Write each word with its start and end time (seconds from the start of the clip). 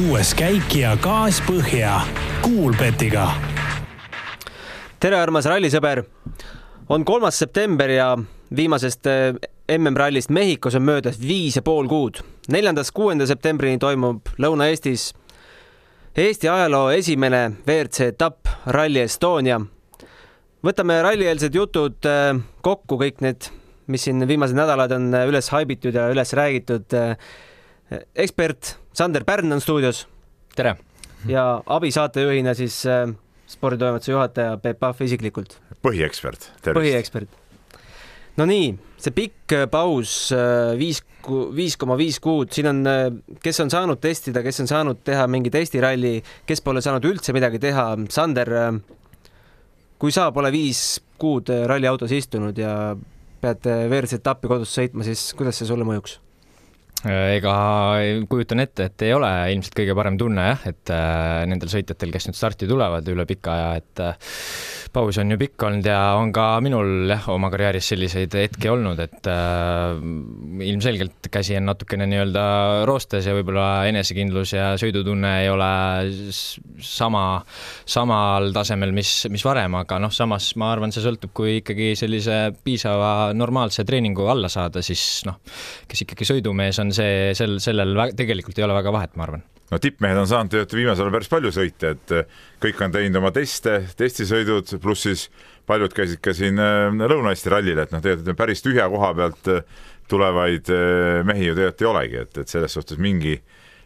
kuues 0.00 0.30
käik 0.32 0.72
ja 0.78 0.94
gaas 0.96 1.42
põhja 1.44 1.98
Kuulbetiga. 2.40 3.26
tere, 5.00 5.16
armas 5.20 5.44
rallisõber. 5.44 6.04
on 6.88 7.04
kolmas 7.04 7.38
september 7.38 7.90
ja 7.90 8.18
viimasest 8.56 9.06
eh, 9.06 9.34
MM-rallist 9.78 10.30
Mehhikos 10.30 10.74
on 10.74 10.82
möödas 10.82 11.20
viis 11.20 11.56
ja 11.56 11.62
pool 11.62 11.88
kuud. 11.88 12.22
neljandast 12.48 12.90
kuuenda 12.90 13.26
septembrini 13.26 13.78
toimub 13.78 14.20
Lõuna-Eestis 14.38 15.12
Eesti 16.16 16.48
ajaloo 16.48 16.90
esimene 16.90 17.50
WRC 17.66 18.00
etapp 18.00 18.48
Rally 18.66 19.00
Estonia. 19.00 19.60
võtame 20.64 21.02
rallieelsed 21.02 21.54
jutud 21.54 22.08
eh, 22.08 22.40
kokku, 22.62 22.96
kõik 22.96 23.20
need, 23.20 23.52
mis 23.86 24.08
siin 24.08 24.28
viimased 24.28 24.56
nädalad 24.56 24.96
on 24.96 25.14
eh, 25.14 25.28
üles 25.28 25.50
haibitud 25.50 25.94
ja 25.94 26.08
üles 26.08 26.32
räägitud. 26.32 26.88
Ekspert 28.14 28.76
Sander 28.92 29.24
Pärn 29.24 29.52
on 29.52 29.60
stuudios. 29.60 30.06
tere! 30.56 30.76
ja 31.28 31.62
abisaatejuhina 31.66 32.54
siis 32.54 32.86
äh, 32.86 33.08
sporditoimetuse 33.50 34.12
juhataja 34.12 34.56
Peep 34.62 34.78
Pahv 34.80 35.02
isiklikult. 35.04 35.58
põhiekspert, 35.82 36.50
tervist! 36.62 36.78
põhiekspert. 36.78 37.34
no 38.36 38.46
nii, 38.48 38.72
see 39.00 39.14
pikk 39.16 39.56
äh, 39.56 39.66
paus, 39.70 40.30
äh, 40.36 40.72
viis, 40.78 41.02
viis 41.56 41.76
koma 41.80 41.98
viis 42.00 42.20
kuud, 42.22 42.52
siin 42.54 42.70
on, 42.70 42.80
kes 43.42 43.60
on 43.64 43.74
saanud 43.74 44.00
testida, 44.00 44.44
kes 44.46 44.62
on 44.64 44.70
saanud 44.70 45.02
teha 45.04 45.26
mingi 45.28 45.52
testiralli, 45.52 46.18
kes 46.46 46.64
pole 46.64 46.82
saanud 46.84 47.04
üldse 47.10 47.34
midagi 47.36 47.60
teha. 47.60 47.90
Sander, 48.10 48.54
kui 50.00 50.14
sa 50.14 50.30
pole 50.32 50.52
viis 50.54 51.00
kuud 51.20 51.52
ralliautos 51.68 52.14
istunud 52.16 52.56
ja 52.58 52.94
pead 53.40 53.66
WRC 53.66 54.20
etappi 54.20 54.48
kodus 54.48 54.72
sõitma, 54.78 55.04
siis 55.04 55.30
kuidas 55.36 55.60
see 55.60 55.68
sulle 55.68 55.84
mõjuks? 55.88 56.20
Äh, 57.00 57.38
ega 57.38 57.52
kujutan 58.28 58.60
ette, 58.60 58.90
et 58.90 59.02
ei 59.06 59.14
ole 59.16 59.28
ilmselt 59.54 59.72
kõige 59.78 59.94
parem 59.96 60.18
tunne 60.20 60.42
jah, 60.50 60.66
et 60.68 60.90
äh, 60.92 61.46
nendel 61.48 61.70
sõitjatel, 61.72 62.10
kes 62.12 62.28
nüüd 62.28 62.36
starti 62.36 62.68
tulevad 62.68 63.06
üle 63.08 63.24
pika 63.24 63.54
aja, 63.54 63.70
et 63.80 64.02
äh, 64.04 64.34
paus 64.92 65.16
on 65.22 65.32
ju 65.32 65.38
pikk 65.40 65.64
olnud 65.64 65.86
ja 65.88 65.96
on 66.18 66.28
ka 66.34 66.58
minul 66.60 67.08
jah, 67.08 67.24
oma 67.32 67.48
karjääris 67.52 67.88
selliseid 67.92 68.34
hetki 68.36 68.68
olnud, 68.68 68.98
et 69.00 69.28
ilmselgelt 70.66 71.28
käsi 71.32 71.54
on 71.56 71.68
natukene 71.70 72.08
nii-öelda 72.10 72.42
roostes 72.90 73.28
ja 73.28 73.36
võib-olla 73.36 73.86
enesekindlus 73.88 74.56
ja 74.56 74.72
sõidutunne 74.82 75.30
ei 75.44 75.50
ole 75.52 75.70
sama, 76.82 77.22
samal 77.86 78.50
tasemel, 78.56 78.92
mis, 78.96 79.12
mis 79.30 79.46
varem, 79.46 79.78
aga 79.78 80.00
noh, 80.02 80.12
samas 80.12 80.50
ma 80.58 80.72
arvan, 80.74 80.90
see 80.92 81.06
sõltub, 81.06 81.32
kui 81.38 81.60
ikkagi 81.60 81.92
sellise 81.98 82.40
piisava 82.66 83.30
normaalse 83.36 83.86
treeningu 83.86 84.26
alla 84.32 84.50
saada, 84.50 84.82
siis 84.82 85.22
noh, 85.30 85.38
kes 85.86 86.02
ikkagi 86.04 86.28
sõidumees 86.32 86.82
on, 86.82 86.89
on 86.90 86.96
see, 86.96 87.30
sel, 87.38 87.56
sellel 87.62 87.96
tegelikult 88.18 88.58
ei 88.58 88.66
ole 88.66 88.76
väga 88.76 88.94
vahet, 88.94 89.16
ma 89.16 89.26
arvan. 89.28 89.46
No 89.70 89.78
tippmehed 89.78 90.18
on 90.18 90.26
saanud 90.26 90.50
tegelikult 90.50 90.78
viimasel 90.80 91.06
ajal 91.06 91.14
päris 91.14 91.30
palju 91.30 91.52
sõite, 91.54 91.92
et 91.94 92.14
eh, 92.16 92.40
kõik 92.62 92.80
on 92.82 92.94
teinud 92.96 93.20
oma 93.20 93.30
teste, 93.34 93.76
testisõidud, 93.98 94.74
pluss 94.82 95.06
siis 95.06 95.28
paljud 95.70 95.94
käisid 95.94 96.22
ka 96.24 96.34
siin 96.34 96.58
eh, 96.58 96.90
Lõuna-Eesti 96.90 97.52
rallil, 97.54 97.78
et 97.78 97.94
noh, 97.94 98.02
tegelikult 98.02 98.40
päris 98.40 98.66
tühja 98.66 98.88
koha 98.90 99.12
pealt 99.20 99.52
eh, 99.54 99.62
tulevaid 100.10 100.66
mehi 101.22 101.44
ju 101.46 101.54
tegelikult 101.54 101.84
ei 101.84 101.90
olegi, 101.92 102.22
et, 102.24 102.38
et 102.42 102.50
selles 102.50 102.72
suhtes 102.74 102.98
mingi, 102.98 103.36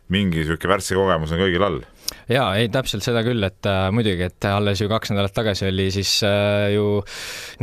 mingi 0.09 0.41
niisugune 0.41 0.73
värske 0.73 0.97
kogemus 0.97 1.35
on 1.37 1.43
kõigil 1.43 1.67
all 1.67 1.83
jaa, 2.31 2.49
ei 2.61 2.69
täpselt 2.73 3.05
seda 3.05 3.23
küll, 3.27 3.43
et 3.47 3.67
äh, 3.69 3.89
muidugi, 3.95 4.29
et 4.29 4.47
alles 4.49 4.81
ju 4.81 4.89
kaks 4.91 5.13
nädalat 5.13 5.35
tagasi 5.37 5.69
oli 5.69 5.89
siis 5.95 6.13
äh, 6.27 6.73
ju 6.75 7.03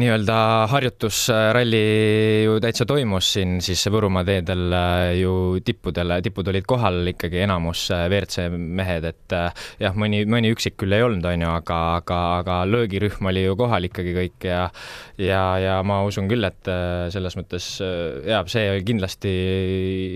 nii-öelda 0.02 0.38
harjutusralli 0.72 1.84
ju 2.46 2.58
täitsa 2.64 2.86
toimus 2.90 3.32
siin 3.36 3.58
siis 3.64 3.84
Võrumaa 3.92 4.26
teedel 4.28 4.76
äh, 4.78 5.06
ju 5.22 5.34
tippudel, 5.66 6.18
tipud 6.24 6.52
olid 6.54 6.68
kohal 6.70 7.14
ikkagi 7.14 7.42
enamus 7.46 7.88
äh, 7.96 8.06
WRC 8.10 8.48
mehed, 8.52 9.08
et 9.10 9.38
äh, 9.38 9.66
jah, 9.82 9.98
mõni, 9.98 10.24
mõni 10.30 10.54
üksik 10.54 10.78
küll 10.82 10.98
ei 10.98 11.06
olnud, 11.06 11.26
on 11.26 11.46
ju, 11.46 11.54
aga, 11.62 11.80
aga, 12.02 12.22
aga 12.42 12.60
löögirühm 12.70 13.32
oli 13.32 13.46
ju 13.46 13.58
kohal 13.60 13.90
ikkagi 13.90 14.16
kõik 14.18 14.50
ja 14.52 14.68
ja, 15.22 15.42
ja 15.62 15.76
ma 15.86 16.02
usun 16.08 16.30
küll, 16.32 16.46
et 16.48 16.70
äh, 16.72 17.08
selles 17.14 17.36
mõttes 17.38 17.68
äh, 17.84 18.22
jaa, 18.32 18.44
see 18.52 18.80
kindlasti 18.88 19.32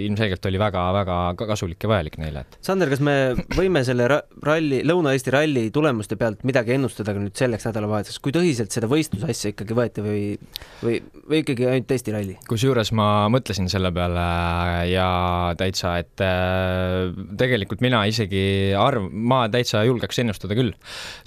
ilmselgelt 0.06 0.50
oli 0.50 0.62
väga-väga 0.62 1.19
kasulik 1.41 1.85
ja 1.85 1.91
vajalik 1.91 2.19
neile, 2.22 2.46
et 2.46 2.58
Sander, 2.66 2.90
kas 2.91 3.02
me 3.03 3.18
võime 3.56 3.84
selle 3.88 4.15
ralli, 4.46 4.81
Lõuna-Eesti 4.88 5.34
ralli 5.34 5.64
tulemuste 5.74 6.18
pealt 6.20 6.44
midagi 6.48 6.76
ennustada 6.76 7.16
ka 7.16 7.22
nüüd 7.22 7.36
selleks 7.38 7.68
nädalavahetuseks, 7.70 8.22
kui 8.24 8.34
tõsiselt 8.36 8.76
seda 8.76 8.90
võistlusasja 8.92 9.53
ikkagi 9.53 9.78
võeti 9.78 10.03
või, 10.06 10.22
või, 10.84 11.00
või 11.30 11.42
ikkagi 11.44 11.68
ainult 11.70 11.90
testiralli? 11.90 12.38
kusjuures 12.50 12.92
ma 12.98 13.08
mõtlesin 13.34 13.70
selle 13.72 13.92
peale 13.96 14.26
ja 14.92 15.08
täitsa, 15.59 15.96
et 16.03 16.26
äh, 16.26 17.12
tegelikult 17.40 17.84
mina 17.86 18.03
isegi 18.09 18.46
arv-, 18.80 19.09
ma 19.12 19.46
täitsa 19.53 19.86
julgeks 19.88 20.22
ennustada 20.24 20.58
küll 20.58 20.74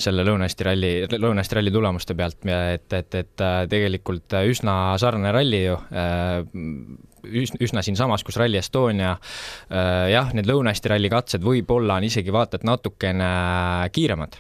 selle 0.01 0.27
Lõuna-Eesti 0.29 0.69
ralli, 0.69 0.93
Lõuna-Eesti 1.17 1.61
ralli 1.61 1.75
tulemuste 1.75 2.17
pealt, 2.19 2.41
et, 2.49 2.89
et, 2.93 3.21
et 3.23 3.45
äh, 3.45 3.61
tegelikult 3.71 4.39
üsna 4.49 4.79
sarnane 5.01 5.35
ralli 5.35 5.65
ju 5.67 5.79
äh, 5.93 6.43
üsna 7.25 7.83
siinsamas, 7.85 8.25
kus 8.27 8.39
Rally 8.41 8.61
Estonia 8.61 9.15
äh, 9.15 10.09
jah, 10.13 10.33
need 10.37 10.49
Lõuna-Eesti 10.49 10.93
ralli 10.93 11.11
katsed 11.13 11.45
võib-olla 11.45 11.99
on 11.99 12.09
isegi 12.09 12.35
vaata 12.35 12.61
et 12.61 12.67
natukene 12.69 13.33
kiiremad 13.95 14.39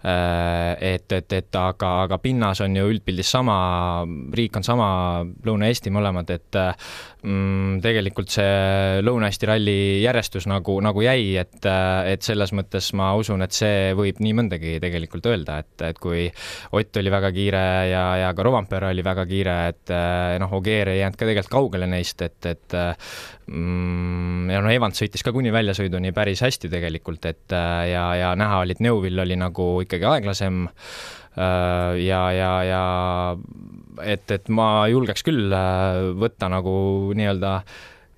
et, 0.00 1.12
et, 1.12 1.32
et 1.36 1.56
aga, 1.60 1.90
aga 2.06 2.18
pinnas 2.22 2.62
on 2.64 2.76
ju 2.76 2.86
üldpildis 2.88 3.30
sama, 3.36 3.56
riik 4.36 4.56
on 4.56 4.64
sama, 4.64 4.88
Lõuna-Eesti 5.46 5.92
mõlemad, 5.92 6.30
et 6.32 6.58
mm, 6.58 7.80
tegelikult 7.84 8.32
see 8.32 9.02
Lõuna-Eesti 9.04 9.50
ralli 9.50 9.76
järjestus 10.04 10.48
nagu, 10.50 10.78
nagu 10.84 11.04
jäi, 11.04 11.34
et, 11.40 11.60
et 11.66 12.24
selles 12.24 12.54
mõttes 12.56 12.92
ma 12.96 13.12
usun, 13.20 13.44
et 13.44 13.56
see 13.56 13.92
võib 13.98 14.22
nii 14.24 14.36
mõndagi 14.40 14.78
tegelikult 14.82 15.28
öelda, 15.30 15.60
et, 15.64 15.74
et 15.90 16.00
kui 16.00 16.28
Ott 16.76 16.96
oli 17.00 17.10
väga 17.12 17.30
kiire 17.34 17.64
ja, 17.90 18.04
ja 18.22 18.32
ka 18.36 18.44
Rovampere 18.46 18.90
oli 18.94 19.04
väga 19.04 19.26
kiire, 19.28 19.56
et 19.74 19.92
noh, 20.40 20.56
Ogier 20.60 20.92
ei 20.92 21.00
jäänud 21.02 21.18
ka 21.18 21.28
tegelikult 21.28 21.52
kaugele 21.52 21.88
neist, 21.90 22.22
et, 22.24 22.38
et 22.46 22.78
ja 23.50 24.60
no 24.62 24.70
Evans 24.70 25.00
sõitis 25.00 25.24
ka 25.26 25.32
kuni 25.34 25.50
väljasõiduni 25.50 26.12
päris 26.14 26.42
hästi 26.44 26.70
tegelikult, 26.70 27.24
et 27.26 27.50
ja, 27.50 28.04
ja 28.14 28.30
näha 28.38 28.60
oli, 28.62 28.76
et 28.76 28.82
Neuvill 28.84 29.18
oli 29.24 29.38
nagu 29.38 29.72
ikkagi 29.82 30.06
aeglasem 30.06 30.62
äh, 30.66 31.98
ja, 32.04 32.22
ja, 32.36 32.52
ja 32.68 32.82
et, 34.06 34.30
et 34.30 34.50
ma 34.54 34.86
julgeks 34.90 35.26
küll 35.26 35.50
äh, 35.50 36.12
võtta 36.20 36.50
nagu 36.52 36.74
nii-öelda 37.18 37.56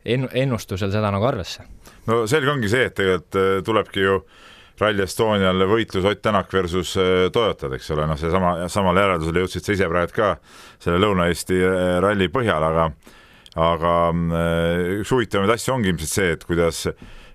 enn-, 0.05 0.29
ennustusel 0.45 0.93
seda 0.93 1.13
nagu 1.15 1.29
arvesse. 1.29 1.65
no 2.11 2.25
selge 2.29 2.53
ongi 2.53 2.69
see, 2.73 2.91
et 2.91 2.97
tegelikult 2.99 3.41
äh, 3.41 3.59
tulebki 3.65 4.05
ju 4.05 4.21
Rally 4.83 5.05
Estonial 5.05 5.65
võitlus 5.71 6.05
Ott 6.09 6.23
Tänak 6.25 6.53
versus 6.53 6.97
Toyotad, 7.33 7.77
eks 7.77 7.91
ole, 7.95 8.07
noh, 8.11 8.19
seesama, 8.19 8.55
samale 8.73 9.05
järeldusele 9.05 9.45
jõudsid 9.45 9.65
sa 9.69 9.77
ise 9.77 9.89
praegu 9.89 10.17
ka 10.17 10.31
selle 10.83 10.99
Lõuna-Eesti 11.05 11.61
ralli 12.03 12.27
põhjal, 12.33 12.65
aga 12.67 12.89
aga 13.59 13.97
üks 15.01 15.13
huvitavamaid 15.13 15.53
asju 15.57 15.75
ongi 15.75 15.93
ilmselt 15.93 16.13
see, 16.13 16.31
et 16.37 16.47
kuidas 16.49 16.87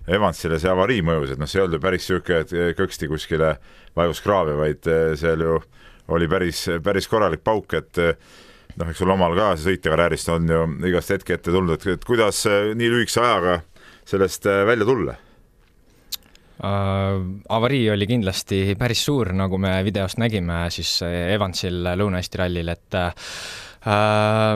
Evansile 0.08 0.56
see 0.56 0.70
avarii 0.72 1.02
mõjus, 1.04 1.34
et 1.34 1.40
noh, 1.40 1.48
see 1.48 1.60
ei 1.60 1.66
olnud 1.66 1.76
ju 1.76 1.84
päris 1.84 2.06
niisugune, 2.08 2.40
et 2.40 2.78
kõksti 2.78 3.10
kuskile 3.10 3.52
vajus 3.98 4.22
kraavi, 4.24 4.54
vaid 4.56 4.88
eh, 4.88 5.12
seal 5.20 5.44
ju 5.44 5.58
oli 6.16 6.28
päris, 6.30 6.62
päris 6.80 7.08
korralik 7.10 7.42
pauk, 7.44 7.76
et 7.76 8.00
noh, 8.00 8.88
eks 8.88 9.02
sul 9.02 9.12
omal 9.12 9.36
ka 9.36 9.52
sõitjakarjäärist 9.60 10.32
on 10.32 10.48
ju 10.48 10.62
igast 10.88 11.12
hetki 11.12 11.36
ette 11.36 11.52
tulnud, 11.52 11.84
et, 11.92 12.06
kuidas 12.08 12.46
nii 12.48 12.92
lühikese 12.94 13.20
ajaga 13.20 13.58
sellest 14.08 14.48
välja 14.48 14.88
tulla? 14.88 15.18
Uh, 16.58 17.20
avarii 17.54 17.84
oli 17.92 18.08
kindlasti 18.08 18.64
päris 18.80 19.04
suur, 19.04 19.28
nagu 19.36 19.60
me 19.62 19.76
videost 19.86 20.18
nägime 20.18 20.64
siis 20.74 20.96
Evansil 21.04 21.84
Lõuna-Eesti 22.00 22.40
rallil, 22.40 22.72
et 22.72 22.96
Äh, 22.96 23.67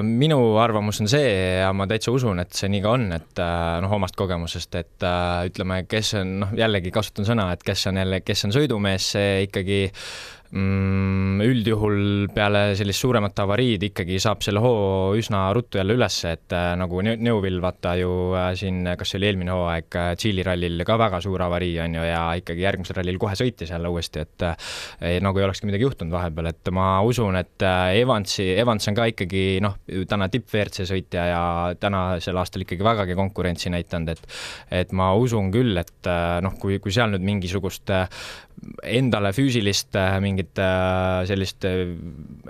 minu 0.02 0.38
arvamus 0.58 1.00
on 1.00 1.08
see 1.10 1.28
ja 1.60 1.70
ma 1.76 1.86
täitsa 1.86 2.10
usun, 2.14 2.42
et 2.42 2.52
see 2.56 2.70
nii 2.72 2.82
ka 2.82 2.94
on, 2.96 3.06
et 3.14 3.42
äh, 3.42 3.78
noh, 3.84 3.94
omast 3.94 4.16
kogemusest, 4.18 4.74
et 4.80 5.06
äh, 5.06 5.46
ütleme, 5.50 5.82
kes 5.88 6.14
on, 6.18 6.34
noh, 6.42 6.54
jällegi 6.58 6.90
kasutan 6.94 7.28
sõna, 7.28 7.52
et 7.54 7.62
kes 7.62 7.86
on 7.90 8.00
jälle, 8.02 8.20
kes 8.26 8.48
on 8.48 8.54
sõidumees, 8.56 9.12
see 9.14 9.44
ikkagi 9.46 9.84
üldjuhul 10.52 12.28
peale 12.34 12.74
sellist 12.76 13.00
suuremat 13.00 13.38
avariid 13.40 13.86
ikkagi 13.88 14.18
saab 14.20 14.42
selle 14.44 14.60
hoo 14.60 15.14
üsna 15.16 15.46
ruttu 15.56 15.78
jälle 15.80 15.96
üles, 15.96 16.18
et 16.28 16.52
äh, 16.52 16.74
nagu 16.76 17.00
Neuvill 17.00 17.56
vaata 17.62 17.94
ju 17.96 18.10
äh, 18.36 18.50
siin, 18.58 18.82
kas 18.98 19.14
see 19.14 19.20
oli 19.20 19.30
eelmine 19.30 19.54
hooaeg 19.56 19.96
äh, 19.96 20.10
Tšiili 20.20 20.44
rallil 20.44 20.84
ka 20.84 20.98
väga 21.00 21.22
suur 21.24 21.46
avarii 21.46 21.78
on 21.86 21.96
ju 21.96 22.04
ja 22.04 22.20
ikkagi 22.36 22.66
järgmisel 22.66 23.00
rallil 23.00 23.20
kohe 23.22 23.38
sõitis 23.38 23.72
jälle 23.72 23.88
uuesti, 23.88 24.26
et 24.26 24.46
äh, 24.50 25.16
nagu 25.24 25.40
ei 25.40 25.46
olekski 25.48 25.70
midagi 25.70 25.88
juhtunud 25.88 26.12
vahepeal, 26.12 26.50
et 26.52 26.72
ma 26.76 26.90
usun, 27.08 27.40
et 27.40 27.66
Evansi, 27.96 28.50
Evans 28.60 28.92
on 28.92 29.00
ka 29.00 29.08
ikkagi 29.14 29.46
noh, 29.64 29.80
täna 30.08 30.28
tipp-WRC 30.32 30.84
sõitja 30.92 31.26
ja 31.30 31.42
tänasel 31.80 32.36
aastal 32.36 32.66
ikkagi 32.66 32.84
vägagi 32.84 33.16
konkurentsi 33.16 33.72
näidanud, 33.72 34.12
et 34.12 34.82
et 34.82 34.92
ma 34.96 35.12
usun 35.16 35.48
küll, 35.54 35.76
et 35.80 36.08
noh, 36.44 36.54
kui, 36.60 36.76
kui 36.82 36.92
seal 36.92 37.12
nüüd 37.14 37.24
mingisugust 37.24 37.90
endale 38.86 39.32
füüsilist 39.34 39.96
mingit 40.22 40.41
mingit 40.42 40.58
äh, 40.58 41.24
sellist 41.26 41.64
äh, 41.64 41.86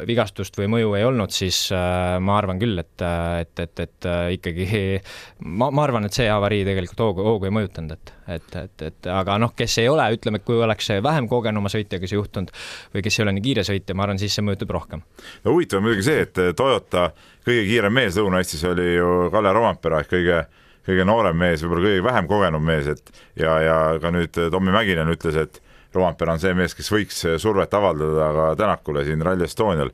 vigastust 0.06 0.56
või 0.58 0.68
mõju 0.72 0.94
ei 0.96 1.04
olnud, 1.04 1.32
siis 1.32 1.70
äh, 1.72 2.18
ma 2.20 2.38
arvan 2.38 2.58
küll, 2.60 2.78
et, 2.78 3.02
et, 3.40 3.58
et, 3.60 3.80
et 3.80 4.08
ikkagi 4.36 4.66
ma, 5.58 5.70
ma 5.70 5.84
arvan, 5.84 6.06
et 6.06 6.16
see 6.16 6.28
avarii 6.30 6.64
tegelikult 6.64 7.00
hoogu, 7.04 7.26
hoogu 7.26 7.48
ei 7.48 7.54
mõjutanud, 7.54 7.92
et, 7.92 8.14
et, 8.36 8.56
et, 8.62 8.86
et 8.88 9.10
aga 9.12 9.38
noh, 9.42 9.52
kes 9.56 9.78
ei 9.82 9.88
ole, 9.88 10.06
ütleme, 10.16 10.42
kui 10.44 10.60
oleks 10.62 10.90
vähem 11.02 11.28
kogenuma 11.28 11.72
sõitjaga 11.72 12.08
see 12.08 12.18
juhtunud 12.18 12.52
või 12.94 13.04
kes 13.04 13.18
ei 13.18 13.26
ole 13.26 13.36
nii 13.36 13.44
kiire 13.44 13.66
sõitja, 13.66 13.96
ma 13.96 14.06
arvan, 14.06 14.20
siis 14.22 14.34
see 14.36 14.46
mõjutab 14.46 14.72
rohkem. 14.78 15.04
no 15.44 15.56
huvitav 15.56 15.80
on 15.80 15.88
muidugi 15.88 16.08
see, 16.08 16.26
et 16.26 16.42
Toyota 16.56 17.10
kõige 17.44 17.66
kiirem 17.68 17.94
mees 17.94 18.18
Lõuna-Eestis 18.18 18.64
oli 18.70 18.94
ju 18.96 19.28
Kalle 19.32 19.54
Rompera 19.56 20.02
ehk 20.02 20.12
kõige 20.16 20.42
kõige 20.82 21.04
noorem 21.06 21.36
mees, 21.38 21.60
võib-olla 21.62 21.86
kõige 21.86 22.02
vähem 22.02 22.26
kogenud 22.26 22.64
mees, 22.66 22.88
et 22.90 23.12
ja, 23.38 23.52
ja 23.62 23.76
ka 24.02 24.10
nüüd 24.10 24.34
Tommy 24.50 24.72
Mäkinen 24.74 25.12
ütles, 25.12 25.36
et 25.38 25.60
Rompera 25.96 26.36
on 26.36 26.42
see 26.42 26.54
mees, 26.56 26.74
kes 26.76 26.90
võiks 26.92 27.24
survet 27.42 27.74
avaldada 27.76 28.30
ka 28.36 28.46
Tänakule 28.60 29.04
siin 29.06 29.22
Rally 29.24 29.46
Estonial. 29.46 29.92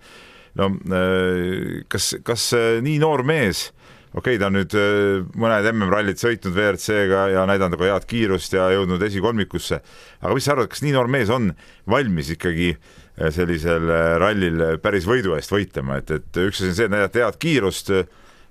no 0.59 0.71
äh, 0.95 1.83
kas, 1.89 2.15
kas 2.25 2.51
nii 2.83 2.99
noor 3.03 3.23
mees, 3.27 3.69
okei 4.15 4.37
okay,, 4.37 4.39
ta 4.41 4.49
on 4.49 4.57
nüüd 4.59 4.77
äh, 4.79 5.27
mõned 5.39 5.69
MM-rallid 5.73 6.21
sõitnud 6.21 6.57
WRC-ga 6.57 7.27
ja 7.35 7.45
näidanud 7.47 7.79
ka 7.79 7.91
head 7.91 8.07
kiirust 8.11 8.57
ja 8.57 8.71
jõudnud 8.75 9.03
esikolmikusse, 9.07 9.81
aga 10.23 10.35
mis 10.35 10.49
sa 10.49 10.57
arvad, 10.57 10.71
kas 10.73 10.83
nii 10.83 10.95
noor 10.97 11.11
mees 11.13 11.31
on 11.35 11.53
valmis 11.91 12.33
ikkagi 12.35 12.73
äh, 12.75 13.29
sellisel 13.35 13.87
rallil 14.23 14.81
päris 14.83 15.07
võidu 15.09 15.37
eest 15.37 15.53
võitlema, 15.55 16.01
et, 16.03 16.17
et 16.17 16.43
üks 16.49 16.63
asi 16.63 16.73
on 16.73 16.79
see, 16.81 16.89
et 16.89 16.97
näidata 16.97 17.27
head 17.27 17.41
kiirust, 17.45 17.93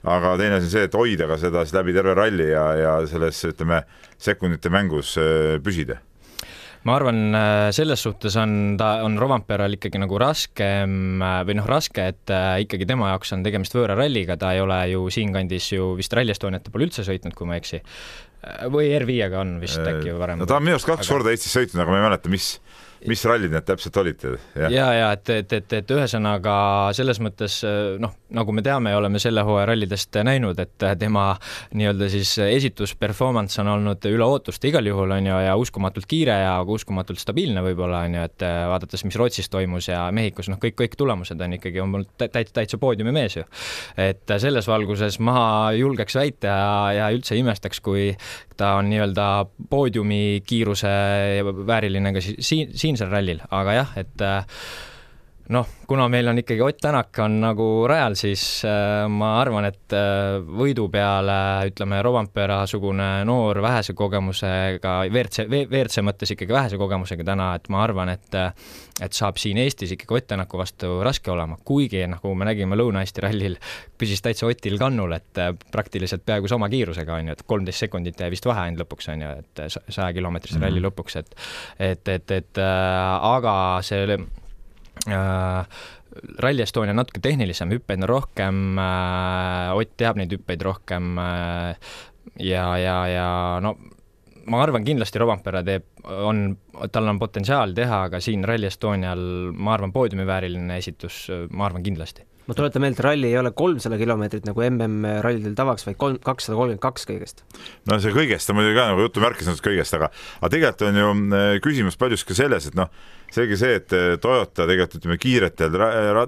aga 0.07 0.35
teine 0.39 0.61
asi 0.61 0.69
on 0.69 0.75
see, 0.77 0.87
et 0.87 0.99
hoida 0.99 1.27
ka 1.27 1.39
seda 1.41 1.65
siis 1.65 1.75
läbi 1.75 1.95
terve 1.97 2.13
ralli 2.15 2.51
ja, 2.53 2.67
ja 2.77 2.99
selles, 3.09 3.41
ütleme, 3.49 3.81
sekundite 4.21 4.71
mängus 4.71 5.17
püsida 5.65 5.97
ma 6.87 6.95
arvan, 6.95 7.19
äh, 7.35 7.69
selles 7.75 8.01
suhtes 8.05 8.37
on 8.39 8.77
ta, 8.79 8.97
on 9.05 9.17
Rovanperal 9.19 9.75
ikkagi 9.75 9.99
nagu 10.01 10.19
raskem 10.21 11.23
äh, 11.23 11.41
või 11.47 11.57
noh, 11.59 11.67
raske, 11.69 12.07
et 12.13 12.33
äh, 12.33 12.61
ikkagi 12.63 12.87
tema 12.89 13.11
jaoks 13.11 13.33
on 13.35 13.43
tegemist 13.45 13.75
võõra 13.75 13.97
ralliga, 13.99 14.37
ta 14.39 14.53
ei 14.55 14.63
ole 14.63 14.79
ju 14.93 15.07
siinkandis 15.13 15.71
ju 15.73 15.91
vist 15.99 16.15
Rally 16.15 16.35
Estoniat 16.35 16.71
pole 16.71 16.87
üldse 16.87 17.05
sõitnud, 17.07 17.35
kui 17.37 17.49
ma 17.49 17.57
ei 17.57 17.63
eksi. 17.63 17.81
või 18.71 18.91
R5-ga 18.95 19.41
on 19.41 19.57
vist 19.59 19.81
äkki 19.81 20.15
varem. 20.15 20.39
no 20.39 20.47
ta 20.47 20.59
on 20.59 20.67
minu 20.67 20.77
arust 20.77 20.87
kaks 20.87 21.07
aga... 21.07 21.13
korda 21.15 21.33
Eestis 21.33 21.55
sõitnud, 21.57 21.81
aga 21.83 21.91
ma 21.91 21.99
ei 21.99 22.07
mäleta, 22.07 22.31
mis 22.31 22.53
mis 23.07 23.25
rallid 23.27 23.53
need 23.53 23.65
täpselt 23.67 23.97
olid? 24.01 24.25
ja, 24.55 24.69
ja, 24.71 24.87
ja 24.93 25.11
et, 25.15 25.29
et, 25.29 25.53
et, 25.59 25.75
et 25.79 25.93
ühesõnaga 25.95 26.55
selles 26.97 27.21
mõttes 27.23 27.59
noh, 28.01 28.13
nagu 28.35 28.55
me 28.55 28.63
teame 28.65 28.91
ja 28.91 28.99
oleme 28.99 29.19
selle 29.21 29.43
hooaja 29.47 29.69
rallidest 29.71 30.17
näinud, 30.27 30.59
et 30.59 30.85
tema 30.99 31.29
nii-öelda 31.77 32.09
siis 32.11 32.33
esitus, 32.47 32.95
performance 32.99 33.61
on 33.61 33.71
olnud 33.77 34.07
üle 34.09 34.27
ootuste 34.27 34.71
igal 34.71 34.87
juhul, 34.89 35.13
on 35.15 35.29
ju, 35.29 35.39
ja 35.47 35.55
uskumatult 35.59 36.07
kiire 36.09 36.35
ja 36.43 36.55
uskumatult 36.61 37.21
stabiilne 37.21 37.63
võib-olla, 37.65 38.03
on 38.07 38.17
ju, 38.19 38.25
et 38.27 38.47
vaadates, 38.71 39.05
mis 39.07 39.19
Rootsis 39.19 39.51
toimus 39.53 39.89
ja 39.91 40.07
Mehhikos, 40.15 40.51
noh, 40.51 40.59
kõik, 40.61 40.77
kõik 40.81 40.97
tulemused 40.99 41.41
on 41.41 41.57
ikkagi, 41.57 41.81
on 41.83 41.93
olnud 41.93 42.11
täitsa, 42.19 42.59
täitsa 42.61 42.81
poodiumi 42.81 43.15
mees 43.15 43.39
ju. 43.39 43.45
et 43.97 44.37
selles 44.37 44.67
valguses 44.67 45.19
ma 45.23 45.71
julgeks 45.77 46.17
väita 46.19 46.51
ja, 46.51 46.69
ja 46.97 47.09
üldse 47.15 47.35
ei 47.35 47.43
imestaks, 47.45 47.81
kui 47.83 48.11
ta 48.57 48.73
on 48.79 48.89
nii-öelda 48.89 49.27
poodiumi 49.69 50.41
kiiruse 50.47 50.89
vääriline 51.67 52.13
ka 52.15 52.23
siin, 52.23 52.96
siinsel 52.97 53.13
rallil, 53.13 53.41
aga 53.53 53.75
jah, 53.77 53.91
et 54.01 54.25
äh, 54.25 54.61
noh, 55.53 55.67
kuna 55.87 56.07
meil 56.11 56.27
on 56.27 56.41
ikkagi 56.41 56.61
Ott 56.61 56.79
Tänak 56.81 57.19
on 57.23 57.39
nagu 57.41 57.67
rajal, 57.89 58.15
siis 58.19 58.43
äh, 58.67 59.05
ma 59.11 59.37
arvan, 59.41 59.67
et 59.69 59.93
äh, 59.95 60.37
võidu 60.43 60.87
peale 60.91 61.37
ütleme, 61.69 62.01
Rovanpera-sugune 62.03 63.07
noor 63.27 63.61
vähese 63.63 63.95
kogemusega, 63.97 64.97
WRC, 65.07 65.47
WRC 65.47 66.03
mõttes 66.05 66.33
ikkagi 66.35 66.55
vähese 66.55 66.79
kogemusega 66.79 67.25
täna, 67.27 67.53
et 67.57 67.69
ma 67.73 67.83
arvan, 67.85 68.11
et 68.13 68.37
äh, 68.37 68.51
et 68.97 69.13
saab 69.13 69.37
siin 69.37 69.59
Eestis 69.61 69.91
ikkagi 69.93 70.15
Ott 70.17 70.27
Tänaku 70.31 70.57
vastu 70.57 70.89
raske 71.05 71.31
olema, 71.31 71.57
kuigi 71.65 72.01
nagu 72.09 72.33
me 72.35 72.47
nägime 72.49 72.77
Lõuna-Eesti 72.79 73.23
rallil, 73.23 73.59
püsis 73.97 74.23
täitsa 74.25 74.49
Otil 74.49 74.79
kannul, 74.81 75.13
et 75.15 75.41
praktiliselt 75.71 76.25
peaaegu 76.25 76.49
sama 76.49 76.69
kiirusega, 76.73 77.19
on 77.21 77.29
ju, 77.29 77.37
et 77.37 77.45
kolmteist 77.47 77.85
sekundit 77.85 78.19
jäi 78.19 78.31
vist 78.33 78.47
vahe 78.49 78.65
ainult 78.65 78.83
lõpuks, 78.83 79.11
on 79.13 79.23
ju, 79.23 79.35
et 79.43 79.63
sajakilomeetrise 79.69 80.57
mm 80.57 80.63
-hmm. 80.63 80.67
ralli 80.67 80.83
lõpuks, 80.87 81.19
et 81.19 81.35
et, 81.79 82.07
et, 82.07 82.31
et 82.31 82.57
äh, 82.57 83.31
aga 83.35 83.55
see 83.85 84.17
Rally 86.41 86.63
Estonia 86.63 86.95
on 86.95 87.01
natuke 87.01 87.21
tehnilisem, 87.21 87.69
hüppeid 87.75 88.01
on 88.01 88.09
rohkem 88.09 88.79
äh,, 88.81 89.75
Ott 89.77 89.93
teab 89.99 90.17
neid 90.17 90.33
hüppeid 90.33 90.63
rohkem 90.65 91.19
äh, 91.21 91.91
ja, 92.41 92.65
ja, 92.81 92.97
ja 93.11 93.27
no 93.63 93.75
ma 94.47 94.61
arvan, 94.63 94.85
kindlasti 94.87 95.19
Rovanpera 95.19 95.61
teeb, 95.67 95.85
on, 96.07 96.55
tal 96.93 97.11
on 97.11 97.19
potentsiaal 97.19 97.75
teha, 97.75 98.05
aga 98.07 98.21
siin 98.23 98.45
Rally 98.47 98.69
Estonial 98.69 99.19
ma 99.53 99.75
arvan, 99.75 99.91
poodiumivääriline 99.95 100.79
esitus, 100.79 101.25
ma 101.51 101.67
arvan 101.67 101.83
kindlasti 101.83 102.23
ma 102.47 102.55
tuletan 102.55 102.83
meelde, 102.83 103.03
ralli 103.03 103.27
ei 103.27 103.37
ole 103.41 103.51
kolmsada 103.55 103.97
kilomeetrit 103.99 104.45
nagu 104.47 104.63
MM-rallidel 104.69 105.55
tavaks, 105.57 105.83
vaid 105.87 105.97
kolm, 105.99 106.17
kakssada 106.23 106.55
kolmkümmend 106.55 106.83
kaks 106.83 107.07
kõigest. 107.09 107.43
no 107.91 107.99
see 108.03 108.13
kõigest 108.15 108.51
on 108.51 108.59
muidugi 108.59 108.77
ka 108.77 108.87
nagu 108.93 109.03
jutumärkis 109.03 109.63
kõigest, 109.63 109.97
aga, 109.97 110.09
aga 110.39 110.51
tegelikult 110.53 110.85
on 110.87 111.01
ju 111.01 111.09
äh, 111.11 111.49
küsimus 111.63 111.99
paljuski 111.99 112.37
selles, 112.37 112.69
et 112.69 112.77
noh, 112.79 112.87
selge 113.33 113.57
see, 113.59 113.77
et 113.79 113.93
äh, 113.95 114.15
Toyota 114.21 114.65
tegelikult 114.67 115.01
ütleme, 115.01 115.19
kiiretel 115.21 115.77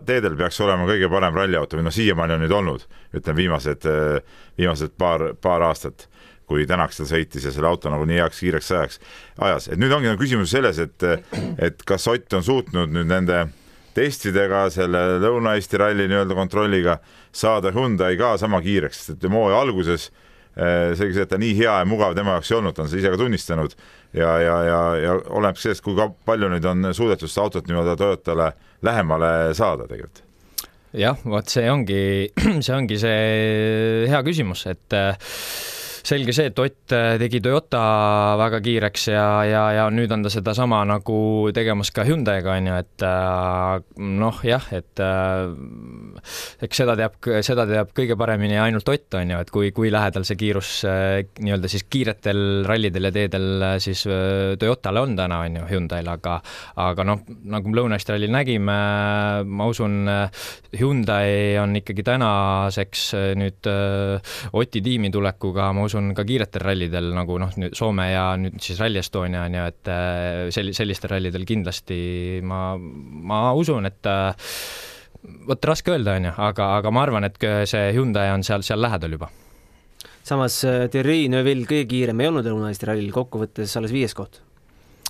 teedel 0.08 0.38
peaks 0.40 0.60
olema 0.66 0.88
kõige 0.90 1.10
parem 1.12 1.38
ralliauto 1.38 1.80
või 1.80 1.88
noh, 1.88 1.96
siiamaani 1.96 2.38
on 2.38 2.44
nüüd 2.46 2.56
olnud, 2.60 2.88
ütleme 3.16 3.44
viimased, 3.44 3.88
äh, 3.90 4.40
viimased 4.60 4.96
paar, 5.00 5.32
paar 5.42 5.68
aastat 5.70 6.10
kui 6.50 6.66
Tänak 6.66 6.96
seal 6.96 7.06
sõitis 7.06 7.44
ja 7.46 7.52
selle 7.54 7.70
auto 7.70 7.92
nagu 7.94 8.08
nii 8.10 8.24
heaks 8.24 8.40
kiireks 8.42 8.72
ajaks 8.74 9.00
ajas, 9.46 9.68
et 9.70 9.78
nüüd 9.78 9.94
ongi 9.94 10.10
nagu 10.10 10.22
küsimus 10.22 10.50
selles, 10.56 10.80
et 10.82 11.06
et 11.62 11.84
kas 11.86 12.08
Ott 12.10 12.34
on 12.34 12.46
suutnud 12.46 12.90
nüüd 12.90 13.06
nende 13.10 13.44
testidega, 13.94 14.64
selle 14.74 15.20
Lõuna-Eesti 15.22 15.80
ralli 15.82 16.08
nii-öelda 16.10 16.38
kontrolliga 16.38 16.98
saada 17.36 17.74
Hyundai 17.76 18.18
ka 18.18 18.36
sama 18.42 18.62
kiireks, 18.66 19.04
sest 19.04 19.18
et 19.18 19.30
hooaja 19.30 19.62
alguses 19.62 20.10
eh, 20.10 20.29
selge 20.56 21.14
see, 21.16 21.24
et 21.24 21.32
ta 21.32 21.40
nii 21.40 21.54
hea 21.58 21.76
ja 21.82 21.88
mugav 21.88 22.16
tema 22.18 22.38
jaoks 22.38 22.52
ei 22.52 22.58
olnud, 22.58 22.76
ta 22.76 22.84
on 22.84 22.90
seda 22.92 23.04
ise 23.04 23.12
ka 23.14 23.20
tunnistanud. 23.22 23.76
Ja, 24.18 24.32
ja, 24.42 24.56
ja, 24.66 24.80
ja 25.00 25.18
oleneb 25.30 25.60
sellest, 25.62 25.84
kui 25.86 25.98
palju 26.26 26.50
nüüd 26.52 26.66
on 26.66 26.90
suudetud 26.98 27.30
seda 27.30 27.46
autot 27.46 27.70
nii-öelda 27.70 27.96
Toyotale 28.00 28.52
lähemale 28.86 29.32
saada 29.58 29.86
tegelikult. 29.90 30.24
Jah, 30.98 31.20
vot 31.22 31.52
see 31.52 31.68
ongi, 31.70 32.02
see 32.66 32.74
ongi 32.74 32.98
see 32.98 34.08
hea 34.10 34.22
küsimus, 34.26 34.66
et 34.72 34.98
äh, 34.98 35.14
selge 36.06 36.34
see, 36.36 36.50
et 36.50 36.60
Ott 36.60 36.94
äh, 36.96 37.18
tegi 37.22 37.42
Toyota 37.44 37.82
väga 38.40 38.60
kiireks 38.64 39.08
ja, 39.12 39.26
ja, 39.48 39.64
ja 39.76 39.86
nüüd 39.94 40.12
on 40.14 40.26
ta 40.26 40.32
sedasama 40.34 40.82
nagu 40.88 41.20
tegemas 41.56 41.92
ka 41.96 42.06
Hyundai'ga, 42.08 42.56
on 42.58 42.70
ju, 42.70 42.78
et 42.84 43.06
äh, 43.06 44.04
noh, 44.20 44.42
jah, 44.46 44.66
et 44.76 45.02
äh, 45.04 45.54
eks 46.66 46.82
seda 46.84 46.96
teab, 47.00 47.18
seda 47.46 47.66
teab 47.70 47.94
kõige 47.98 48.18
paremini 48.20 48.60
ainult 48.62 48.88
Ott, 48.90 49.14
on 49.20 49.34
ju, 49.34 49.40
et 49.44 49.54
kui, 49.54 49.72
kui 49.76 49.92
lähedal 49.94 50.26
see 50.28 50.40
kiirus 50.40 50.72
nii-öelda 50.86 51.70
siis 51.72 51.86
kiiretel 51.92 52.66
rallidel 52.68 53.10
ja 53.10 53.14
teedel 53.14 53.66
siis 53.84 54.06
Toyotale 54.60 55.04
on 55.04 55.16
täna, 55.20 55.42
on 55.46 55.60
ju, 55.60 55.66
Hyundai'l, 55.74 56.10
aga 56.10 56.40
aga 56.80 57.06
noh, 57.08 57.24
nagu 57.54 57.74
Lõuna-Eesti 57.76 58.16
rallil 58.16 58.34
nägime, 58.34 58.78
ma 59.46 59.70
usun, 59.70 60.02
Hyundai 60.80 61.58
on 61.62 61.76
ikkagi 61.80 62.06
tänaseks 62.08 63.06
nüüd 63.40 63.70
Oti 64.60 64.82
tiimi 64.84 65.12
tulekuga, 65.14 65.70
ma 65.76 65.86
usun, 65.86 65.89
ka 66.18 66.26
kiiretel 66.28 66.64
rallidel 66.64 67.12
nagu 67.16 67.40
noh, 67.42 67.52
nüüd 67.60 67.76
Soome 67.78 68.10
ja 68.12 68.26
nüüd 68.40 68.60
siis 68.64 68.80
Rally 68.82 69.02
Estonia 69.02 69.46
on 69.48 69.58
ju, 69.58 69.66
et 69.72 69.92
äh, 69.92 70.48
sel-, 70.56 70.74
sellistel 70.78 71.14
rallidel 71.14 71.46
kindlasti 71.50 72.00
ma, 72.46 72.74
ma 72.78 73.42
usun, 73.58 73.90
et 73.90 74.10
äh, 74.10 74.50
vot 75.50 75.70
raske 75.72 75.94
öelda, 75.96 76.18
on 76.20 76.30
ju, 76.30 76.36
aga, 76.50 76.72
aga 76.80 76.94
ma 76.96 77.06
arvan, 77.06 77.28
et 77.28 77.40
see 77.70 77.94
Hyundai 77.96 78.30
on 78.34 78.46
seal, 78.48 78.66
seal 78.66 78.82
lähedal 78.82 79.18
juba. 79.18 79.32
samas 80.24 80.62
äh, 80.68 80.88
Thierry 80.92 81.28
Neuville 81.32 81.68
kõige 81.70 81.88
kiirem 81.90 82.22
ei 82.22 82.32
olnud 82.32 82.48
Lõuna-Eesti 82.48 82.92
rallil, 82.92 83.12
kokkuvõttes 83.16 83.76
alles 83.80 83.96
viies 83.96 84.16
koht 84.18 84.44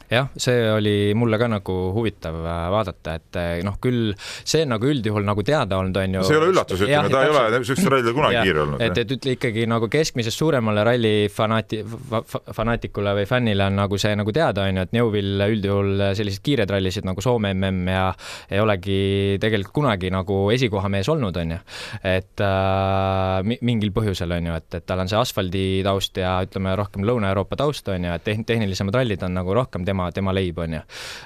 jah, 0.10 0.30
see 0.40 0.64
oli 0.74 1.14
mulle 1.18 1.38
ka 1.42 1.48
nagu 1.52 1.76
huvitav 1.94 2.38
äh, 2.42 2.64
vaadata, 2.74 3.16
et 3.20 3.40
äh, 3.40 3.52
noh, 3.66 3.78
küll 3.82 4.14
see 4.20 4.66
nagu 4.70 4.90
üldjuhul 4.90 5.26
nagu 5.28 5.44
teada 5.46 5.78
olnud, 5.80 5.98
on 6.02 6.18
ju. 6.18 6.24
see 6.26 6.36
ei 6.36 6.42
ole 6.42 6.50
üllatus, 6.54 6.84
ütleme, 6.86 7.12
ta 7.14 7.24
ei 7.26 7.34
ole 7.34 7.44
niisugustel 7.60 7.94
rallidel 7.94 8.16
kunagi 8.18 8.44
kiire 8.50 8.64
olnud. 8.66 8.84
et, 8.86 9.02
et 9.04 9.14
ütle 9.18 9.36
ikkagi 9.38 9.68
nagu 9.70 9.90
keskmisest 9.92 10.42
suuremale 10.42 10.86
ralli 10.88 11.14
fanaati- 11.34 11.84
fa,, 11.86 12.24
fanaatikule 12.58 13.14
või 13.20 13.28
fännile 13.30 13.68
on 13.70 13.78
nagu 13.84 14.00
see 14.02 14.16
nagu 14.18 14.34
teada, 14.36 14.66
on 14.66 14.82
ju, 14.82 14.88
et 14.88 14.98
Neuville 14.98 15.50
üldjuhul 15.54 16.06
selliseid 16.18 16.46
kiireid 16.46 16.74
rallisid 16.74 17.08
nagu 17.08 17.22
Soome 17.24 17.54
mm 17.54 17.88
ja 17.90 18.06
ei 18.50 18.60
olegi 18.62 19.38
tegelikult 19.42 19.74
kunagi 19.76 20.10
nagu 20.14 20.40
esikohamees 20.54 21.10
olnud, 21.14 21.38
on 21.38 21.56
ju. 21.56 21.60
et 22.08 22.44
äh, 22.46 23.58
mingil 23.66 23.94
põhjusel, 23.96 24.34
on 24.40 24.50
ju, 24.50 24.58
et, 24.58 24.80
et 24.82 24.90
tal 24.90 25.04
on 25.04 25.12
see 25.12 25.20
asfaldi 25.20 25.66
taust 25.86 26.18
ja 26.18 26.40
ütleme, 26.46 26.74
rohkem 26.80 27.06
Lõuna-Euroopa 27.08 27.60
taust, 27.60 27.88
on 27.94 28.10
ju, 28.10 28.18
et 28.18 28.46
tehnilisemad 28.50 28.96
rallid 28.96 29.24
on 29.26 29.38
nagu 29.38 29.54
rohkem 29.56 29.86
tema 29.88 29.99
tema, 30.00 30.12
tema 30.12 30.34
leib, 30.36 30.58
on 30.60 30.74
ju. 30.78 30.82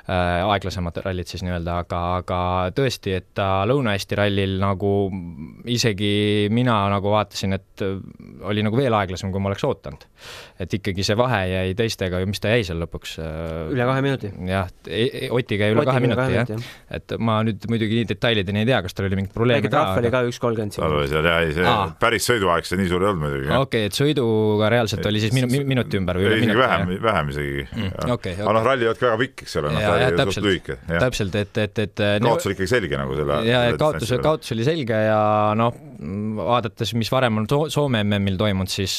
aeglasemad 0.08 0.98
rallid 1.06 1.30
siis 1.30 1.44
nii-öelda, 1.46 1.78
aga, 1.84 2.00
aga 2.22 2.40
tõesti, 2.76 3.16
et 3.18 3.30
ta 3.38 3.64
Lõuna-Eesti 3.70 4.18
rallil 4.18 4.58
nagu 4.62 4.94
isegi 5.70 6.50
mina 6.54 6.76
nagu 6.92 7.14
vaatasin, 7.14 7.58
et 7.58 7.84
oli 8.50 8.64
nagu 8.66 8.78
veel 8.78 8.94
aeglasem, 8.98 9.32
kui 9.34 9.44
ma 9.44 9.52
oleks 9.52 9.66
ootanud. 9.68 10.08
et 10.60 10.74
ikkagi 10.74 11.04
see 11.04 11.18
vahe 11.20 11.42
jäi 11.50 11.74
teistega, 11.78 12.22
mis 12.30 12.42
ta 12.44 12.54
jäi 12.54 12.66
seal 12.68 12.82
lõpuks? 12.84 13.18
üle 13.74 13.88
kahe 13.90 14.04
minuti. 14.06 14.32
jah, 14.50 14.72
e-, 14.88 15.30
Otiga 15.34 15.70
jäi 15.70 15.78
üle 15.78 15.86
kahe 15.88 16.04
minuti, 16.04 16.38
jah. 16.38 16.70
et 16.94 17.16
ma 17.20 17.40
nüüd 17.46 17.68
muidugi 17.72 18.02
nii 18.02 18.10
detailideni 18.14 18.64
ei 18.64 18.72
tea, 18.72 18.82
kas 18.86 18.98
tal 18.98 19.10
oli 19.10 19.20
mingit 19.20 19.36
probleemi 19.36 19.68
ka. 19.68 19.74
trahv 19.78 20.02
oli 20.04 20.14
ka 20.14 20.24
üks 20.30 20.42
kolmkümmend. 20.44 20.80
jah, 20.80 21.40
ei 21.44 21.56
see 21.58 21.68
Aa. 21.68 21.90
päris 22.00 22.28
sõiduaeg 22.30 22.68
see 22.68 22.80
nii 22.82 22.92
suur 22.92 23.06
ei 23.06 23.12
olnud 23.12 23.26
muidugi. 23.26 23.50
okei 23.50 23.64
okay,, 23.64 23.92
et 23.92 23.98
sõiduga 23.98 24.72
reaalselt 24.74 25.12
oli 25.12 25.24
siis 25.24 25.36
minu, 25.36 25.50
minuti 25.68 26.00
ümber 26.00 26.20
või 26.20 26.30
üle 26.30 26.42
minuti? 26.44 26.60
vähem, 26.60 26.96
vähem 27.04 27.34
isegi 27.34 27.66
mm,. 27.66 27.92
Okay, 28.14 28.36
okay. 28.36 28.46
Noh, 28.64 28.70
ralli 28.70 28.88
ei 28.88 28.92
olnud 28.92 29.02
ka 29.02 29.10
väga 29.12 29.22
pikk, 29.22 29.46
eks 29.46 29.58
ole, 29.62 29.74
noh, 29.76 29.84
ta 29.84 30.26
oli 30.26 30.36
suht 30.38 30.48
lühike. 30.48 30.78
täpselt, 30.90 31.36
et, 31.40 31.64
et, 31.66 31.84
et 31.86 32.04
kaotus 32.24 32.50
oli 32.50 32.58
ikkagi 32.58 32.72
selge 32.72 33.00
nagu 33.00 33.18
selle 33.20 33.40
ja, 33.48 33.66
ja 33.68 33.78
kaotus, 33.80 34.14
kaotus 34.24 34.56
oli 34.56 34.68
selge 34.68 35.00
ja 35.06 35.22
noh, 35.60 35.76
vaadates, 36.40 36.94
mis 37.00 37.12
varem 37.14 37.44
on 37.44 37.50
Soome 37.74 38.02
MM-il 38.04 38.38
toimunud, 38.40 38.72
siis 38.72 38.96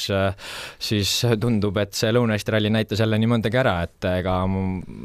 siis 0.83 1.13
tundub, 1.41 1.77
et 1.83 1.97
see 1.97 2.13
Lõuna-Eesti 2.15 2.55
ralli 2.55 2.71
näitas 2.73 3.01
jälle 3.03 3.19
nii 3.21 3.31
mõndagi 3.35 3.61
ära, 3.61 3.77
et 3.87 4.09
ega 4.09 4.37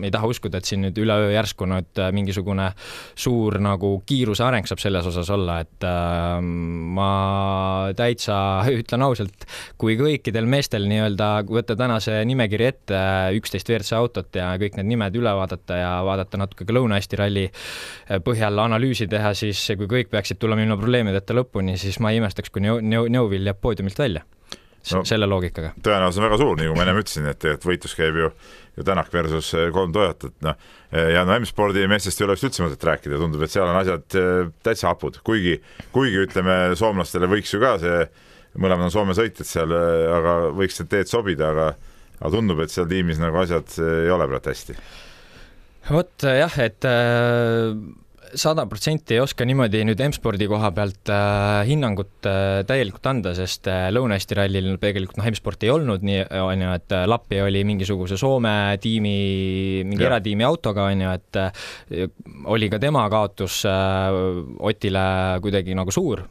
ei 0.03 0.11
taha 0.13 0.29
uskuda, 0.29 0.59
et 0.59 0.69
siin 0.69 0.83
nüüd 0.85 0.99
üleöö 1.01 1.31
järsku 1.33 1.67
nüüd 1.69 2.01
mingisugune 2.15 2.69
suur 3.19 3.59
nagu 3.63 3.95
kiiruse 4.09 4.45
areng 4.45 4.67
saab 4.69 4.81
selles 4.83 5.07
osas 5.09 5.29
olla, 5.33 5.59
et 5.63 5.87
äh, 5.87 6.39
ma 6.41 7.11
täitsa 7.97 8.39
ütlen 8.79 9.05
ausalt, 9.05 9.47
kui 9.79 9.97
kõikidel 9.99 10.49
meestel 10.49 10.87
nii-öelda, 10.89 11.31
kui 11.47 11.59
võtta 11.59 11.77
täna 11.79 11.99
see 12.03 12.21
nimekiri 12.29 12.69
ette, 12.69 13.01
üksteist 13.39 13.69
WRC 13.69 13.97
autot 13.99 14.39
ja 14.39 14.48
kõik 14.61 14.79
need 14.79 14.89
nimed 14.93 15.19
üle 15.19 15.35
vaadata 15.41 15.77
ja 15.77 15.91
vaadata 16.07 16.41
natuke 16.41 16.65
ka 16.65 16.75
Lõuna-Eesti 16.75 17.19
ralli 17.19 17.45
põhjal 18.25 18.63
analüüsi 18.65 19.09
teha, 19.11 19.35
siis 19.37 19.61
kui 19.77 19.89
kõik 19.91 20.11
peaksid 20.13 20.41
tulema 20.41 20.65
ilma 20.65 20.79
probleemideta 20.79 21.37
lõpuni, 21.37 21.77
siis 21.77 21.99
ma 21.99 22.13
ei 22.13 22.23
imestaks, 22.23 22.51
kui 22.53 22.63
Neuvill 22.65 23.51
jääb 23.51 23.61
poodiumilt 23.61 23.99
välja 23.99 24.25
no, 24.93 25.03
selle 25.07 25.27
loogikaga. 25.29 25.73
tõenäosus 25.83 26.19
on 26.19 26.25
väga 26.25 26.39
suur, 26.41 26.57
nagu 26.59 26.75
ma 26.77 26.85
ennem 26.85 27.01
ütlesin, 27.01 27.27
et 27.29 27.39
tegelikult 27.41 27.69
võitlus 27.71 27.95
käib 27.97 28.19
ju, 28.19 28.31
ju 28.79 28.85
Tänak 28.87 29.11
versus 29.13 29.51
eh, 29.57 29.67
kolm 29.75 29.93
Toyotat, 29.95 30.35
noh, 30.45 30.71
eh, 30.93 31.11
ja 31.15 31.25
no 31.27 31.35
M-spordi 31.37 31.85
meestest 31.91 32.21
ei 32.21 32.27
ole 32.27 32.37
vist 32.37 32.47
üldse 32.47 32.65
mõtet 32.65 32.87
rääkida, 32.89 33.19
tundub, 33.21 33.43
et 33.45 33.53
seal 33.53 33.67
on 33.67 33.79
asjad 33.79 34.17
eh, 34.19 34.41
täitsa 34.65 34.91
hapud, 34.93 35.19
kuigi, 35.27 35.59
kuigi 35.95 36.23
ütleme, 36.25 36.57
soomlastele 36.79 37.29
võiks 37.31 37.53
ju 37.53 37.61
ka 37.63 37.75
see, 37.81 38.01
mõlemad 38.59 38.87
on 38.87 38.95
Soome 38.95 39.17
sõitjad 39.17 39.47
seal, 39.47 39.75
aga 40.15 40.39
võiks 40.57 40.79
need 40.81 40.91
teed 40.93 41.11
sobida, 41.11 41.51
aga 41.53 41.71
aga 42.19 42.33
tundub, 42.35 42.59
et 42.63 42.73
seal 42.73 42.89
tiimis 42.89 43.21
nagu 43.21 43.41
asjad 43.41 43.79
ei 43.83 44.11
ole 44.13 44.27
praegu 44.29 44.53
hästi. 44.53 44.77
vot 45.89 46.29
jah, 46.29 46.61
et 46.63 46.85
äh 46.85 48.05
sada 48.37 48.65
protsenti 48.69 49.15
ei 49.15 49.21
oska 49.23 49.45
niimoodi 49.47 49.81
nüüd 49.87 50.01
M-spordi 50.09 50.47
koha 50.49 50.71
pealt 50.75 51.09
äh, 51.13 51.61
hinnangut 51.69 52.27
äh, 52.29 52.61
täielikult 52.67 53.05
anda, 53.09 53.33
sest 53.37 53.69
äh, 53.71 53.87
Lõuna-Eesti 53.93 54.37
rallil 54.37 54.71
tegelikult 54.81 55.19
noh, 55.19 55.29
M-sport 55.31 55.65
ei 55.65 55.73
olnud 55.73 56.05
nii, 56.05 56.23
on 56.43 56.65
ju, 56.65 56.71
et 56.79 56.95
äh, 56.95 57.05
Lappi 57.09 57.41
oli 57.43 57.63
mingisuguse 57.67 58.19
Soome 58.19 58.53
tiimi, 58.81 59.15
mingi 59.87 60.05
ja. 60.05 60.11
eratiimi 60.13 60.45
autoga, 60.47 60.89
on 60.91 61.05
ju, 61.05 61.13
et 61.19 61.41
äh, 61.41 62.09
oli 62.49 62.69
ka 62.71 62.81
tema 62.81 63.05
kaotus 63.11 63.63
äh, 63.69 64.19
Otile 64.69 65.07
kuidagi 65.43 65.77
nagu 65.77 65.93
suur 65.93 66.25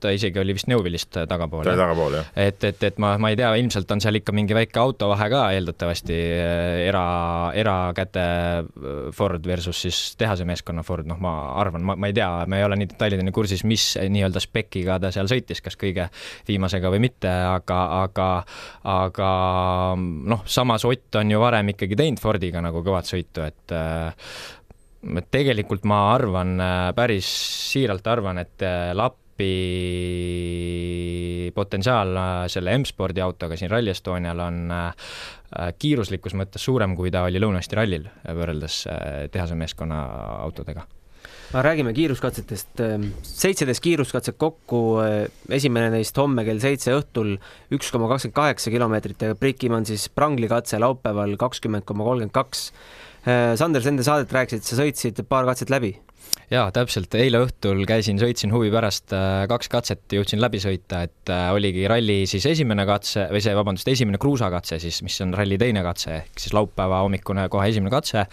ta 0.00 0.10
isegi 0.14 0.40
oli 0.40 0.54
vist 0.56 0.68
Neuvilist 0.70 1.14
tagapool. 1.28 1.64
ta 1.64 1.74
oli 1.74 1.80
tagapool, 1.80 2.16
jah. 2.18 2.30
et, 2.36 2.64
et, 2.64 2.82
et 2.90 2.98
ma, 3.02 3.14
ma 3.20 3.30
ei 3.32 3.38
tea, 3.38 3.50
ilmselt 3.60 3.90
on 3.94 4.02
seal 4.02 4.18
ikka 4.20 4.34
mingi 4.36 4.56
väike 4.56 4.80
autovahe 4.82 5.28
ka 5.32 5.42
eeldatavasti 5.56 6.16
äh, 6.16 6.80
era, 6.88 7.04
erakäte 7.58 8.24
äh, 8.24 9.00
Ford 9.16 9.46
versus 9.46 9.82
siis 9.84 10.00
tehase 10.20 10.46
meeskonna 10.48 10.84
Ford, 10.86 11.08
noh, 11.08 11.20
ma 11.22 11.34
arvan, 11.60 11.84
ma, 11.86 11.96
ma 11.96 12.10
ei 12.10 12.16
tea, 12.16 12.28
ma 12.50 12.60
ei 12.60 12.66
ole 12.66 12.80
nii 12.80 12.90
detailideni 12.92 13.34
kursis, 13.34 13.64
mis 13.68 13.92
nii-öelda 14.00 14.42
spekiga 14.42 14.98
ta 15.02 15.12
seal 15.14 15.30
sõitis, 15.30 15.62
kas 15.64 15.78
kõige 15.80 16.08
viimasega 16.48 16.92
või 16.92 17.02
mitte, 17.06 17.30
aga, 17.30 17.80
aga, 18.04 18.30
aga 18.98 19.32
noh, 20.00 20.46
samas 20.46 20.86
Ott 20.90 21.20
on 21.20 21.30
ju 21.30 21.38
varem 21.38 21.68
ikkagi 21.70 21.94
teinud 21.98 22.18
Fordiga 22.18 22.62
nagu 22.64 22.82
kõvat 22.82 23.06
sõitu, 23.06 23.44
et 23.46 23.74
tegelikult 25.30 25.84
ma 25.88 26.12
arvan, 26.14 26.60
päris 26.96 27.28
siiralt 27.72 28.06
arvan, 28.10 28.38
et 28.42 28.64
Lappi 28.94 29.48
potentsiaal 31.56 32.18
selle 32.52 32.76
M-spordi 32.78 33.22
autoga 33.24 33.56
siin 33.56 33.70
Rally 33.72 33.94
Estonial 33.94 34.38
on 34.44 34.70
äh, 34.76 34.92
kiiruslikus 35.80 36.36
mõttes 36.36 36.64
suurem, 36.68 36.94
kui 36.98 37.10
ta 37.10 37.24
oli 37.26 37.40
Lõuna-Eesti 37.40 37.78
rallil 37.78 38.06
võrreldes 38.28 38.82
äh, 38.92 39.28
tehase 39.32 39.56
meeskonna 39.58 40.04
autodega 40.44 40.84
aga 41.50 41.64
räägime 41.66 41.90
kiiruskatsetest. 41.96 42.78
seitseteist 43.26 43.82
kiiruskatset 43.82 44.36
kokku, 44.38 45.00
esimene 45.50 45.90
neist 45.96 46.16
homme 46.20 46.44
kell 46.46 46.62
seitse 46.62 46.94
õhtul, 46.94 47.34
üks 47.74 47.90
koma 47.90 48.06
kakskümmend 48.12 48.36
kaheksa 48.36 48.70
kilomeetrit 48.70 49.24
ja 49.26 49.34
Brikimann 49.34 49.88
siis 49.88 50.06
Prangli 50.14 50.46
katse 50.48 50.78
laupäeval 50.78 51.34
kakskümmend 51.40 51.88
koma 51.88 52.06
kolmkümmend 52.06 52.36
kaks 52.36 52.68
Äh, 52.70 53.09
Sander, 53.24 53.82
sa 53.82 53.90
enne 53.92 54.06
saadet 54.06 54.32
rääkisid, 54.32 54.64
sa 54.64 54.78
sõitsid 54.80 55.24
paar 55.28 55.48
katset 55.48 55.72
läbi. 55.72 55.94
Jaa, 56.50 56.64
täpselt, 56.74 57.14
eile 57.14 57.44
õhtul 57.44 57.84
käisin, 57.86 58.18
sõitsin 58.18 58.50
huvi 58.50 58.72
pärast 58.74 59.12
äh, 59.14 59.44
kaks 59.50 59.68
katset, 59.70 60.02
jõudsin 60.10 60.40
läbi 60.42 60.58
sõita, 60.62 61.04
et 61.06 61.30
äh, 61.30 61.44
oligi 61.54 61.84
ralli 61.90 62.24
siis 62.26 62.42
esimene 62.50 62.82
katse 62.88 63.28
või 63.30 63.42
see, 63.44 63.54
vabandust, 63.54 63.86
esimene 63.92 64.18
kruusakatse 64.18 64.80
siis, 64.82 64.98
mis 65.06 65.20
on 65.22 65.34
ralli 65.38 65.60
teine 65.62 65.84
katse, 65.86 66.16
ehk 66.24 66.42
siis 66.42 66.54
laupäeva 66.56 67.04
hommikune 67.04 67.46
kohe 67.54 67.68
esimene 67.70 67.94
katse. 67.94 68.24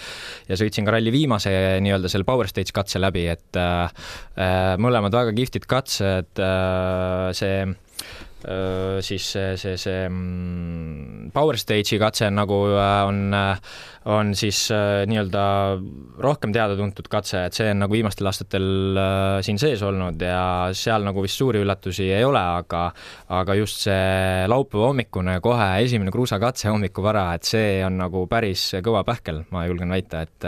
Ja 0.49 0.57
sõitsin 0.57 0.87
ka 0.87 0.95
ralli 0.97 1.13
viimase 1.13 1.53
nii-öelda 1.85 2.09
selle 2.09 2.25
Power 2.25 2.49
Stage 2.49 2.73
katse 2.73 3.01
läbi, 3.01 3.27
et 3.35 3.61
äh, 3.61 4.09
mõlemad 4.81 5.13
väga 5.13 5.37
kihvtid 5.37 5.69
katsed 5.69 6.41
äh,, 6.41 7.29
see 7.37 7.61
siis 9.03 9.25
see, 9.33 9.55
see, 9.59 9.75
see 9.79 10.05
mm, 10.07 11.31
Power 11.35 11.57
Stage'i 11.59 11.99
katse 11.99 12.29
nagu 12.31 12.55
on, 12.71 13.35
on 14.07 14.29
siis 14.37 14.61
nii-öelda 14.71 15.43
rohkem 16.23 16.53
teada-tuntud 16.55 17.09
katse, 17.11 17.43
et 17.49 17.57
see 17.57 17.67
on 17.73 17.81
nagu 17.83 17.93
viimastel 17.93 18.29
aastatel 18.29 18.67
siin 19.45 19.59
sees 19.59 19.83
olnud 19.83 20.21
ja 20.23 20.41
seal 20.77 21.03
nagu 21.05 21.23
vist 21.25 21.41
suuri 21.41 21.61
üllatusi 21.63 22.07
ei 22.07 22.23
ole, 22.25 22.39
aga 22.39 22.85
aga 23.37 23.57
just 23.59 23.83
see 23.87 24.47
laupäeva 24.47 24.91
hommikune 24.91 25.37
kohe 25.43 25.67
esimene 25.83 26.13
kruusakatse 26.13 26.71
hommikuvara, 26.71 27.25
et 27.37 27.47
see 27.47 27.81
on 27.85 27.99
nagu 27.99 28.23
päris 28.31 28.69
kõva 28.83 29.03
pähkel, 29.07 29.43
ma 29.51 29.65
julgen 29.67 29.91
väita, 29.91 30.23
et 30.23 30.47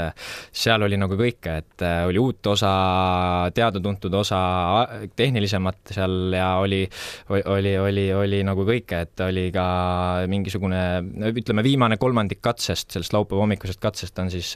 seal 0.56 0.88
oli 0.88 1.00
nagu 1.00 1.18
kõike, 1.20 1.58
et 1.64 1.86
oli 2.08 2.22
uut 2.22 2.52
osa, 2.54 2.72
teada-tuntud 3.56 4.16
osa, 4.22 4.40
tehnilisemat 5.16 5.94
seal 5.96 6.36
ja 6.36 6.54
oli, 6.64 6.82
oli, 7.30 7.76
oli 7.78 7.89
oli, 7.90 8.08
oli 8.16 8.42
nagu 8.48 8.66
kõike, 8.68 9.04
et 9.06 9.24
oli 9.26 9.48
ka 9.54 9.66
mingisugune, 10.32 10.82
ütleme, 11.34 11.66
viimane 11.66 12.00
kolmandik 12.02 12.42
katsest, 12.46 12.92
sellest 12.96 13.16
laupäeva 13.16 13.44
hommikusest 13.44 13.82
katsest 13.84 14.20
on 14.22 14.32
siis 14.34 14.56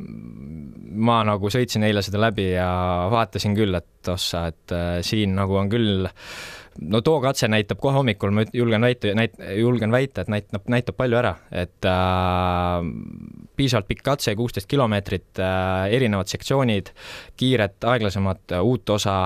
ma 0.00 1.20
nagu 1.26 1.50
sõitsin 1.52 1.84
eile 1.86 2.02
seda 2.04 2.20
läbi 2.22 2.50
ja 2.54 2.70
vaatasin 3.12 3.56
küll, 3.56 3.76
et 3.76 4.10
ossa, 4.10 4.46
et 4.50 4.74
äh, 4.74 4.98
siin 5.06 5.36
nagu 5.38 5.58
on 5.60 5.70
küll 5.72 6.08
no 6.78 7.00
too 7.04 7.20
katse 7.22 7.48
näitab 7.50 7.80
kohe 7.82 7.94
hommikul, 7.96 8.32
ma 8.34 8.44
julgen 8.54 8.84
väita, 8.84 9.12
näit-, 9.16 9.38
julgen 9.58 9.92
väita, 9.92 10.24
et 10.24 10.30
näitab, 10.32 10.68
näitab 10.70 10.96
palju 10.98 11.18
ära, 11.20 11.32
et 11.50 11.88
äh, 11.88 12.86
piisavalt 13.58 13.88
pikk 13.90 14.04
katse, 14.06 14.34
kuusteist 14.38 14.68
kilomeetrit 14.70 15.40
äh,, 15.42 15.88
erinevad 15.96 16.30
sektsioonid, 16.30 16.92
kiired, 17.40 17.76
aeglasemad, 17.92 18.42
äh, 18.54 18.62
uut 18.64 18.94
osa 18.94 19.16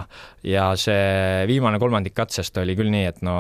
ja 0.47 0.71
see 0.81 1.45
viimane 1.51 1.79
kolmandik 1.83 2.17
katsest 2.17 2.57
oli 2.63 2.77
küll 2.79 2.93
nii, 2.95 3.05
et 3.13 3.23
no 3.27 3.37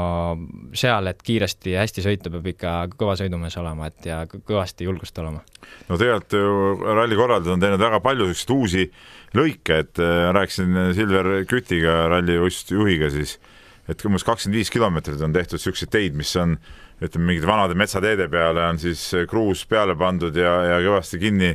seal, 0.77 1.11
et 1.11 1.25
kiiresti 1.25 1.75
ja 1.75 1.85
hästi 1.85 2.05
sõita, 2.05 2.33
peab 2.35 2.53
ikka 2.55 2.77
kõva 2.95 3.17
sõidumees 3.21 3.59
olema, 3.61 3.91
et 3.91 4.11
ja 4.11 4.23
kõvasti 4.35 4.89
julgust 4.89 5.19
olema. 5.23 5.43
no 5.89 5.99
tegelikult 5.99 6.39
ju 6.39 6.95
ralli 6.95 7.19
korraldajad 7.19 7.57
on 7.57 7.67
teinud 7.67 7.83
väga 7.89 8.01
palju 8.05 8.31
selliseid 8.31 8.55
uusi 8.55 8.87
lõike, 9.35 9.81
et 9.83 9.99
äh, 10.03 10.31
rääkisin 10.37 10.79
Silver 10.95 11.33
Kütiga, 11.51 12.05
rallijuhiga 12.13 13.11
siis 13.11 13.39
et 13.89 14.05
umbes 14.09 14.25
kakskümmend 14.25 14.57
viis 14.57 14.73
kilomeetrit 14.73 15.23
on 15.25 15.35
tehtud 15.35 15.59
niisuguseid 15.59 15.93
teid, 15.93 16.17
mis 16.17 16.33
on 16.41 16.57
ütleme, 17.03 17.31
mingite 17.31 17.49
vanade 17.49 17.77
metsateede 17.79 18.29
peale 18.33 18.63
on 18.69 18.79
siis 18.81 19.03
kruus 19.31 19.65
peale 19.69 19.97
pandud 19.99 20.37
ja, 20.37 20.55
ja 20.73 20.79
kõvasti 20.85 21.21
kinni, 21.21 21.55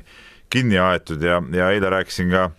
kinni 0.52 0.80
aetud 0.82 1.24
ja, 1.26 1.40
ja 1.56 1.72
eile 1.74 1.92
rääkisin 1.94 2.34
ka 2.34 2.50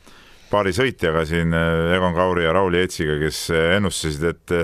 paari 0.51 0.73
sõitjaga 0.75 1.23
siin, 1.29 1.55
Egon 1.95 2.17
Kauri 2.17 2.47
ja 2.47 2.55
Rauli 2.57 2.81
Eetsiga, 2.83 3.19
kes 3.23 3.49
ennustasid, 3.77 4.31
et 4.33 4.57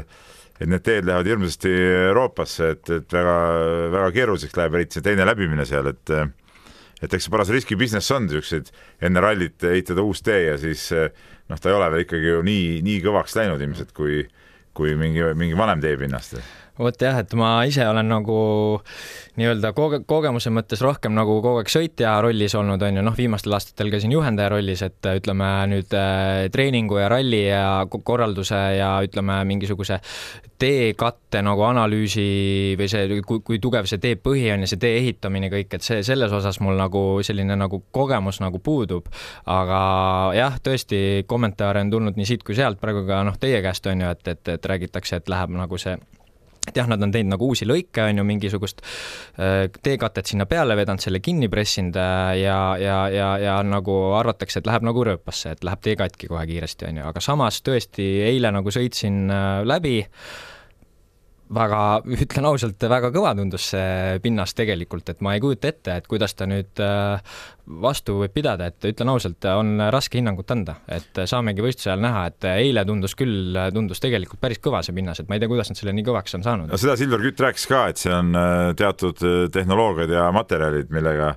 et 0.56 0.70
need 0.72 0.80
teed 0.80 1.04
lähevad 1.04 1.28
hirmsasti 1.28 1.68
Euroopasse, 2.08 2.70
et, 2.72 2.88
et 2.88 3.12
väga, 3.12 3.32
väga 3.92 4.06
keeruliseks 4.14 4.56
läheb, 4.56 4.78
eriti 4.78 4.96
see 4.96 5.04
teine 5.04 5.26
läbimine 5.28 5.66
seal, 5.68 5.90
et 5.92 6.12
et 7.04 7.12
eks 7.12 7.26
see 7.26 7.32
paras 7.34 7.50
riski 7.52 7.76
business 7.76 8.08
on 8.16 8.24
niisuguseid 8.24 8.70
enne 9.04 9.20
rallit 9.20 9.66
ehitada 9.68 10.00
uus 10.00 10.24
tee 10.24 10.46
ja 10.46 10.54
siis 10.56 10.88
noh, 10.96 11.60
ta 11.60 11.68
ei 11.68 11.76
ole 11.76 11.90
veel 11.92 12.06
ikkagi 12.06 12.30
ju 12.30 12.40
nii, 12.46 12.80
nii 12.86 13.02
kõvaks 13.04 13.36
läinud 13.36 13.60
ilmselt, 13.60 13.92
kui 13.96 14.22
kui 14.76 14.94
mingi, 15.00 15.24
mingi 15.34 15.56
vanem 15.58 15.80
teepinnast 15.80 16.36
vot 16.78 17.02
jah, 17.02 17.20
et 17.22 17.32
ma 17.38 17.50
ise 17.68 17.86
olen 17.88 18.08
nagu 18.10 18.38
nii-öelda 19.40 19.72
koge-, 19.76 20.02
kogemuse 20.08 20.52
mõttes 20.54 20.82
rohkem 20.84 21.14
nagu 21.16 21.38
kogu 21.40 21.60
aeg 21.60 21.70
sõitja 21.72 22.16
rollis 22.24 22.56
olnud, 22.58 22.82
on 22.82 23.00
ju, 23.00 23.04
noh, 23.04 23.16
viimastel 23.16 23.56
aastatel 23.56 23.92
käisin 23.92 24.12
juhendaja 24.12 24.52
rollis, 24.52 24.82
et 24.84 25.10
ütleme 25.16 25.50
nüüd 25.72 25.96
äh, 25.96 26.46
treeningu 26.52 27.00
ja 27.00 27.08
ralli 27.12 27.46
ja 27.46 27.62
korralduse 27.88 28.60
ja 28.78 28.90
ütleme, 29.06 29.38
mingisuguse 29.48 30.00
teekatte 30.60 31.42
nagu 31.44 31.64
analüüsi 31.68 32.26
või 32.78 32.88
see, 32.88 33.20
kui, 33.28 33.40
kui 33.44 33.60
tugev 33.62 33.88
see 33.88 34.00
tee 34.02 34.16
põhi 34.20 34.46
on 34.54 34.64
ja 34.64 34.70
see 34.70 34.80
tee 34.80 34.96
ehitamine 35.02 35.50
kõik, 35.52 35.76
et 35.76 35.84
see, 35.84 36.02
selles 36.06 36.32
osas 36.32 36.60
mul 36.64 36.78
nagu 36.80 37.04
selline 37.26 37.58
nagu 37.58 37.82
kogemus 37.92 38.40
nagu 38.44 38.60
puudub. 38.64 39.08
aga 39.52 39.80
jah, 40.36 40.60
tõesti, 40.62 41.24
kommentaare 41.28 41.84
on 41.84 41.90
tulnud 41.92 42.16
nii 42.16 42.28
siit 42.28 42.44
kui 42.46 42.56
sealt, 42.56 42.80
praegu 42.80 43.04
ka 43.08 43.22
noh, 43.26 43.36
teie 43.40 43.60
käest 43.64 43.86
on 43.92 44.04
ju, 44.04 44.12
et, 44.12 44.28
et, 44.28 44.54
et 44.56 44.70
räägitakse, 44.72 45.20
et 45.20 45.28
läheb 45.32 45.52
nagu 45.56 45.80
see 45.80 45.96
et 46.66 46.76
jah, 46.76 46.88
nad 46.90 47.02
on 47.02 47.12
teinud 47.14 47.34
nagu 47.36 47.50
uusi 47.50 47.68
lõike, 47.68 48.04
on 48.10 48.20
ju, 48.20 48.26
mingisugust 48.26 48.82
äh, 48.82 49.66
teekatet 49.82 50.32
sinna 50.32 50.48
peale 50.50 50.76
vedanud, 50.78 51.02
selle 51.02 51.20
kinni 51.24 51.50
pressinud 51.52 51.98
äh, 52.00 52.32
ja, 52.42 52.58
ja, 52.80 52.98
ja, 53.12 53.30
ja 53.42 53.56
nagu 53.66 53.96
arvatakse, 54.18 54.60
et 54.60 54.68
läheb 54.70 54.86
nagu 54.86 55.06
rööpasse, 55.06 55.54
et 55.56 55.64
läheb 55.66 55.84
tee 55.84 55.96
katki 55.98 56.30
kohe 56.32 56.44
kiiresti, 56.48 56.90
on 56.90 57.00
ju, 57.00 57.06
aga 57.12 57.22
samas 57.24 57.62
tõesti 57.66 58.10
eile 58.26 58.52
nagu 58.54 58.74
sõitsin 58.74 59.24
äh, 59.30 59.62
läbi 59.66 59.98
väga, 61.54 61.80
ütlen 62.16 62.48
ausalt, 62.48 62.82
väga 62.90 63.10
kõva 63.14 63.32
tundus 63.38 63.70
see 63.72 64.16
pinnas 64.24 64.54
tegelikult, 64.56 65.08
et 65.12 65.22
ma 65.24 65.36
ei 65.36 65.42
kujuta 65.42 65.70
ette, 65.70 65.98
et 66.00 66.08
kuidas 66.10 66.34
ta 66.34 66.48
nüüd 66.50 66.82
äh, 66.82 67.36
vastu 67.82 68.18
võib 68.20 68.34
pidada, 68.34 68.70
et 68.70 68.88
ütlen 68.90 69.10
ausalt, 69.12 69.46
on 69.58 69.76
raske 69.92 70.20
hinnangut 70.20 70.50
anda, 70.54 70.78
et 70.90 71.22
saamegi 71.26 71.64
võistluse 71.64 71.92
ajal 71.92 72.04
näha, 72.04 72.24
et 72.30 72.48
eile 72.52 72.86
tundus 72.88 73.16
küll, 73.18 73.58
tundus 73.74 74.02
tegelikult 74.02 74.42
päris 74.42 74.62
kõva 74.62 74.82
see 74.86 74.96
pinnas, 74.96 75.20
et 75.20 75.30
ma 75.30 75.38
ei 75.38 75.42
tea, 75.42 75.50
kuidas 75.50 75.70
nad 75.70 75.80
selle 75.80 75.94
nii 75.96 76.06
kõvaks 76.06 76.38
on 76.38 76.46
saanud. 76.46 76.72
no 76.72 76.80
seda 76.80 76.96
Silver 76.98 77.22
Kütt 77.26 77.42
rääkis 77.42 77.68
ka, 77.70 77.84
et 77.92 78.02
see 78.02 78.14
on 78.14 78.34
äh, 78.38 78.72
teatud 78.78 79.22
äh, 79.26 79.38
tehnoloogiad 79.54 80.14
ja 80.14 80.28
materjalid, 80.34 80.90
millega 80.94 81.34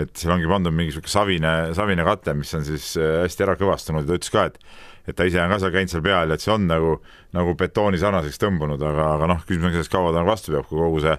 et 0.00 0.14
seal 0.16 0.32
ongi 0.36 0.48
pandud 0.48 0.72
mingi 0.74 0.92
niisugune 0.92 1.12
savine, 1.12 1.52
savine 1.76 2.06
kate, 2.06 2.34
mis 2.38 2.52
on 2.56 2.64
siis 2.66 2.94
hästi 2.96 3.46
ära 3.46 3.58
kõvastunud 3.60 4.06
ja 4.06 4.08
ta 4.08 4.18
ütles 4.20 4.32
ka, 4.32 4.48
et 4.50 4.58
et 5.02 5.16
ta 5.18 5.26
ise 5.26 5.40
on 5.42 5.50
ka 5.50 5.58
seal 5.58 5.72
käinud 5.74 5.90
seal 5.90 6.04
peal 6.04 6.30
ja 6.30 6.38
et 6.38 6.44
see 6.44 6.52
on 6.54 6.68
nagu, 6.70 6.92
nagu 7.34 7.56
betooni 7.58 7.98
sarnaseks 7.98 8.38
tõmbunud, 8.38 8.82
aga, 8.86 9.08
aga 9.16 9.30
noh, 9.32 9.40
küsimus 9.48 9.72
on 9.72 9.74
selles, 9.74 9.90
kaua 9.90 10.12
ta 10.12 10.20
nagu 10.20 10.30
vastu 10.30 10.54
peab, 10.54 10.68
kui 10.68 10.78
kogu 10.78 11.02
see 11.02 11.16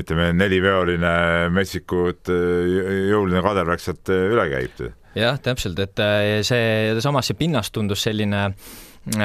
ütleme, 0.00 0.30
neliveoline 0.36 1.12
metsikud 1.52 2.32
jõuline 2.32 3.44
kadervärk 3.44 3.84
sealt 3.84 4.12
üle 4.12 4.48
käib. 4.48 4.82
jah, 5.16 5.36
täpselt, 5.44 5.78
et 5.84 6.04
see, 6.48 6.96
samas 7.04 7.28
see 7.28 7.36
pinnas 7.36 7.68
tundus 7.74 8.06
selline 8.08 8.46
äh, 8.48 8.78
äh, 9.16 9.22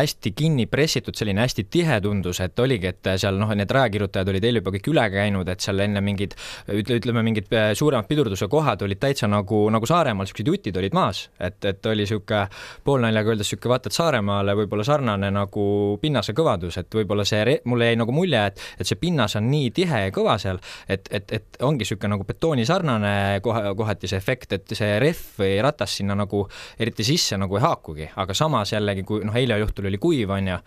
hästi 0.00 0.32
kinni 0.36 0.66
pressitud, 0.70 1.16
selline 1.16 1.44
hästi 1.44 1.66
tihe 1.70 2.00
tundus, 2.04 2.40
et 2.44 2.58
oligi, 2.60 2.90
et 2.90 3.10
seal 3.20 3.38
noh, 3.40 3.52
need 3.56 3.70
rajakirjutajad 3.70 4.32
olid 4.32 4.48
eile 4.48 4.62
juba 4.62 4.74
kõik 4.74 4.90
üle 4.92 5.06
käinud, 5.12 5.48
et 5.48 5.64
seal 5.64 5.80
enne 5.84 6.02
mingid 6.04 6.36
ütle, 6.74 6.98
ütleme 7.00 7.24
mingid 7.26 7.52
äh, 7.54 7.72
suuremad 7.78 8.08
pidurduse 8.10 8.48
kohad 8.52 8.82
olid 8.86 9.00
täitsa 9.02 9.28
nagu, 9.30 9.64
nagu 9.72 9.88
Saaremaal, 9.88 10.26
niisugused 10.26 10.50
jutid 10.50 10.80
olid 10.80 10.96
maas, 10.96 11.28
et, 11.38 11.58
et 11.64 11.86
oli 11.90 12.04
niisugune 12.04 12.44
poolnaljaga 12.84 13.34
öeldes 13.34 13.48
niisugune 13.48 13.74
vaata, 13.74 13.90
et 13.90 13.98
Saaremaale 13.98 14.56
võib-olla 14.58 14.86
sarnane 14.86 15.30
nagu 15.34 15.66
pinnase 16.02 16.34
kõvadus, 16.36 16.78
et 16.80 16.98
võib-olla 17.00 17.26
see, 17.28 17.58
mulle 17.70 17.90
jäi 17.90 18.00
nagu 18.00 18.14
mulje, 18.14 18.44
et, 18.50 18.62
et 18.80 18.88
see 18.88 19.00
pinnas 19.00 19.36
on 19.40 19.48
nii 19.50 19.70
tihe 19.76 20.04
ja 20.06 20.14
kõva 20.14 20.36
seal, 20.42 20.60
et, 20.88 21.08
et, 21.14 21.32
et 21.38 21.62
ongi 21.62 21.84
niisugune 21.84 22.14
nagu 22.14 22.26
betoonisarnane 22.28 23.14
kohe, 23.44 23.74
kohati 23.76 24.10
see 24.10 24.20
efekt, 24.20 24.56
et 24.56 24.76
see 24.76 24.98
rehv 25.02 25.40
või 25.40 25.56
ratas 25.64 25.98
sinna 25.98 26.16
nagu 26.18 26.44
eriti 26.80 27.06
sisse 27.06 27.38
nagu 27.40 27.58
ei 27.58 27.64
haakugi, 27.64 28.08
aga 28.20 28.36
samas 28.36 28.72
jällegi, 28.74 29.03
kui 29.08 29.24
noh, 29.24 29.36
eile 29.38 29.60
õhtul 29.64 29.90
oli 29.90 30.00
kuiv, 30.02 30.32
on 30.34 30.52
ju, 30.54 30.60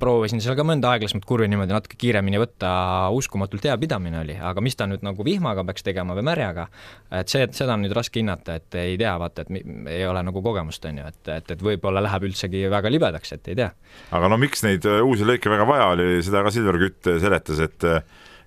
proovisin 0.00 0.40
seal 0.42 0.56
ka 0.58 0.64
mõnda 0.66 0.92
aeglasemat 0.94 1.24
kurvi 1.28 1.48
niimoodi 1.50 1.74
natuke 1.74 1.98
kiiremini 2.00 2.40
võtta, 2.40 2.70
uskumatult 3.16 3.64
hea 3.66 3.76
pidamine 3.80 4.20
oli, 4.22 4.36
aga 4.36 4.62
mis 4.64 4.76
ta 4.76 4.86
nüüd 4.90 5.04
nagu 5.06 5.24
vihmaga 5.26 5.64
peaks 5.68 5.84
tegema 5.86 6.16
või 6.16 6.24
märjaga, 6.28 6.66
et 7.20 7.32
see, 7.32 7.46
seda 7.56 7.76
on 7.76 7.84
nüüd 7.84 7.94
raske 7.96 8.20
hinnata, 8.20 8.58
et 8.60 8.78
ei 8.80 8.96
tea, 9.00 9.14
vaata, 9.20 9.44
et 9.44 9.92
ei 9.92 10.04
ole 10.08 10.24
nagu 10.26 10.42
kogemust, 10.44 10.84
on 10.90 11.00
ju, 11.02 11.12
et, 11.12 11.20
et, 11.36 11.54
et 11.56 11.64
võib-olla 11.70 12.02
läheb 12.04 12.28
üldsegi 12.30 12.64
väga 12.72 12.92
libedaks, 12.92 13.36
et 13.36 13.52
ei 13.52 13.60
tea. 13.62 13.70
aga 14.16 14.32
no 14.32 14.40
miks 14.40 14.64
neid 14.66 14.88
äh, 14.88 15.00
uusi 15.06 15.28
lõike 15.28 15.52
väga 15.52 15.68
vaja 15.68 15.88
oli, 15.94 16.10
seda 16.26 16.44
ka 16.46 16.52
Silver 16.54 16.80
Kütt 16.82 17.10
äh, 17.10 17.22
seletas, 17.22 17.64
et 17.68 17.88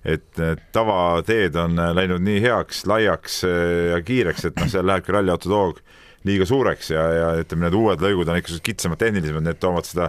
et 0.04 0.36
need 0.36 0.60
tavateed 0.76 1.54
on 1.56 1.78
äh, 1.80 1.94
läinud 1.96 2.20
nii 2.24 2.42
heaks, 2.44 2.84
laiaks 2.90 3.42
ja 3.48 4.00
kiireks, 4.04 4.50
et 4.50 4.58
noh, 4.60 4.68
seal 4.70 4.84
lähebki 4.86 5.14
ralliautode 5.16 5.56
hoog 5.56 5.80
liiga 6.24 6.46
suureks 6.48 6.90
ja, 6.94 7.02
ja 7.12 7.26
ütleme, 7.42 7.66
need 7.66 7.76
uued 7.78 8.04
lõigud 8.04 8.30
on 8.30 8.40
ikka 8.40 8.58
kitsamad, 8.64 9.00
tehnilisemad, 9.00 9.44
need 9.44 9.60
toovad 9.62 9.88
seda 9.88 10.08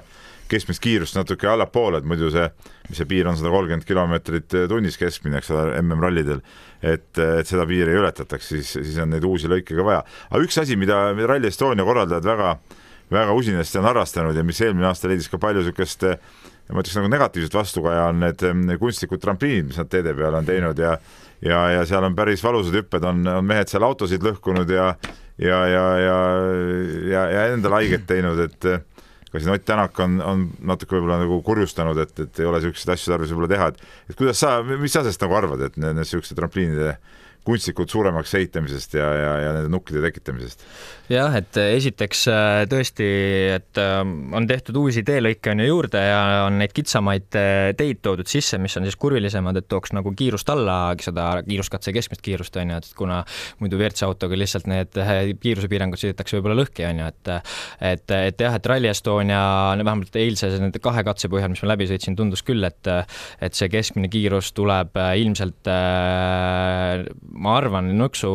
keskmist 0.49 0.81
kiirust 0.83 1.17
natuke 1.17 1.49
allapoole, 1.49 1.99
et 1.99 2.07
muidu 2.07 2.29
see, 2.33 2.45
mis 2.89 2.99
see 3.01 3.09
piir 3.09 3.27
on, 3.29 3.37
sada 3.37 3.49
kolmkümmend 3.53 3.87
kilomeetrit 3.87 4.57
tunnis 4.69 4.99
keskmine, 5.01 5.39
eks 5.41 5.49
ole, 5.55 5.79
MM-rallidel, 5.81 6.41
et, 6.85 7.09
et 7.17 7.49
seda 7.49 7.65
piiri 7.69 7.97
ületataks, 7.97 8.51
siis, 8.53 8.75
siis 8.77 8.99
on 9.01 9.09
neid 9.15 9.25
uusi 9.25 9.49
lõike 9.51 9.73
ka 9.73 9.85
vaja. 9.87 10.03
aga 10.29 10.43
üks 10.45 10.59
asi, 10.61 10.77
mida, 10.77 11.07
Rally 11.17 11.49
Estonia 11.49 11.87
korraldajad 11.87 12.29
väga, 12.29 12.55
väga 13.13 13.37
usinasti 13.37 13.81
on 13.81 13.89
harrastanud 13.89 14.37
ja 14.37 14.45
mis 14.45 14.61
eelmine 14.61 14.91
aasta 14.91 15.09
leidis 15.09 15.31
ka 15.33 15.41
palju 15.41 15.65
niisugust 15.65 16.05
ma 16.05 16.81
ütleks 16.81 16.97
nagu 16.97 17.09
negatiivset 17.13 17.53
vastukaja, 17.53 18.07
on 18.09 18.23
need 18.23 18.41
kunstlikud 18.81 19.21
trampliinid, 19.21 19.69
mis 19.69 19.77
nad 19.81 19.89
teede 19.89 20.15
peale 20.17 20.41
on 20.41 20.47
teinud 20.47 20.79
ja 20.81 20.95
ja, 21.45 21.59
ja 21.69 21.85
seal 21.85 22.05
on 22.05 22.15
päris 22.17 22.43
valusad 22.43 22.73
hüpped, 22.79 23.05
on, 23.05 23.25
on 23.27 23.45
mehed 23.45 23.69
seal 23.69 23.85
autosid 23.85 24.23
lõhkunud 24.25 24.69
ja 24.71 24.93
ja, 25.41 25.61
ja, 25.67 25.85
ja, 25.99 26.17
ja, 27.11 27.23
ja 27.33 27.47
endale 27.53 27.81
haiget 27.81 28.05
teinud, 28.07 28.39
et 28.45 28.69
ka 29.31 29.41
siin 29.41 29.51
Ott 29.51 29.65
Tänak 29.67 29.99
on, 29.99 30.17
on 30.23 30.45
natuke 30.63 30.95
võib-olla 30.95 31.19
nagu 31.23 31.41
kurjustanud, 31.43 31.99
et, 32.05 32.15
et 32.23 32.39
ei 32.39 32.47
ole 32.47 32.61
niisuguseid 32.61 32.93
asju 32.95 33.11
tarvis 33.11 33.33
võib-olla 33.33 33.51
teha, 33.51 33.69
et 33.73 34.13
et 34.13 34.17
kuidas 34.19 34.39
sa, 34.39 34.57
mis 34.63 34.93
sa 34.93 35.03
sellest 35.03 35.25
nagu 35.25 35.37
arvad, 35.37 35.65
et 35.67 35.79
need 35.81 35.99
niisuguste 35.99 36.37
trampliinide 36.37 36.95
kunstlikult 37.45 37.93
suuremaks 37.93 38.33
ehitamisest 38.39 38.97
ja, 38.97 39.07
ja, 39.13 39.33
ja 39.45 39.55
nende 39.55 39.71
nukkide 39.73 40.01
tekitamisest? 40.05 40.65
jah, 41.11 41.35
et 41.37 41.57
esiteks 41.59 42.23
äh, 42.31 42.63
tõesti, 42.69 43.07
et 43.53 43.79
äh, 43.81 43.99
on 44.35 44.47
tehtud 44.49 44.77
uusi 44.81 45.03
teelõike 45.05 45.51
on 45.53 45.61
ju 45.61 45.67
juurde 45.67 46.01
ja 46.01 46.21
on 46.47 46.57
neid 46.57 46.73
kitsamaid 46.75 47.37
äh, 47.37 47.69
teid 47.77 48.01
toodud 48.05 48.29
sisse, 48.29 48.57
mis 48.61 48.73
on 48.79 48.87
siis 48.87 48.97
kurvilisemad, 48.99 49.59
et 49.59 49.67
tooks 49.69 49.93
nagu 49.95 50.13
kiirust 50.17 50.49
alla, 50.49 50.79
seda 51.01 51.27
kiiruskatse 51.45 51.93
keskmist 51.95 52.23
kiirust 52.25 52.57
on 52.61 52.73
ju, 52.73 52.79
et 52.81 52.89
kuna 52.97 53.21
muidu 53.61 53.77
WRC 53.77 54.07
autoga 54.07 54.39
lihtsalt 54.39 54.69
need 54.71 54.97
kiirusepiirangud 55.43 56.01
sõidetakse 56.01 56.39
võib-olla 56.39 56.57
lõhki 56.63 56.87
on 56.89 57.03
ju, 57.03 57.11
et 57.13 57.33
et, 57.85 58.15
et 58.31 58.45
jah, 58.47 58.57
et 58.57 58.71
Rally 58.71 58.89
Estonia 58.89 59.43
vähemalt 59.77 60.17
eilse 60.19 60.49
nende 60.57 60.81
kahe 60.81 61.05
katse 61.05 61.29
põhjal, 61.29 61.53
mis 61.53 61.61
ma 61.61 61.73
läbi 61.73 61.89
sõitsin, 61.89 62.17
tundus 62.17 62.41
küll, 62.45 62.65
et 62.65 62.89
et 63.43 63.57
see 63.57 63.69
keskmine 63.69 64.09
kiirus 64.11 64.51
tuleb 64.57 64.97
ilmselt 65.21 65.69
ma 67.35 67.55
arvan, 67.59 67.91
nõksu, 67.99 68.29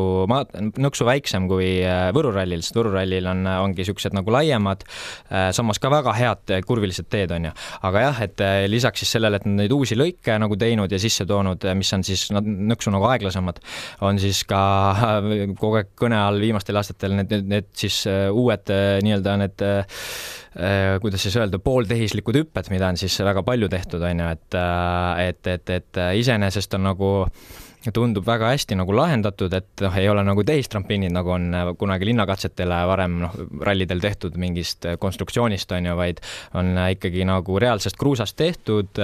nõksu 0.81 1.07
väiksem 1.09 1.47
kui 1.51 1.71
Võru 2.15 2.33
rallil 2.35 2.63
sest 2.65 2.77
Võru 2.77 2.93
rallil 2.95 3.27
on, 3.31 3.45
ongi 3.49 3.83
niisugused 3.83 4.15
nagu 4.17 4.33
laiemad, 4.35 4.85
äh, 5.31 5.49
samas 5.57 5.81
ka 5.83 5.91
väga 5.93 6.15
head 6.17 6.55
kurvilised 6.69 7.09
teed, 7.13 7.33
on 7.35 7.49
ju. 7.49 7.53
aga 7.89 8.05
jah, 8.05 8.21
et 8.27 8.45
äh, 8.45 8.65
lisaks 8.71 9.05
siis 9.05 9.15
sellele, 9.17 9.41
et 9.41 9.47
nad 9.49 9.63
neid 9.63 9.75
uusi 9.75 9.99
lõike 9.99 10.37
nagu 10.41 10.59
teinud 10.61 10.93
ja 10.93 11.01
sisse 11.03 11.27
toonud, 11.29 11.65
äh, 11.65 11.77
mis 11.79 11.93
on 11.97 12.05
siis 12.07 12.29
nõksu 12.35 12.93
nagu 12.95 13.09
aeglasemad, 13.11 13.63
on 14.07 14.21
siis 14.23 14.43
ka 14.49 14.61
kogu 15.61 15.81
aeg 15.81 15.95
kõne 15.99 16.21
all 16.21 16.41
viimastel 16.43 16.79
aastatel 16.81 17.17
need, 17.19 17.33
need, 17.33 17.49
need 17.51 17.73
siis 17.77 18.03
uued 18.07 18.71
nii-öelda 19.05 19.37
need 19.41 19.65
kuidas 21.01 21.23
siis 21.23 21.37
öelda, 21.39 21.61
pooltehislikud 21.63 22.37
hüpped, 22.41 22.71
mida 22.73 22.89
on 22.91 22.99
siis 22.99 23.15
väga 23.23 23.45
palju 23.47 23.69
tehtud, 23.71 24.03
on 24.03 24.23
ju, 24.25 24.31
et 24.35 24.59
et, 25.31 25.51
et, 25.55 25.75
et 25.77 26.01
iseenesest 26.19 26.75
on 26.75 26.89
nagu 26.91 27.11
tundub 27.89 28.27
väga 28.27 28.51
hästi 28.53 28.77
nagu 28.77 28.93
lahendatud, 28.95 29.53
et 29.57 29.83
noh, 29.85 29.97
ei 29.97 30.09
ole 30.11 30.23
nagu 30.27 30.45
tehistrampliinid, 30.45 31.13
nagu 31.15 31.33
on 31.33 31.49
äh, 31.57 31.71
kunagi 31.81 32.11
linnakatsetele 32.11 32.81
varem 32.91 33.17
noh, 33.23 33.37
rallidel 33.65 34.03
tehtud 34.05 34.37
mingist 34.41 34.85
äh, 34.89 34.99
konstruktsioonist, 35.01 35.73
on 35.77 35.89
ju, 35.89 35.97
vaid 35.97 36.21
on 36.59 36.75
äh, 36.77 36.93
ikkagi 36.97 37.25
nagu 37.29 37.59
reaalsest 37.63 37.97
kruusast 38.01 38.37
tehtud, 38.37 39.01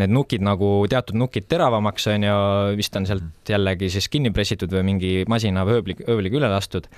need 0.00 0.12
nukid 0.12 0.44
nagu, 0.44 0.70
teatud 0.90 1.16
nukid 1.18 1.48
teravamaks, 1.48 2.08
on 2.12 2.26
ju, 2.28 2.40
vist 2.78 2.96
on 3.00 3.08
sealt 3.08 3.48
jällegi 3.48 3.90
siis 3.92 4.10
kinni 4.12 4.32
pressitud 4.34 4.72
või 4.74 4.84
mingi 4.92 5.14
masina 5.30 5.64
või 5.64 5.80
ööbli, 5.80 5.96
ööbliga 6.04 6.42
üle 6.42 6.52
lastud. 6.52 6.90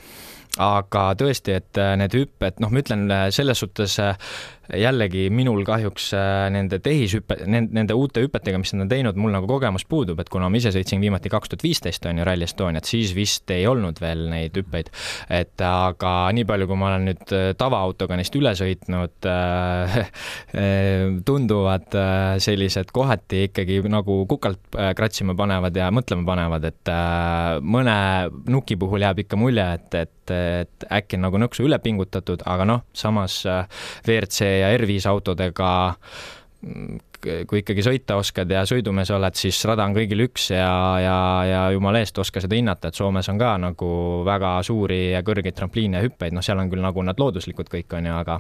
Aga 0.63 1.11
tõesti, 1.19 1.53
et 1.59 1.79
need 2.01 2.15
hüpped, 2.17 2.63
noh, 2.63 2.71
ma 2.73 2.81
ütlen 2.81 3.11
selles 3.35 3.61
suhtes 3.61 3.99
jällegi 4.75 5.29
minul 5.31 5.63
kahjuks 5.67 6.09
äh, 6.17 6.47
nende 6.53 6.79
tehishüppe, 6.83 7.39
nende 7.47 7.95
uute 7.95 8.23
hüpetega, 8.25 8.59
mis 8.61 8.73
nad 8.75 8.87
on 8.87 8.91
teinud, 8.91 9.19
mul 9.21 9.35
nagu 9.35 9.49
kogemus 9.51 9.87
puudub, 9.89 10.19
et 10.21 10.31
kuna 10.33 10.49
ma 10.51 10.59
ise 10.59 10.73
sõitsin 10.75 11.03
viimati 11.03 11.31
kaks 11.33 11.53
tuhat 11.53 11.65
viisteist 11.67 12.07
on 12.11 12.21
ju 12.21 12.27
Rally 12.27 12.47
Estoniat, 12.47 12.89
siis 12.89 13.15
vist 13.17 13.51
ei 13.55 13.67
olnud 13.71 14.01
veel 14.03 14.27
neid 14.33 14.57
hüppeid. 14.59 14.91
et 15.31 15.63
aga 15.63 16.15
nii 16.35 16.47
palju, 16.49 16.69
kui 16.71 16.81
ma 16.81 16.91
olen 16.91 17.07
nüüd 17.11 17.35
äh, 17.37 17.47
tavaautoga 17.59 18.19
neist 18.19 18.35
üle 18.39 18.55
sõitnud 18.59 19.31
äh,, 19.31 20.01
tunduvad 21.29 21.95
äh, 21.95 22.25
sellised 22.43 22.91
kohati 22.95 23.47
ikkagi 23.51 23.81
nagu 23.91 24.19
kukalt 24.29 24.75
kratsima 24.97 25.37
panevad 25.39 25.77
ja 25.77 25.93
mõtlema 25.95 26.27
panevad, 26.27 26.67
et 26.73 26.93
äh, 26.93 27.61
mõne 27.63 27.97
nuki 28.51 28.79
puhul 28.81 29.07
jääb 29.07 29.23
ikka 29.23 29.39
mulje, 29.39 29.67
et, 29.79 29.95
et, 29.95 30.35
et 30.35 30.91
äkki 30.91 31.21
on 31.21 31.27
nagu 31.29 31.41
nõksu 31.41 31.67
üle 31.67 31.79
pingutatud, 31.83 32.43
aga 32.49 32.67
noh, 32.69 32.85
samas 32.97 33.39
WRC 33.47 34.56
ja 34.61 34.73
R5 34.77 35.11
autodega 35.11 35.71
kui 37.47 37.61
ikkagi 37.63 37.83
sõita 37.85 38.17
oskad 38.21 38.51
ja 38.51 38.63
sõidumees 38.69 39.11
oled, 39.15 39.37
siis 39.39 39.59
rada 39.69 39.87
on 39.87 39.95
kõigil 39.97 40.21
üks 40.27 40.51
ja, 40.53 40.69
ja, 41.03 41.19
ja 41.49 41.61
jumala 41.75 42.01
eest 42.03 42.19
oska 42.23 42.43
seda 42.43 42.59
hinnata, 42.59 42.91
et 42.91 42.99
Soomes 42.99 43.29
on 43.33 43.41
ka 43.41 43.55
nagu 43.61 43.91
väga 44.27 44.57
suuri 44.67 45.01
ja 45.15 45.23
kõrgeid 45.27 45.57
trampliine 45.57 46.01
ja 46.01 46.07
hüppeid, 46.07 46.37
noh, 46.37 46.45
seal 46.45 46.61
on 46.63 46.71
küll 46.73 46.85
nagu 46.85 47.05
nad 47.07 47.19
looduslikud 47.21 47.71
kõik 47.73 47.97
on 47.99 48.11
ju, 48.11 48.15
aga 48.17 48.39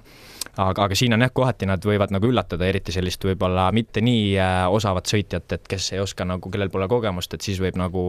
aga, 0.56 0.86
aga 0.86 0.98
siin 0.98 1.16
on 1.16 1.24
jah, 1.24 1.32
kohati 1.34 1.68
nad 1.68 1.82
võivad 1.84 2.14
nagu 2.14 2.30
üllatada, 2.30 2.68
eriti 2.68 2.94
sellist 2.94 3.24
võib-olla 3.26 3.68
mitte 3.76 4.04
nii 4.04 4.36
äh, 4.40 4.60
osavat 4.72 5.10
sõitjat, 5.10 5.48
et 5.58 5.66
kes 5.70 5.92
ei 5.96 6.02
oska 6.02 6.28
nagu, 6.28 6.52
kellel 6.52 6.72
pole 6.72 6.88
kogemust, 6.90 7.34
et 7.36 7.46
siis 7.46 7.60
võib 7.62 7.78
nagu 7.80 8.06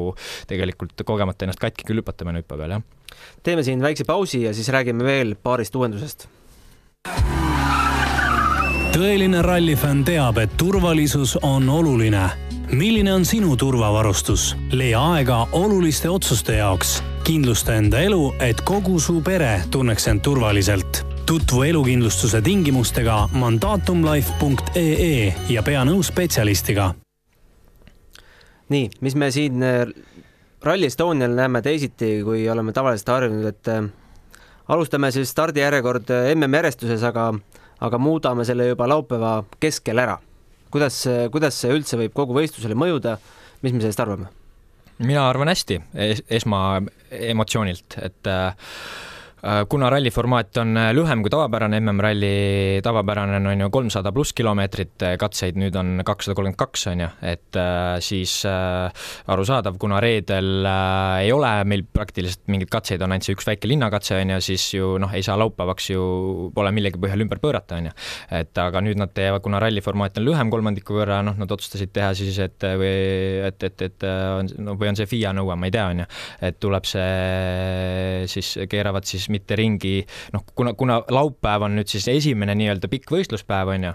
tegelikult 0.50 1.06
kogemata 1.08 1.48
ennast 1.48 1.64
katki 1.64 1.88
küll 1.88 2.04
hüpata 2.04 2.28
mõne 2.28 2.44
hüppe 2.44 2.60
peal, 2.60 2.78
jah. 2.78 3.18
teeme 3.44 3.66
siin 3.68 3.84
väikse 3.84 4.08
pausi 4.08 4.46
ja 4.48 4.56
siis 4.58 4.72
räägime 4.74 5.08
veel 5.08 5.36
paarist 5.42 5.76
uuendusest 5.76 6.30
tõeline 8.98 9.44
rallifänn 9.46 10.02
teab, 10.08 10.40
et 10.42 10.54
turvalisus 10.58 11.36
on 11.46 11.70
oluline. 11.70 12.30
milline 12.72 13.14
on 13.14 13.26
sinu 13.26 13.58
turvavarustus? 13.58 14.56
leia 14.72 15.14
aega 15.14 15.48
oluliste 15.52 16.10
otsuste 16.10 16.56
jaoks. 16.56 17.04
kindlusta 17.24 17.76
enda 17.76 18.00
elu, 18.00 18.34
et 18.40 18.62
kogu 18.62 19.00
su 19.00 19.22
pere 19.22 19.62
tunneks 19.72 20.08
end 20.08 20.22
turvaliselt. 20.22 21.06
tutvu 21.26 21.64
elukindlustuse 21.64 22.42
tingimustega 22.42 23.30
mandaatumlife.ee 23.34 25.36
ja 25.50 25.64
pea 25.64 25.86
nõu 25.86 26.04
spetsialistiga. 26.04 26.94
nii, 28.70 28.90
mis 29.02 29.16
me 29.16 29.32
siin 29.32 29.64
äh, 29.64 29.88
Rally 30.64 30.86
Estonial 30.86 31.36
näeme 31.36 31.62
teisiti, 31.62 32.24
kui 32.24 32.50
oleme 32.50 32.74
tavaliselt 32.74 33.08
harjunud, 33.08 33.46
et 33.46 33.68
äh, 33.68 33.84
alustame 34.68 35.12
siis 35.12 35.30
stardijärjekord 35.30 36.10
äh, 36.10 36.36
MM-järjestuses, 36.36 37.04
aga 37.04 37.34
aga 37.84 38.00
muudame 38.02 38.46
selle 38.48 38.70
juba 38.72 38.88
laupäeva 38.90 39.44
keskel 39.62 40.00
ära. 40.00 40.18
kuidas, 40.72 41.04
kuidas 41.32 41.60
see 41.62 41.74
üldse 41.74 42.00
võib 42.00 42.14
kogu 42.14 42.36
võistlusele 42.38 42.76
mõjuda, 42.76 43.18
mis 43.62 43.74
me 43.74 43.84
sellest 43.84 44.04
arvame? 44.04 44.32
mina 44.98 45.28
arvan 45.30 45.52
hästi 45.52 45.82
es, 45.94 46.24
esma 46.30 46.82
emotsioonilt, 47.12 48.00
et 48.02 48.30
äh, 48.32 48.72
kuna 49.70 49.90
ralli 49.94 50.10
formaat 50.10 50.58
on 50.58 50.78
äh, 50.80 50.88
lühem 50.98 51.22
kui 51.22 51.30
tavapärane 51.30 51.78
MM-ralli, 51.78 52.80
tavapärane 52.84 53.38
on 53.38 53.62
ju 53.62 53.70
kolmsada 53.70 54.10
pluss 54.12 54.34
kilomeetrit 54.34 55.04
äh, 55.06 55.14
katseid, 55.22 55.60
nüüd 55.62 55.76
on 55.78 56.02
kakssada 56.06 56.34
kolmkümmend 56.38 56.58
kaks, 56.58 56.88
on 56.90 57.04
ju, 57.04 57.10
et 57.30 57.60
siis 58.04 58.34
arusaadav, 58.48 59.78
kuna 59.82 60.00
reedel 60.02 60.66
ei 60.66 61.30
ole 61.34 61.52
meil 61.70 61.84
praktiliselt 61.86 62.48
mingeid 62.50 62.72
katseid, 62.74 63.02
on 63.06 63.14
ainult 63.14 63.28
see 63.28 63.36
üks 63.38 63.46
väike 63.48 63.70
linnakatse, 63.70 64.18
on 64.18 64.34
ju, 64.34 64.40
siis 64.48 64.66
ju 64.74 64.90
noh, 65.02 65.14
ei 65.14 65.26
saa 65.26 65.38
laupäevaks 65.40 65.92
ju, 65.92 66.02
pole 66.56 66.72
millegi 66.74 67.02
põhjal 67.02 67.26
ümber 67.26 67.42
pöörata, 67.44 67.78
on 67.78 67.92
ju. 67.92 67.94
et 68.40 68.62
aga 68.64 68.82
nüüd 68.86 68.98
nad 69.00 69.14
teevad, 69.14 69.44
kuna 69.46 69.62
ralli 69.62 69.84
formaat 69.86 70.18
on 70.18 70.26
lühem 70.26 70.52
kolmandiku 70.54 70.98
võrra, 70.98 71.22
noh, 71.26 71.38
nad 71.38 71.54
otsustasid 71.54 71.94
teha 71.94 72.14
siis, 72.18 72.42
et 72.42 72.68
või 72.82 72.94
et, 73.52 73.70
et, 73.70 73.86
et 73.90 74.08
on, 74.10 74.50
no 74.66 74.78
või 74.80 74.92
on 74.92 75.00
see 75.00 75.10
FIA 75.10 75.36
nõue, 75.38 75.54
ma 75.60 75.70
ei 75.70 75.78
tea, 75.78 75.88
on 75.94 76.04
ju, 76.04 76.10
et 76.50 76.60
tuleb 76.64 76.90
see 76.90 78.26
siis, 78.34 78.54
keeravad 78.72 79.06
siis 79.08 79.27
siis 79.28 79.36
mitte 79.36 79.60
ringi, 79.60 80.02
noh, 80.34 80.44
kuna, 80.56 80.74
kuna 80.78 81.02
laupäev 81.12 81.68
on 81.68 81.78
nüüd 81.78 81.92
siis 81.92 82.08
esimene 82.12 82.56
nii-öelda 82.58 82.90
pikk 82.92 83.12
võistluspäev, 83.12 83.74
on 83.76 83.88
ju, 83.90 83.94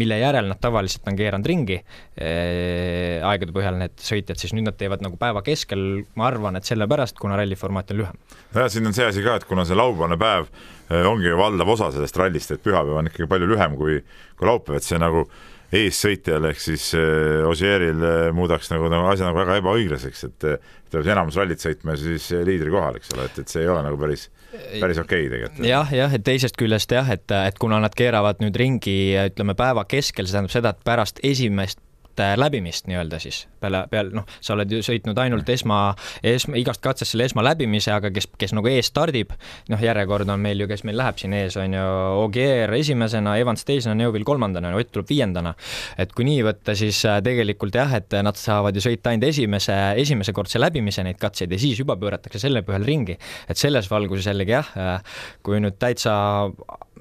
mille 0.00 0.16
järel 0.18 0.48
nad 0.48 0.60
tavaliselt 0.60 1.06
on 1.10 1.16
keeranud 1.18 1.46
ringi 1.46 1.76
eh, 1.76 3.20
aegade 3.20 3.52
põhjal 3.52 3.76
need 3.80 3.94
sõitjad, 4.00 4.40
siis 4.40 4.54
nüüd 4.56 4.66
nad 4.66 4.78
teevad 4.80 5.04
nagu 5.04 5.18
päeva 5.20 5.44
keskel, 5.44 6.04
ma 6.16 6.30
arvan, 6.30 6.56
et 6.56 6.68
sellepärast, 6.68 7.18
kuna 7.20 7.36
ralli 7.38 7.58
formaat 7.60 7.92
on 7.92 8.02
lühem. 8.02 8.20
nojah, 8.56 8.70
siin 8.72 8.88
on 8.88 8.96
see 8.96 9.06
asi 9.06 9.24
ka, 9.24 9.36
et 9.38 9.48
kuna 9.48 9.66
see 9.68 9.78
laupäevane 9.78 10.18
päev 10.20 10.48
eh, 10.48 11.06
ongi 11.06 11.28
ju 11.28 11.38
valdav 11.38 11.74
osa 11.76 11.92
sellest 11.94 12.20
rallist, 12.20 12.56
et 12.56 12.64
pühapäev 12.64 13.02
on 13.02 13.12
ikkagi 13.12 13.28
palju 13.30 13.50
lühem 13.52 13.76
kui, 13.80 14.00
kui 14.38 14.48
laupäev, 14.48 14.80
et 14.80 14.88
see 14.88 15.00
nagu 15.02 15.26
eessõitjal 15.72 16.50
ehk 16.50 16.60
siis 16.60 16.90
äh, 16.98 17.42
Osieril 17.48 18.02
äh, 18.04 18.26
muudaks 18.36 18.68
nagu, 18.72 18.90
nagu 18.92 19.08
asja 19.08 19.28
nagu 19.28 19.40
väga 19.40 19.60
ebaõiglaseks, 19.60 20.24
et 20.28 20.38
ta 20.40 20.56
peab 20.92 21.08
enamus 21.14 21.38
rallit 21.40 21.64
sõitma 21.64 21.96
siis 22.00 22.28
liidri 22.44 22.72
kohal, 22.72 22.96
eks 23.00 23.12
ole, 23.16 23.28
et, 23.28 23.44
et 23.44 23.52
see 23.52 23.64
ei 23.64 23.70
ole 23.72 23.84
nagu 23.84 24.00
päris, 24.00 24.28
päris 24.52 24.98
okei 25.00 25.26
okay 25.26 25.30
tegelikult. 25.32 25.66
jah, 25.66 25.94
jah, 25.94 26.14
et 26.14 26.24
teisest 26.26 26.58
küljest 26.60 26.92
jah, 26.92 27.08
et, 27.14 27.24
et 27.32 27.58
kuna 27.60 27.80
nad 27.82 27.94
keeravad 27.96 28.42
nüüd 28.44 28.56
ringi, 28.58 28.98
ütleme 29.32 29.56
päeva 29.58 29.86
keskel, 29.88 30.28
see 30.28 30.36
tähendab 30.36 30.54
seda, 30.54 30.74
et 30.74 30.84
pärast 30.86 31.22
esimest 31.26 31.80
Äh, 32.20 32.34
läbimist 32.36 32.86
nii-öelda 32.90 33.16
siis 33.22 33.46
peale, 33.60 33.86
peale 33.90 34.10
noh, 34.12 34.26
sa 34.44 34.52
oled 34.52 34.68
ju 34.68 34.82
sõitnud 34.84 35.16
ainult 35.22 35.48
esma, 35.48 35.94
esma, 36.28 36.58
igast 36.60 36.82
katsest 36.84 37.14
selle 37.14 37.24
esma 37.24 37.40
läbimise, 37.46 37.88
aga 37.94 38.10
kes, 38.12 38.26
kes 38.36 38.52
nagu 38.52 38.68
ees 38.68 38.90
stardib, 38.90 39.32
noh, 39.72 39.80
järjekord 39.80 40.28
on 40.28 40.42
meil 40.42 40.60
ju, 40.60 40.66
kes 40.68 40.84
meil 40.84 40.98
läheb 41.00 41.16
siin 41.22 41.32
ees, 41.38 41.56
on 41.56 41.72
ju, 41.72 41.86
Ogier 42.20 42.74
esimesena, 42.76 43.38
Evans 43.40 43.64
teisena, 43.64 43.96
Neuvill 43.96 44.28
kolmandana, 44.28 44.74
Ott 44.76 44.92
tuleb 44.92 45.08
viiendana. 45.08 45.54
et 45.96 46.12
kui 46.12 46.26
nii 46.28 46.44
võtta, 46.44 46.76
siis 46.76 47.00
äh, 47.08 47.22
tegelikult 47.24 47.80
jah, 47.80 47.96
et 47.96 48.12
nad 48.20 48.36
saavad 48.36 48.76
ju 48.76 48.84
sõita 48.84 49.14
ainult 49.14 49.30
esimese, 49.30 49.78
esimese-kordse 50.04 50.60
läbimise 50.60 51.06
neid 51.06 51.16
katseid 51.22 51.52
ja 51.52 51.58
siis 51.64 51.80
juba 51.80 51.96
pööratakse 51.96 52.42
selle 52.44 52.60
põhjal 52.66 52.84
ringi. 52.84 53.16
et 53.48 53.56
selles 53.56 53.88
valguses 53.90 54.28
jällegi 54.28 54.58
jah, 54.58 54.72
äh, 54.76 55.20
kui 55.42 55.64
nüüd 55.64 55.80
täitsa 55.80 56.12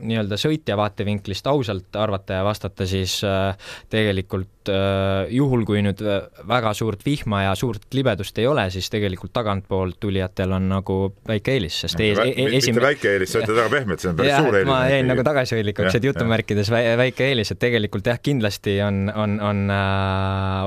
nii-öelda 0.02 0.38
sõitja 0.40 0.78
vaatevinklist 0.80 1.48
ausalt 1.48 1.96
arvata 2.00 2.40
ja 2.40 2.46
vastata, 2.46 2.86
siis 2.90 3.20
äh, 3.28 3.56
tegelikult 3.92 4.70
äh, 4.72 5.30
juhul, 5.34 5.64
kui 5.68 5.82
nüüd 5.86 6.02
äh, 6.06 6.26
väga 6.48 6.74
suurt 6.78 7.06
vihma 7.06 7.44
ja 7.46 7.56
suurt 7.60 7.88
libedust 7.98 8.38
ei 8.42 8.48
ole, 8.50 8.68
siis 8.74 8.90
tegelikult 8.94 9.34
tagantpoolt 9.36 10.00
tulijatel 10.02 10.56
on 10.58 10.70
nagu 10.72 10.98
väike 11.28 11.58
eelis, 11.58 11.80
sest 11.86 12.04
ees, 12.04 12.20
e 12.24 12.48
esim... 12.58 12.76
mitte 12.76 12.86
väike 12.88 13.16
eelis, 13.16 13.34
sa 13.34 13.44
ütled 13.44 13.58
väga 13.62 13.74
pehmelt, 13.76 14.04
see 14.04 14.12
on 14.12 14.20
päris 14.20 14.34
ja, 14.34 14.44
suur 14.44 14.60
eelis. 14.60 14.72
ma 14.72 14.80
jäin 14.92 15.12
nagu 15.12 15.26
tagasihoidlikuks, 15.28 15.98
et 16.00 16.10
jutumärkides 16.12 16.72
väike 16.74 17.32
eelis, 17.32 17.56
et 17.56 17.62
tegelikult 17.62 18.12
jah, 18.12 18.22
kindlasti 18.22 18.78
on, 18.86 19.04
on, 19.16 19.40
on 19.52 19.76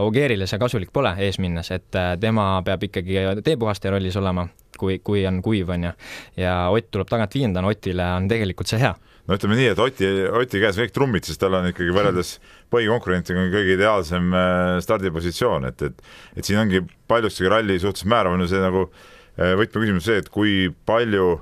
Ogierile 0.04 0.48
see 0.50 0.60
kasulik 0.62 0.92
pole 0.94 1.14
ees 1.24 1.40
minnes, 1.42 1.70
et 1.74 2.02
tema 2.20 2.50
peab 2.66 2.90
ikkagi 2.90 3.20
teepuhastaja 3.44 3.96
rollis 3.96 4.16
olema, 4.20 4.46
kui, 4.80 4.98
kui 5.04 5.26
on 5.28 5.42
kuiv, 5.44 5.72
on 5.74 5.88
ju. 5.90 5.96
ja 6.42 6.54
Ott 6.74 6.90
tuleb 6.90 7.10
tagant 7.10 7.34
viiendana, 7.34 7.70
Otile 7.70 8.12
on 8.18 8.28
tegelikult 8.30 8.70
see 8.70 8.82
hea 8.82 8.94
no 9.28 9.38
ütleme 9.38 9.56
nii, 9.58 9.70
et 9.72 9.80
Oti, 9.80 10.10
Oti 10.40 10.60
käes 10.62 10.78
kõik 10.80 10.92
trummid, 10.94 11.26
sest 11.26 11.40
tal 11.40 11.56
on 11.56 11.68
ikkagi 11.70 11.94
võrreldes 11.96 12.36
põhikonkurentiga 12.72 13.46
kõige 13.52 13.78
ideaalsem 13.78 14.30
äh, 14.36 14.76
stardipositsioon, 14.84 15.68
et, 15.70 15.84
et 15.88 16.04
et 16.36 16.44
siin 16.46 16.60
ongi 16.60 16.82
paljuski 17.08 17.48
ralli 17.50 17.78
suhtes 17.80 18.06
määrav 18.10 18.36
on 18.36 18.44
ju 18.44 18.50
see 18.52 18.62
nagu 18.62 18.86
äh, 18.90 19.54
võtmeküsimus 19.60 20.08
see, 20.08 20.20
et 20.20 20.30
kui 20.32 20.68
palju 20.88 21.38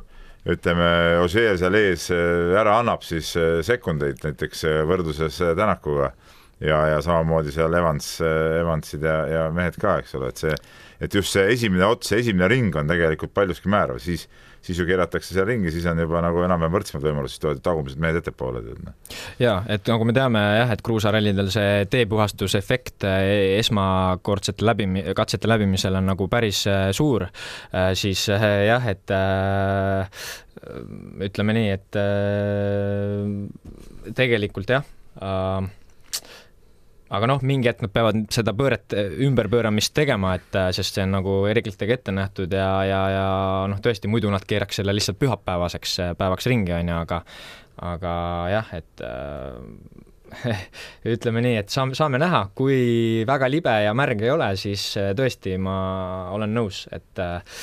ütleme, 0.53 0.91
Ožee 1.23 1.57
seal 1.59 1.79
ees 1.79 2.09
äh, 2.15 2.55
ära 2.59 2.79
annab 2.81 3.05
siis 3.07 3.35
sekundeid 3.67 4.23
näiteks 4.25 4.65
võrdluses 4.91 5.39
Tänakuga 5.59 6.13
ja, 6.63 6.79
ja 6.95 7.03
samamoodi 7.03 7.55
seal 7.55 7.75
Evans, 7.79 8.15
Evansid 8.23 9.07
ja, 9.07 9.19
ja 9.31 9.45
mehed 9.55 9.79
ka, 9.83 9.99
eks 10.03 10.19
ole, 10.19 10.31
et 10.31 10.43
see, 10.43 10.55
et 11.03 11.15
just 11.15 11.35
see 11.35 11.51
esimene 11.57 11.87
ots, 11.89 12.15
esimene 12.17 12.49
ring 12.53 12.79
on 12.79 12.91
tegelikult 12.91 13.35
paljuski 13.35 13.71
määrav, 13.73 14.01
siis 14.03 14.29
siis 14.63 14.79
ju 14.79 14.87
keeratakse 14.87 15.35
seal 15.35 15.47
ringi, 15.49 15.73
siis 15.75 15.87
on 15.91 15.99
juba 15.99 16.21
nagu 16.23 16.43
enam-vähem 16.47 16.75
võrdsemad 16.77 17.03
võimalused, 17.03 17.35
siis 17.35 17.43
tulevad 17.43 17.63
tagumised 17.67 18.03
mehed 18.03 18.21
ettepoole. 18.21 18.63
Noh. 18.87 19.17
ja 19.43 19.57
et 19.73 19.91
nagu 19.91 20.07
me 20.07 20.15
teame 20.17 20.43
jah, 20.61 20.71
et 20.75 20.85
kruusarallidel 20.87 21.51
see 21.55 21.83
teepuhastusefekt 21.91 23.07
eh, 23.09 23.59
esmakordsete 23.59 24.67
läbimi-, 24.67 25.05
katsete 25.19 25.51
läbimisel 25.51 25.99
on 25.99 26.07
nagu 26.13 26.29
päris 26.31 26.63
eh, 26.71 26.89
suur, 26.95 27.27
eh, 27.27 27.91
siis 27.99 28.29
jah, 28.31 28.87
et 28.93 29.11
ütleme 31.27 31.55
nii, 31.57 31.71
et 31.75 32.01
tegelikult 34.15 34.71
jah 34.71 34.87
aga 37.13 37.29
noh, 37.29 37.43
mingi 37.47 37.69
hetk 37.71 37.85
nad 37.85 37.93
peavad 37.95 38.23
seda 38.33 38.55
pööret, 38.57 38.95
ümberpööramist 39.27 39.95
tegema, 39.97 40.37
et 40.39 40.59
äh, 40.59 40.71
sest 40.77 40.97
see 40.97 41.07
on 41.07 41.17
nagu 41.19 41.41
reeglitega 41.49 41.99
ette 41.99 42.15
nähtud 42.15 42.55
ja, 42.57 42.71
ja, 42.89 43.03
ja 43.13 43.27
noh, 43.73 43.83
tõesti, 43.85 44.11
muidu 44.13 44.33
nad 44.33 44.47
keeraks 44.49 44.81
selle 44.81 44.95
lihtsalt 44.97 45.21
pühapäevaseks 45.21 45.99
äh, 46.07 46.15
päevaks 46.19 46.49
ringi, 46.51 46.75
on 46.77 46.95
ju, 46.95 47.03
aga 47.03 47.23
aga 47.83 48.15
jah, 48.53 48.73
et 48.77 49.05
äh, 49.05 50.03
ütleme 51.15 51.43
nii, 51.45 51.57
et 51.61 51.73
saame, 51.73 51.97
saame 51.99 52.21
näha, 52.21 52.43
kui 52.57 53.25
väga 53.29 53.49
libe 53.53 53.75
ja 53.85 53.93
märg 53.97 54.25
ei 54.25 54.33
ole, 54.33 54.49
siis 54.61 54.85
äh, 55.01 55.13
tõesti, 55.19 55.57
ma 55.61 55.77
olen 56.33 56.55
nõus, 56.57 56.85
et 56.93 57.23
äh, 57.23 57.61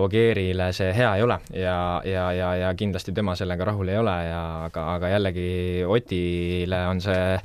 Ogierile 0.00 0.70
see 0.76 0.92
hea 0.96 1.12
ei 1.18 1.26
ole 1.26 1.40
ja, 1.54 1.76
ja, 2.06 2.30
ja, 2.36 2.54
ja 2.64 2.72
kindlasti 2.78 3.14
tema 3.16 3.34
sellega 3.38 3.70
rahul 3.72 3.90
ei 3.92 4.00
ole 4.00 4.16
ja 4.28 4.42
aga, 4.70 4.86
aga 4.96 5.14
jällegi 5.16 5.50
Otile 5.86 6.84
on 6.90 7.02
see 7.04 7.38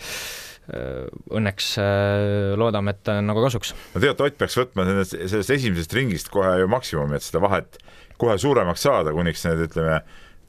õnneks 0.65 1.71
äh, 1.81 2.53
loodame, 2.57 2.95
et 2.95 3.11
nagu 3.21 3.43
kasuks. 3.45 3.75
no 3.93 4.01
tegelikult 4.01 4.25
Ott 4.25 4.39
peaks 4.41 4.57
võtma 4.57 4.87
sellest, 4.87 5.17
sellest 5.29 5.51
esimesest 5.59 5.93
ringist 5.93 6.31
kohe 6.33 6.55
ju 6.61 6.69
maksimumi, 6.71 7.19
et 7.19 7.25
seda 7.25 7.43
vahet 7.43 7.77
kohe 8.21 8.37
suuremaks 8.41 8.85
saada, 8.87 9.13
kuniks 9.15 9.45
need, 9.45 9.65
ütleme, 9.67 9.99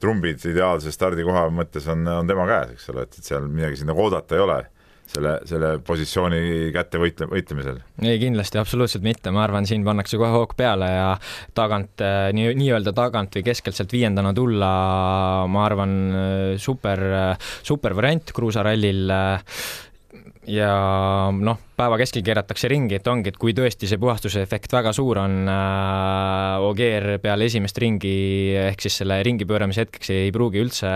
trumbid 0.01 0.41
ideaalse 0.45 0.93
stardikoha 0.93 1.47
mõttes 1.53 1.87
on, 1.91 2.05
on 2.07 2.29
tema 2.29 2.47
käes, 2.49 2.73
eks 2.77 2.89
ole, 2.93 3.05
et, 3.07 3.19
et 3.19 3.29
seal 3.29 3.47
midagi 3.49 3.79
siin 3.79 3.91
nagu 3.91 4.03
oodata 4.07 4.37
ei 4.37 4.43
ole. 4.45 4.63
selle, 5.07 5.37
selle 5.47 5.67
positsiooni 5.87 6.67
kätte 6.75 6.99
võitle, 6.99 7.29
võitlemisel. 7.31 7.77
ei, 8.03 8.17
kindlasti 8.19 8.59
absoluutselt 8.59 9.05
mitte, 9.05 9.31
ma 9.31 9.45
arvan, 9.45 9.63
siin 9.65 9.85
pannakse 9.85 10.19
kohe 10.19 10.33
hoog 10.33 10.51
peale 10.59 10.89
ja 10.91 11.13
tagant 11.55 12.03
nii, 12.35 12.51
nii-öelda 12.59 12.91
tagant 12.91 13.37
või 13.37 13.45
keskelt 13.47 13.77
sealt 13.77 13.95
viiendana 13.95 14.33
tulla, 14.35 14.71
ma 15.47 15.63
arvan, 15.63 15.95
super, 16.59 17.05
super 17.63 17.95
variant 17.95 18.35
kruusarallil 18.35 19.15
ja 20.47 21.29
noh, 21.31 21.59
päeva 21.77 21.97
keskel 22.01 22.23
keeratakse 22.25 22.69
ringi, 22.71 22.97
et 22.97 23.07
ongi, 23.07 23.29
et 23.29 23.37
kui 23.37 23.53
tõesti 23.57 23.89
see 23.89 23.99
puhastuse 24.01 24.41
efekt 24.41 24.73
väga 24.73 24.93
suur 24.95 25.19
on 25.21 25.35
äh,, 25.45 26.65
Ogier 26.67 27.17
peale 27.21 27.45
esimest 27.45 27.77
ringi 27.81 28.13
ehk 28.57 28.81
siis 28.81 28.97
selle 29.03 29.19
ringi 29.25 29.45
pööramise 29.47 29.85
hetkeks 29.85 30.09
ei 30.15 30.31
pruugi 30.33 30.61
üldse 30.63 30.93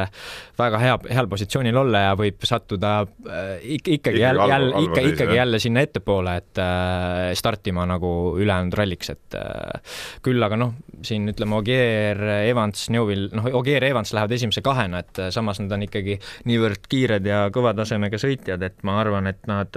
väga 0.58 0.80
hea, 0.82 0.96
heal 1.14 1.30
positsioonil 1.32 1.78
olla 1.84 2.04
ja 2.08 2.16
võib 2.18 2.42
sattuda 2.48 2.94
äh, 3.06 3.52
ikkagi 3.78 4.24
jälle, 4.24 4.48
jälle, 4.50 4.82
ikka, 4.88 5.04
ikkagi 5.12 5.38
jälle 5.38 5.60
sinna 5.62 5.86
ettepoole, 5.86 6.36
et 6.42 6.62
äh, 6.62 7.32
startima 7.38 7.86
nagu 7.90 8.12
ülejäänud 8.42 8.78
ralliks, 8.78 9.14
et 9.14 9.38
äh, 9.38 10.02
küll 10.26 10.42
aga 10.42 10.58
noh, 10.60 10.74
siin 11.06 11.30
ütleme, 11.32 11.58
Ogier, 11.62 12.22
Evans, 12.48 12.88
Neuvill, 12.94 13.30
noh, 13.38 13.50
Ogier, 13.62 13.86
Evans 13.86 14.14
lähevad 14.18 14.34
esimese 14.38 14.66
kahena, 14.66 15.02
et 15.06 15.24
samas 15.34 15.62
nad 15.62 15.78
on 15.78 15.86
ikkagi 15.86 16.18
niivõrd 16.50 16.90
kiired 16.90 17.28
ja 17.28 17.44
kõva 17.54 17.76
tasemega 17.78 18.18
sõitjad, 18.22 18.66
et 18.66 18.82
ma 18.88 18.98
arvan, 19.02 19.30
et 19.30 19.46
nad 19.50 19.70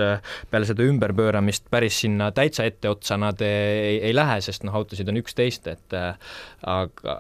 peale 0.51 0.69
seda 0.69 0.85
ümberpööramist 0.95 1.69
päris 1.71 2.01
sinna 2.05 2.31
täitsa 2.35 2.67
etteotsa 2.69 3.19
nad 3.21 3.43
ei, 3.45 3.99
ei 4.01 4.15
lähe, 4.15 4.41
sest 4.45 4.65
noh, 4.65 4.75
autosid 4.81 5.11
on 5.11 5.21
üksteist, 5.21 5.69
et 5.71 5.99
aga 5.99 7.17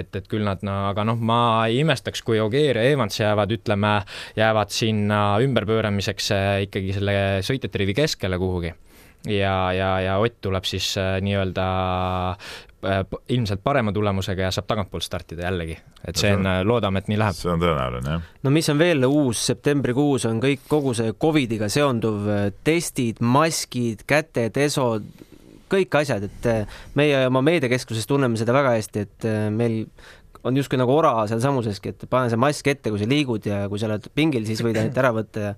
et, 0.00 0.12
et 0.14 0.28
küll 0.30 0.44
nad, 0.46 0.62
no 0.66 0.76
aga 0.90 1.04
noh, 1.08 1.18
ma 1.18 1.40
ei 1.68 1.80
imestaks, 1.82 2.22
kui 2.26 2.40
Ogier 2.42 2.78
ja 2.80 2.84
Evans 2.92 3.20
jäävad, 3.20 3.56
ütleme, 3.56 3.96
jäävad 4.38 4.72
sinna 4.74 5.20
ümberpööramiseks 5.44 6.30
eh, 6.36 6.52
ikkagi 6.68 6.94
selle 6.96 7.16
sõitjate 7.46 7.82
rivi 7.82 7.96
keskele 8.02 8.38
kuhugi. 8.40 8.74
Ja, 9.28 9.72
ja, 9.76 9.90
ja 10.00 10.16
Ott 10.18 10.38
tuleb 10.40 10.64
siis 10.64 10.94
äh, 10.96 11.18
nii-öelda 11.20 11.66
ilmselt 13.28 13.60
parema 13.64 13.92
tulemusega 13.92 14.46
ja 14.46 14.50
saab 14.54 14.68
tagantpoolt 14.70 15.04
startida 15.04 15.44
jällegi, 15.44 15.76
et 16.08 16.20
see 16.20 16.32
on, 16.32 16.46
loodame, 16.64 17.02
et 17.02 17.10
nii 17.12 17.18
läheb. 17.20 17.36
see 17.36 17.50
on 17.52 17.60
tõenäoline, 17.60 18.14
jah. 18.16 18.28
no 18.46 18.52
mis 18.54 18.68
on 18.72 18.78
veel 18.80 19.04
uus 19.08 19.42
septembrikuus, 19.50 20.24
on 20.30 20.40
kõik, 20.42 20.64
kogu 20.68 20.94
see 20.96 21.12
Covidiga 21.20 21.68
seonduv 21.72 22.30
testid, 22.64 23.20
maskid, 23.20 24.06
käted, 24.08 24.56
esod, 24.64 25.04
kõik 25.70 26.00
asjad, 26.00 26.24
et 26.26 26.48
meie 26.98 27.26
oma 27.28 27.44
meediakeskuses 27.46 28.08
tunneme 28.08 28.40
seda 28.40 28.56
väga 28.56 28.74
hästi, 28.78 29.04
et 29.06 29.28
meil 29.54 29.84
on 30.46 30.56
justkui 30.56 30.78
nagu 30.80 30.92
ora 30.94 31.12
sealsamuseski, 31.28 31.92
et 31.92 32.04
pane 32.10 32.30
see 32.32 32.40
mask 32.40 32.70
ette, 32.72 32.92
kui 32.92 33.00
sa 33.00 33.08
liigud 33.10 33.48
ja 33.48 33.62
kui 33.70 33.80
sa 33.80 33.88
oled 33.90 34.06
pingil, 34.16 34.46
siis 34.48 34.62
võid 34.64 34.78
ainult 34.80 35.00
ära 35.02 35.12
võtta 35.16 35.42
ja 35.44 35.50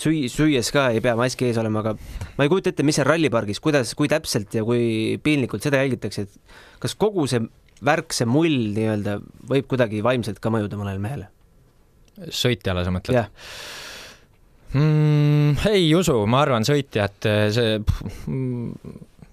süü-, 0.00 0.30
süües 0.32 0.70
ka 0.74 0.88
ei 0.94 1.02
pea 1.04 1.14
maski 1.18 1.48
ees 1.50 1.60
olema, 1.62 1.84
aga 1.84 1.94
ma 2.38 2.46
ei 2.46 2.52
kujuta 2.52 2.72
ette, 2.72 2.86
mis 2.86 2.98
seal 2.98 3.08
rallipargis, 3.08 3.62
kuidas, 3.64 3.94
kui 3.98 4.10
täpselt 4.10 4.56
ja 4.56 4.64
kui 4.66 5.14
piinlikult 5.22 5.64
seda 5.64 5.82
jälgitakse, 5.82 6.26
et 6.26 6.58
kas 6.82 6.96
kogu 6.98 7.28
see 7.30 7.44
värk, 7.84 8.14
see 8.16 8.28
mull 8.28 8.74
nii-öelda 8.74 9.18
võib 9.50 9.70
kuidagi 9.70 10.02
vaimselt 10.04 10.40
ka 10.42 10.52
mõjuda 10.54 10.80
mõnele 10.80 11.02
mehele? 11.02 11.30
sõitjale 12.30 12.84
sa 12.86 12.92
mõtled? 12.94 13.16
jah 13.18 13.30
mm,. 14.74 15.66
ei 15.70 15.88
usu, 15.96 16.16
ma 16.30 16.42
arvan, 16.44 16.66
sõitjad, 16.66 17.30
see, 17.54 17.78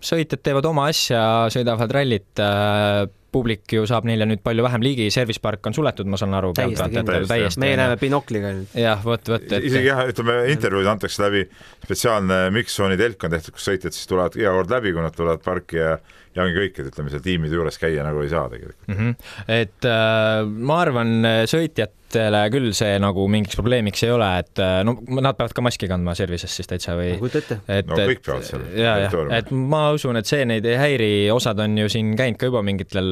sõitjad 0.02 0.44
teevad 0.46 0.68
oma 0.70 0.88
asja, 0.92 1.24
sõidavad 1.54 1.94
rallit 1.94 2.42
äh, 2.42 3.06
publik 3.32 3.74
ju 3.74 3.86
saab 3.89 4.08
neile 4.10 4.28
nüüd 4.30 4.44
palju 4.44 4.65
vähem 4.65 4.84
ligi, 4.86 5.10
service 5.13 5.41
park 5.44 5.67
on 5.70 5.76
suletud, 5.76 6.10
ma 6.12 6.20
saan 6.20 6.36
aru. 6.38 6.54
meie 6.58 7.78
näeme 7.80 7.98
binokliga 8.02 8.54
nüüd. 8.56 8.74
jah, 8.78 9.04
vot, 9.06 9.34
vot 9.34 9.46
et.... 9.48 9.67
isegi 9.72 9.88
jah, 9.88 10.04
ütleme 10.12 10.38
intervjuud 10.56 10.89
antakse 10.91 11.24
läbi 11.24 11.46
spetsiaalne 11.86 12.44
mix-zone'i 12.56 13.00
telk 13.00 13.28
on 13.28 13.36
tehtud, 13.36 13.58
kus 13.58 13.70
sõitjad 13.72 13.96
siis 13.96 14.10
tulevad 14.12 14.36
iga 14.39 14.54
kord 14.58 14.76
läbi, 14.76 14.96
kui 14.96 15.06
nad 15.06 15.15
tulevad 15.17 15.46
parki 15.46 15.82
ja 15.82 15.96
ja 16.32 16.46
ongi 16.46 16.56
kõik, 16.56 16.78
et 16.80 16.91
ütleme, 16.94 17.12
seal 17.12 17.24
tiimide 17.26 17.58
juures 17.58 17.76
käia 17.80 18.06
nagu 18.08 18.22
ei 18.24 18.30
saa 18.32 18.46
tegelikult 18.52 18.88
mm. 18.88 19.00
-hmm. 19.00 19.34
et 19.52 19.88
äh, 19.88 20.46
ma 20.48 20.78
arvan, 20.86 21.17
sõitjad 21.52 21.91
ettevõtetele 22.12 22.41
küll 22.52 22.71
see 22.76 22.97
nagu 23.02 23.26
mingiks 23.32 23.58
probleemiks 23.58 24.04
ei 24.06 24.12
ole, 24.13 24.28
et 24.41 24.62
äh, 24.62 24.82
no 24.88 24.95
nad 25.21 25.38
peavad 25.38 25.54
ka 25.56 25.63
maski 25.63 25.88
kandma 25.89 26.13
service'is 26.17 26.56
siis 26.60 26.69
täitsa 26.69 26.95
või? 26.97 27.15
kujuta 27.19 27.41
ette. 27.41 27.58
et, 27.67 27.88
no 27.88 27.97
kõik 27.97 28.24
peavad 28.26 28.47
seal. 28.47 28.65
ja, 28.78 28.95
ja, 29.06 29.10
et 29.38 29.52
ma 29.52 29.84
usun, 29.95 30.19
et 30.19 30.28
see 30.30 30.45
neid 30.47 30.65
ei 30.67 30.78
häiri, 30.80 31.12
osad 31.34 31.60
on 31.63 31.78
ju 31.84 31.91
siin 31.91 32.13
käinud 32.19 32.39
ka 32.41 32.50
juba 32.50 32.63
mingitel 32.65 33.10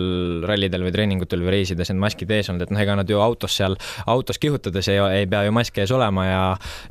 rallidel 0.47 0.85
või 0.87 0.93
treeningutel 0.95 1.43
või 1.45 1.55
reisides, 1.59 1.91
need 1.91 2.01
maskid 2.03 2.33
ees 2.35 2.51
olnud, 2.51 2.65
et 2.67 2.73
noh, 2.75 2.83
ega 2.83 2.97
nad 2.99 3.09
ju 3.09 3.21
autos 3.23 3.55
seal, 3.59 3.77
autos 4.09 4.41
kihutades 4.41 4.91
ei, 4.91 4.99
ei 5.21 5.29
pea 5.29 5.45
ju 5.47 5.55
maski 5.55 5.85
ees 5.85 5.95
olema 5.95 6.27
ja 6.27 6.43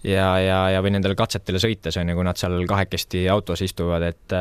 ja, 0.07 0.31
ja, 0.43 0.61
ja 0.75 0.83
või 0.85 0.95
nendel 0.97 1.17
katsetele 1.19 1.61
sõites 1.63 1.99
on 2.01 2.09
ju, 2.09 2.19
kui 2.19 2.29
nad 2.29 2.41
seal 2.41 2.59
kahekesti 2.69 3.27
autos 3.33 3.63
istuvad, 3.67 4.07
et 4.09 4.37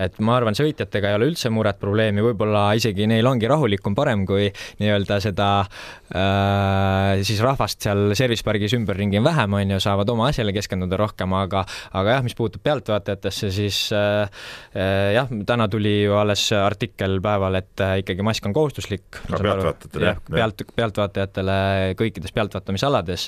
et 0.00 0.20
ma 0.24 0.36
arvan, 0.38 0.56
sõitjatega 0.56 1.10
ei 1.10 1.18
ole 1.18 1.30
üldse 1.30 1.50
muret, 1.52 1.78
probleemi, 1.80 2.24
võib-olla 2.24 2.68
isegi 2.76 3.06
neil 3.08 3.26
ongi 3.28 3.48
rahulikum, 3.50 3.94
parem, 3.96 4.24
kui 4.28 4.48
nii-öelda 4.80 5.18
seda 5.22 5.48
äh, 5.62 7.05
siis 7.26 7.40
rahvast 7.44 7.86
seal 7.86 8.14
service 8.18 8.44
pargis 8.46 8.74
ümberringi 8.76 9.20
on 9.20 9.26
vähem, 9.26 9.58
on 9.58 9.76
ju, 9.76 9.80
saavad 9.82 10.10
oma 10.12 10.30
asjale 10.30 10.54
keskenduda 10.56 10.98
rohkem, 11.00 11.32
aga 11.36 11.64
aga 11.96 12.16
jah, 12.16 12.24
mis 12.26 12.36
puutub 12.36 12.62
pealtvaatajatesse, 12.66 13.50
siis 13.54 13.80
äh, 13.94 14.28
äh, 14.76 15.12
jah, 15.16 15.30
täna 15.48 15.68
tuli 15.72 15.92
ju 16.04 16.16
alles 16.18 16.44
artikkel 16.56 17.18
päeval, 17.24 17.58
et 17.60 17.84
äh, 17.84 17.98
ikkagi 18.02 18.26
mask 18.26 18.46
on 18.48 18.54
kohustuslik. 18.56 19.04
ka 19.10 19.40
pealtvaatajatele, 19.40 20.10
jah? 20.10 20.20
pealt, 20.30 20.64
pealtvaatajatele 20.76 21.58
kõikides 21.98 22.34
pealtvaatamisalades, 22.36 23.26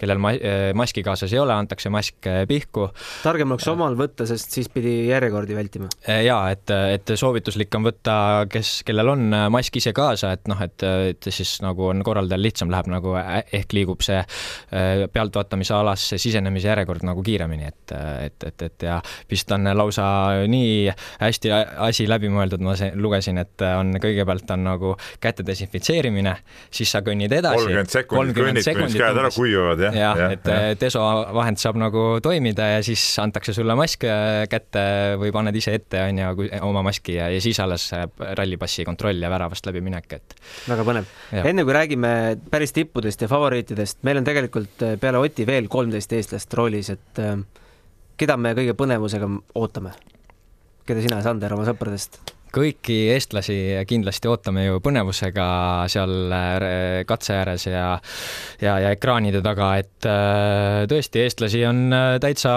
kellel 0.00 0.22
ma, 0.22 0.32
maski 0.76 1.04
kaasas 1.06 1.32
ei 1.34 1.40
ole, 1.42 1.54
antakse 1.56 1.90
mask 1.92 2.30
pihku. 2.48 2.88
targem 3.24 3.54
oleks 3.54 3.68
omal 3.72 3.96
võtta, 3.98 4.26
sest 4.28 4.54
siis 4.56 4.70
pidi 4.72 4.96
järjekordi 5.10 5.56
vältima. 5.56 5.90
ja 6.06 6.38
et, 6.52 6.70
et 6.70 7.14
soovituslik 7.18 7.74
on 7.78 7.88
võtta, 7.88 8.16
kes, 8.52 8.80
kellel 8.86 9.14
on 9.16 9.40
mask 9.52 9.80
ise 9.80 9.92
kaasa, 9.96 10.34
et 10.36 10.46
noh, 10.50 10.60
et, 10.62 10.86
et 11.12 11.30
siis 11.32 11.56
nagu 11.64 11.90
on 11.90 12.02
korraldajal 12.06 12.42
lihtsam, 12.42 12.72
läheb 12.72 12.90
nagu 12.92 13.05
nagu 13.06 13.44
ehk 13.56 13.74
liigub 13.76 14.02
see 14.04 14.18
äh, 14.18 15.04
pealtvaatamise 15.12 15.74
alasse 15.76 16.18
sisenemise 16.20 16.70
järjekord 16.70 17.04
nagu 17.06 17.22
kiiremini, 17.26 17.70
et, 17.70 17.94
et, 18.26 18.46
et, 18.50 18.66
et 18.68 18.86
ja 18.88 18.98
vist 19.30 19.50
on 19.54 19.68
lausa 19.76 20.06
nii 20.50 20.92
hästi 21.20 21.52
asi 21.86 22.06
läbimõeldud, 22.10 22.62
ma 22.64 22.76
lugesin, 22.98 23.40
et 23.42 23.64
on 23.66 23.94
kõigepealt 24.02 24.50
on 24.54 24.64
nagu 24.66 24.94
käte 25.22 25.46
desinfitseerimine, 25.46 26.34
siis 26.74 26.92
sa 26.92 27.02
kõnnid 27.06 27.32
edasi. 27.32 27.62
kolmkümmend 27.62 27.92
sekundit 27.92 28.36
kõnnid, 28.36 28.66
kuni 28.80 29.00
käed 29.00 29.22
ära 29.22 29.32
kuivavad, 29.34 29.84
jah. 29.88 29.98
jah 30.02 30.22
ja,, 30.22 30.30
et 30.36 30.50
ja. 30.50 30.76
desovahend 30.80 31.62
saab 31.62 31.80
nagu 31.80 32.06
toimida 32.24 32.70
ja 32.76 32.84
siis 32.86 33.04
antakse 33.22 33.54
sulle 33.56 33.76
mask 33.78 34.06
kätte 34.50 34.86
või 35.20 35.32
paned 35.34 35.56
ise 35.58 35.76
ette, 35.76 36.02
on 36.10 36.22
ju, 36.22 36.48
oma 36.66 36.84
maski 36.86 37.18
ja, 37.18 37.30
ja 37.32 37.42
siis 37.42 37.60
alles 37.62 37.88
rallipassi 38.38 38.86
kontroll 38.88 39.22
ja 39.22 39.30
väravast 39.32 39.66
läbiminek, 39.68 40.18
et. 40.18 40.36
väga 40.66 40.86
põnev. 40.86 41.10
enne 41.42 41.64
kui 41.66 41.76
räägime 41.76 42.12
päris 42.50 42.74
tippu 42.76 42.95
tippudest 42.96 43.22
ja 43.22 43.28
favoriitidest, 43.28 43.98
meil 44.08 44.20
on 44.20 44.24
tegelikult 44.24 44.82
äh, 44.82 44.94
peale 45.00 45.20
Oti 45.20 45.44
veel 45.46 45.68
kolmteist 45.68 46.12
eestlast 46.16 46.54
roolis, 46.56 46.88
et 46.94 47.20
äh, 47.20 47.36
keda 48.16 48.38
me 48.40 48.54
kõige 48.56 48.76
põnevusega 48.76 49.28
ootame? 49.54 49.92
keda 50.86 51.02
sina, 51.02 51.18
Sander, 51.20 51.52
oma 51.52 51.66
sõpradest? 51.68 52.16
kõiki 52.56 53.10
eestlasi 53.12 53.56
kindlasti 53.90 54.30
ootame 54.30 54.64
ju 54.64 54.78
põnevusega 54.80 55.48
seal 55.92 56.32
äh, 56.32 57.02
katse 57.04 57.36
ääres 57.36 57.66
ja 57.68 57.98
ja, 58.62 58.78
ja 58.80 58.94
ekraanide 58.96 59.42
taga, 59.44 59.74
et 59.82 60.08
tõesti, 60.88 61.20
eestlasi 61.26 61.66
on 61.68 61.92
täitsa 62.22 62.54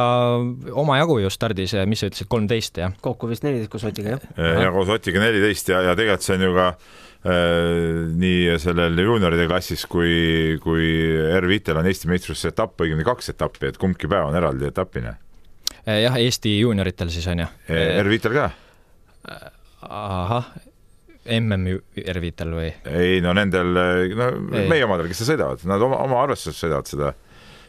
omajagu 0.71 1.19
ju 1.25 1.33
stardis, 1.33 1.75
mis 1.83 1.99
sa 1.99 2.07
ütlesid, 2.07 2.31
kolmteist, 2.31 2.79
jah? 2.79 2.95
kokku 3.03 3.27
vist 3.27 3.43
neliteist 3.43 3.75
koos 3.75 3.89
Otiga, 3.91 4.15
jah? 4.15 4.63
ja 4.63 4.71
koos 4.71 4.95
Otiga 4.95 5.19
neliteist 5.25 5.75
ja, 5.75 5.83
ja 5.89 5.99
tegelikult 5.99 6.29
see 6.29 6.39
on 6.39 6.47
ju 6.47 6.55
ka 6.55 6.71
nii 7.19 8.53
sellel 8.63 8.95
juunioride 9.03 9.43
klassis 9.49 9.81
kui, 9.91 10.55
kui 10.63 10.85
R-Vitel 11.39 11.81
on 11.81 11.89
Eesti 11.89 12.07
meistrivõistluse 12.07 12.53
etapp, 12.53 12.79
õigemini 12.79 13.03
kaks 13.07 13.33
etappi, 13.33 13.73
et 13.73 13.79
kumbki 13.81 14.07
päev 14.07 14.29
on 14.29 14.37
eraldi 14.39 14.69
etapina. 14.69 15.17
Äh, 15.83 15.99
jah, 16.05 16.15
Eesti 16.19 16.59
juunioritel 16.61 17.11
siis 17.11 17.27
on 17.27 17.43
ju. 17.43 17.51
Äh, 17.67 17.99
R-Vitel 18.05 18.35
ka? 18.37 18.49
ahah, 19.85 20.47
MM 21.29 21.79
R-Vitel 22.15 22.53
või? 22.55 22.69
ei 22.89 23.19
no 23.23 23.33
nendel, 23.37 23.75
no 24.17 24.29
ei. 24.55 24.67
meie 24.71 24.85
omadel, 24.87 25.09
kes 25.11 25.23
sõidavad, 25.27 25.63
nad 25.69 25.83
oma, 25.85 25.99
oma 26.05 26.23
arvestuses 26.23 26.59
sõidavad 26.63 26.89
seda, 26.89 27.11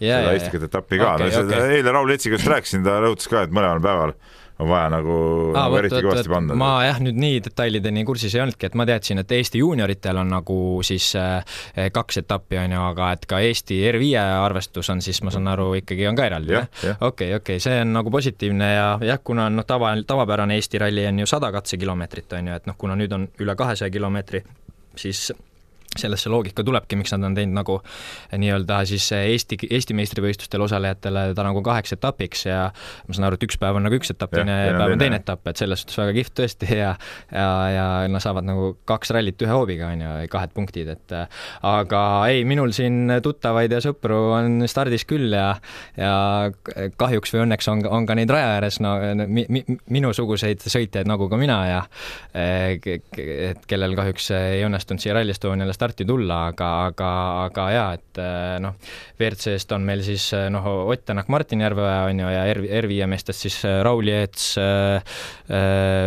seda 0.01 0.33
Eestikat 0.33 0.69
etappi 0.71 1.01
ka 1.01 1.15
okay,, 1.19 1.31
no 1.35 1.43
okay. 1.45 1.77
eile 1.77 1.93
Raul 1.95 2.15
Etsiga 2.15 2.39
just 2.39 2.49
rääkisin, 2.51 2.87
ta 2.87 3.01
rõhutas 3.03 3.29
ka, 3.31 3.45
et 3.47 3.55
mõlemal 3.55 3.83
päeval 3.85 4.15
on 4.61 4.69
vaja 4.69 4.91
nagu, 4.93 5.17
nagu 5.55 5.79
eriti 5.79 5.97
võt, 5.97 6.07
kõvasti 6.09 6.33
panna. 6.33 6.57
ma 6.59 6.71
jah, 6.85 7.01
nüüd 7.03 7.19
nii 7.21 7.41
detailideni 7.47 8.05
kursis 8.09 8.35
ei 8.37 8.43
olnudki, 8.45 8.69
et 8.69 8.77
ma 8.79 8.87
teadsin, 8.89 9.23
et 9.23 9.35
Eesti 9.37 9.63
juunioritel 9.63 10.21
on 10.21 10.33
nagu 10.35 10.59
siis 10.87 11.11
äh, 11.19 11.59
kaks 11.93 12.23
etappi, 12.23 12.59
on 12.61 12.77
ju, 12.77 12.83
aga 12.91 13.11
et 13.17 13.27
ka 13.31 13.41
Eesti 13.45 13.81
R5 13.91 14.25
arvestus 14.45 14.91
on 14.93 15.03
siis, 15.05 15.23
ma 15.27 15.35
saan 15.35 15.51
aru, 15.53 15.73
ikkagi 15.81 16.09
on 16.11 16.19
ka 16.19 16.29
eraldi, 16.31 16.57
jah? 16.59 16.97
okei, 17.11 17.35
okei, 17.41 17.61
see 17.63 17.81
on 17.85 17.95
nagu 17.97 18.13
positiivne 18.13 18.73
ja 18.73 18.89
jah, 19.13 19.23
kuna 19.25 19.49
noh, 19.53 19.67
tava, 19.69 19.95
tavapärane 20.07 20.59
Eesti 20.61 20.83
ralli 20.83 21.07
on 21.11 21.25
ju 21.25 21.31
sada 21.31 21.53
katsekilomeetrit, 21.55 22.39
on 22.39 22.53
ju, 22.53 22.59
et 22.61 22.71
noh, 22.71 22.79
kuna 22.81 22.99
nüüd 23.01 23.15
on 23.17 23.29
üle 23.41 23.57
kahesaja 23.59 23.93
kilomeetri, 23.95 24.45
siis 24.99 25.31
sellest 25.99 26.23
see 26.23 26.31
loogika 26.31 26.63
tulebki, 26.63 26.95
miks 27.01 27.11
nad 27.17 27.25
on 27.27 27.35
teinud 27.35 27.57
nagu 27.57 27.77
nii-öelda 28.39 28.77
siis 28.87 29.09
Eesti, 29.17 29.57
Eesti 29.67 29.95
meistrivõistlustel 29.99 30.63
osalejatele 30.63 31.25
ta 31.35 31.43
nagu 31.43 31.63
kaheks 31.67 31.97
etapiks 31.97 32.45
ja 32.47 32.61
ma 32.71 33.17
saan 33.17 33.27
aru, 33.27 33.39
et 33.41 33.47
üks 33.49 33.59
päev 33.59 33.79
on 33.81 33.87
nagu 33.89 33.99
üks 33.99 34.13
etapp, 34.15 34.37
teine 34.37 34.59
päev 34.77 34.95
on 34.95 35.03
teine. 35.03 35.19
etapp, 35.19 35.51
et 35.51 35.59
selles 35.59 35.83
suhtes 35.83 35.99
väga 35.99 36.15
kihvt 36.21 36.37
tõesti 36.39 36.69
ja 36.79 36.93
ja, 37.35 37.49
ja 37.75 37.87
nad 38.13 38.23
saavad 38.23 38.47
nagu 38.47 38.69
kaks 38.87 39.11
rallit 39.17 39.43
ühe 39.43 39.51
hoobiga, 39.51 39.91
on 39.91 40.05
ju, 40.05 40.13
kahed 40.31 40.55
punktid, 40.55 40.93
et 40.95 41.17
aga 41.67 42.05
ei, 42.31 42.47
minul 42.47 42.71
siin 42.77 43.17
tuttavaid 43.25 43.75
ja 43.75 43.83
sõpru 43.83 44.21
on 44.37 44.63
stardis 44.71 45.07
küll 45.11 45.35
ja 45.35 45.51
ja 45.99 46.15
kahjuks 47.03 47.35
või 47.35 47.45
õnneks 47.49 47.71
on, 47.73 47.83
on 47.91 48.07
ka 48.07 48.15
neid 48.15 48.31
raja 48.31 48.55
ääres 48.61 48.79
no 48.85 48.95
mi, 49.27 49.43
mi, 49.51 49.65
minusuguseid 49.91 50.63
sõitjaid 50.63 51.11
nagu 51.11 51.27
ka 51.27 51.41
mina 51.41 51.59
ja 51.67 51.83
et 52.31 53.67
kellel 53.67 53.99
kahjuks 53.99 54.31
ei 54.39 54.63
õnnestunud 54.71 55.03
siia 55.03 55.19
Rally 55.19 55.35
Estoniale 55.35 55.75
starti 55.81 56.07
tulla, 56.09 56.41
aga, 56.53 56.71
aga, 56.91 57.11
aga 57.47 57.67
jaa, 57.75 57.91
et 57.97 58.21
eh, 58.21 58.57
noh, 58.63 58.77
WRC-st 59.17 59.77
on 59.77 59.87
meil 59.89 60.05
siis 60.05 60.31
eh, 60.37 60.49
noh, 60.53 60.67
Ott 60.91 61.07
Tänak, 61.09 61.31
Martin 61.33 61.65
Järveoja 61.65 62.03
on 62.11 62.21
ju 62.21 62.33
ja 62.33 62.43
R, 62.53 62.65
R5 62.83 63.09
meestest 63.11 63.47
siis 63.47 63.61
eh, 63.65 63.81
Raul 63.87 64.11
Jeets, 64.11 64.53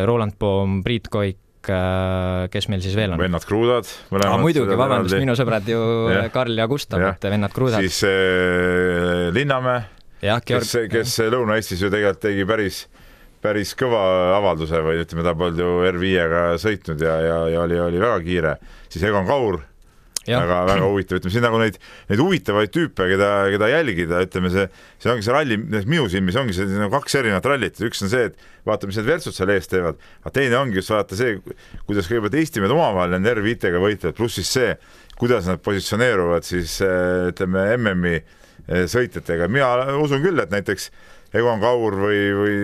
Roland 0.09 0.37
Poom, 0.39 0.81
Priit 0.85 1.09
Koik, 1.11 1.39
kes 1.63 2.67
meil 2.69 2.83
siis 2.83 2.95
veel 2.99 3.15
on? 3.15 3.21
vennad 3.21 3.45
Kruudad. 3.47 3.87
Ah, 4.19 4.35
muidugi, 4.41 4.75
vabandust, 4.77 5.15
minu 5.21 5.35
sõbrad 5.39 5.67
ju 5.69 5.79
ja. 6.11 6.25
Karl 6.33 6.59
ja 6.59 6.67
Gustav, 6.69 7.03
et 7.13 7.29
vennad 7.33 7.55
Kruudad. 7.55 7.83
siis 7.85 8.03
äh, 8.09 9.29
Linnamäe, 9.35 9.85
kes, 10.45 10.75
kes 10.91 11.17
Lõuna-Eestis 11.33 11.85
ju 11.85 11.91
tegelikult 11.93 12.23
tegi 12.27 12.45
päris 12.49 12.83
päris 13.43 13.75
kõva 13.79 14.01
avalduse 14.37 14.79
või 14.85 15.03
ütleme, 15.03 15.25
ta 15.27 15.35
polnud 15.37 15.59
ju 15.59 15.75
R5-ga 15.91 16.47
sõitnud 16.61 17.03
ja, 17.03 17.19
ja, 17.27 17.37
ja 17.53 17.61
oli, 17.67 17.79
oli 17.89 18.01
väga 18.01 18.23
kiire, 18.23 18.57
siis 18.87 19.05
Egon 19.09 19.27
Kaur 19.29 19.61
väga-väga 20.23 20.85
huvitav, 20.87 21.19
ütleme 21.19 21.33
siin 21.33 21.43
nagu 21.43 21.57
neid, 21.59 21.77
neid 22.07 22.21
huvitavaid 22.23 22.71
tüüpe, 22.71 23.07
keda, 23.11 23.29
keda 23.51 23.69
jälgida, 23.71 24.21
ütleme 24.23 24.51
see, 24.53 24.65
see 25.03 25.11
ongi 25.11 25.25
see 25.25 25.35
ralli, 25.35 25.57
minu 25.59 26.05
silmis 26.11 26.37
ongi 26.39 26.55
see 26.55 26.67
nagu 26.71 26.91
kaks 26.93 27.17
erinevat 27.19 27.47
rallit, 27.51 27.81
üks 27.83 28.05
on 28.05 28.11
see, 28.11 28.29
et 28.29 28.45
vaata, 28.67 28.87
mis 28.87 28.99
need 28.99 29.09
vertsud 29.09 29.35
seal 29.35 29.51
ees 29.51 29.67
teevad, 29.71 29.99
aga 30.23 30.35
teine 30.37 30.59
ongi 30.61 30.79
just 30.79 30.93
vaata 30.93 31.19
see, 31.19 31.35
kuidas 31.89 32.07
kõigepealt 32.07 32.39
Eesti 32.39 32.63
mehed 32.63 32.75
omavahel 32.75 33.17
nende 33.17 33.35
R5-ga 33.35 33.83
võitlevad, 33.83 34.15
pluss 34.19 34.39
siis 34.39 34.53
see, 34.55 34.77
kuidas 35.19 35.49
nad 35.49 35.59
positsioneeruvad 35.63 36.47
siis 36.47 36.79
ütleme 36.83 37.67
MM-i 37.75 38.15
eh, 38.15 38.85
sõitjatega, 38.91 39.51
mina 39.51 39.97
usun 39.99 40.23
küll, 40.23 40.39
et 40.39 40.55
näiteks 40.55 40.87
Egon 41.33 41.61
Kaur 41.63 41.95
või, 41.97 42.19
või 42.37 42.57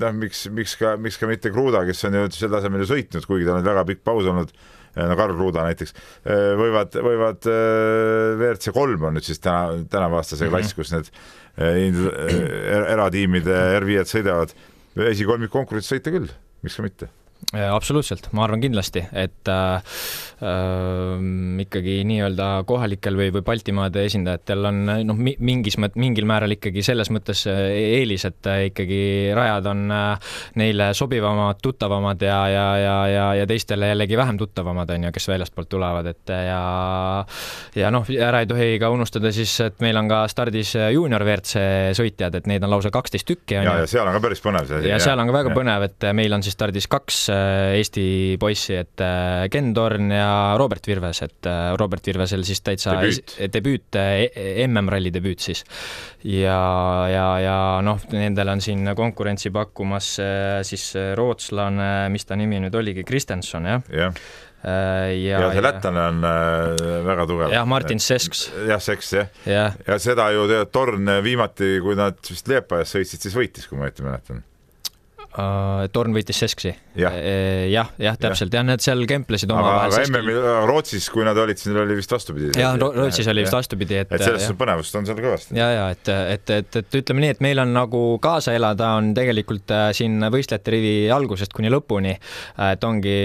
noh, 0.00 0.14
miks, 0.18 0.44
miks 0.52 0.74
ka, 0.76 0.94
miks 1.00 1.16
ka 1.20 1.28
mitte 1.30 1.52
Kruda, 1.54 1.84
kes 1.88 2.04
on 2.08 2.18
ju 2.18 2.26
sel 2.36 2.52
tasemel 2.52 2.84
ju 2.84 2.90
sõitnud, 2.90 3.24
kuigi 3.28 3.48
tal 3.48 3.60
on 3.60 3.68
väga 3.68 3.86
pikk 3.88 4.02
paus 4.04 4.28
olnud, 4.28 4.52
eh, 4.92 5.06
no 5.08 5.16
Karl 5.16 5.38
Kruda 5.38 5.64
näiteks, 5.70 5.96
eh, 6.26 6.50
võivad, 6.60 6.98
võivad 7.08 7.48
eh, 7.48 8.34
WRC 8.36 8.74
kolm 8.76 9.08
on 9.08 9.16
nüüd 9.16 9.28
siis 9.28 9.40
täna, 9.40 9.80
tänavaaastase 9.88 10.44
mm 10.44 10.52
-hmm. 10.52 10.60
klass, 10.60 10.76
kus 10.76 10.92
need 10.92 11.08
eratiimide 12.92 13.56
R5-d 13.80 14.08
sõidavad, 14.08 14.54
esikolmik 15.08 15.52
konkurentsis 15.52 15.96
sõita 15.96 16.12
küll, 16.12 16.28
miks 16.64 16.76
ka 16.76 16.84
mitte 16.84 17.08
absoluutselt, 17.52 18.28
ma 18.32 18.46
arvan 18.46 18.62
kindlasti, 18.62 19.02
et 19.18 19.48
äh, 19.50 19.96
äh, 20.46 21.24
ikkagi 21.64 21.98
nii-öelda 22.08 22.48
kohalikel 22.68 23.18
või, 23.18 23.32
või 23.34 23.42
Baltimaade 23.44 24.04
esindajatel 24.06 24.68
on 24.70 24.78
noh, 25.08 25.18
mingis 25.18 25.76
mõt-, 25.82 25.98
mingil 26.00 26.26
määral 26.28 26.54
ikkagi 26.56 26.84
selles 26.86 27.10
mõttes 27.12 27.44
äh, 27.50 27.64
eelis, 27.98 28.24
et 28.28 28.48
äh, 28.48 28.66
ikkagi 28.70 29.02
rajad 29.36 29.68
on 29.72 29.84
äh, 29.92 30.36
neile 30.60 30.92
sobivamad, 30.96 31.60
tuttavamad 31.62 32.22
ja, 32.24 32.38
ja, 32.52 32.66
ja, 32.80 32.94
ja, 33.10 33.26
ja 33.42 33.48
teistele 33.50 33.90
jällegi 33.92 34.16
vähem 34.20 34.40
tuttavamad, 34.40 34.94
on 34.94 35.08
ju, 35.08 35.12
kes 35.18 35.28
väljastpoolt 35.34 35.72
tulevad, 35.72 36.08
et 36.14 36.32
ja 36.32 36.62
ja 37.76 37.92
noh, 37.92 38.06
ära 38.16 38.42
ei 38.44 38.48
tohi 38.48 38.78
ka 38.80 38.92
unustada 38.94 39.32
siis, 39.34 39.54
et 39.66 39.82
meil 39.84 39.98
on 40.00 40.08
ka 40.08 40.22
stardis 40.30 40.76
juunior 40.94 41.26
WRC 41.26 41.66
sõitjad, 41.98 42.38
et 42.38 42.48
neid 42.48 42.64
on 42.64 42.72
lausa 42.76 42.94
kaksteist 42.94 43.28
tükki, 43.28 43.58
ju. 43.58 43.66
ja 43.66 43.90
seal 43.90 44.08
on 44.08 44.16
ka 44.16 44.24
päris 44.24 44.42
põnev 44.44 44.70
see 44.70 44.80
asi. 44.80 44.94
ja 44.94 45.02
seal 45.02 45.20
on 45.20 45.28
ka 45.28 45.38
väga 45.40 45.52
ja. 45.52 45.58
põnev, 45.60 45.88
et 45.90 46.10
meil 46.16 46.38
on 46.38 46.46
siis 46.46 46.56
stardis 46.56 46.88
kaks 46.90 47.22
Äh, 47.31 47.31
Eesti 47.78 48.04
poissi, 48.40 48.76
et 48.80 49.02
äh, 49.04 49.46
Ken 49.52 49.72
Torn 49.76 50.12
ja 50.14 50.54
Robert 50.60 50.86
Virves, 50.88 51.22
et 51.26 51.48
äh, 51.50 51.72
Robert 51.80 52.06
Virvesel 52.06 52.44
siis 52.46 52.62
täitsa 52.64 52.96
debüüt, 52.98 53.36
debüüt, 53.56 54.00
MM-ralli 54.68 55.12
debüüt 55.14 55.48
siis. 55.48 55.64
ja, 56.24 56.60
ja, 57.10 57.26
ja 57.42 57.58
noh, 57.84 58.00
nendel 58.12 58.54
on 58.54 58.62
siin 58.64 58.94
konkurentsi 58.96 59.52
pakkumas 59.54 60.14
siis 60.68 60.86
rootslane, 61.18 61.92
mis 62.12 62.26
ta 62.28 62.38
nimi 62.38 62.62
nüüd 62.62 62.80
oligi, 62.82 63.06
Kristenson, 63.08 63.70
jah 63.72 63.92
ja.? 63.92 64.10
ja, 64.62 65.40
ja 65.40 65.50
see 65.50 65.62
lätlane 65.64 66.04
on 66.06 66.22
äh, 66.26 66.84
väga 67.06 67.26
tugev. 67.26 67.50
jah, 67.54 67.66
Martin 67.66 68.00
Sesks. 68.00 68.46
jah, 68.68 68.80
Seks 68.82 69.12
jah 69.12 69.26
ja. 69.46 69.66
ja 69.86 69.98
seda 69.98 70.30
ju 70.34 70.46
Torn 70.72 71.10
viimati, 71.24 71.74
kui 71.82 71.98
nad 71.98 72.18
vist 72.30 72.48
Liepajas 72.50 72.94
sõitsid, 72.96 73.26
siis 73.26 73.36
võitis, 73.36 73.66
kui 73.68 73.80
ma 73.80 73.88
õieti 73.88 74.06
mäletan 74.06 74.44
uh,. 75.38 75.88
Torn 75.92 76.14
võitis 76.14 76.38
Sesksi 76.42 76.70
ja.. 76.98 77.10
Eh, 77.12 77.68
jah, 77.72 77.90
jah, 78.00 78.16
täpselt, 78.20 78.52
jah, 78.54 78.64
nad 78.66 78.82
seal 78.84 79.02
kemplesid 79.08 79.50
omavahel. 79.52 79.92
aga 79.92 80.04
MM-il 80.08 80.40
Rootsis, 80.68 81.08
kui 81.12 81.24
nad 81.26 81.38
olid, 81.38 81.58
siis 81.60 81.72
neil 81.72 81.82
oli 81.84 81.96
vist 81.98 82.12
vastupidi. 82.12 82.52
jah, 82.60 82.76
Rootsis 82.80 83.28
oli 83.32 83.44
vist 83.46 83.56
vastupidi, 83.56 83.98
et. 84.02 84.12
et 84.12 84.24
selles 84.24 84.44
suhtes 84.44 84.58
põnevust 84.60 84.98
on 84.98 85.08
seal 85.08 85.20
kõvasti. 85.22 85.56
ja, 85.58 85.68
ja 85.76 85.86
et, 85.94 86.10
et, 86.36 86.54
et, 86.58 86.80
et 86.82 86.98
ütleme 87.02 87.24
nii, 87.24 87.34
et 87.36 87.42
meil 87.44 87.62
on 87.62 87.72
nagu 87.74 88.02
kaasa 88.22 88.56
elada 88.56 88.92
on 89.00 89.12
tegelikult 89.16 89.72
äh, 89.74 89.88
siin 89.96 90.20
võistlejate 90.32 90.74
rivi 90.74 90.94
algusest 91.12 91.56
kuni 91.56 91.72
lõpuni. 91.72 92.14
et 92.68 92.86
ongi 92.88 93.16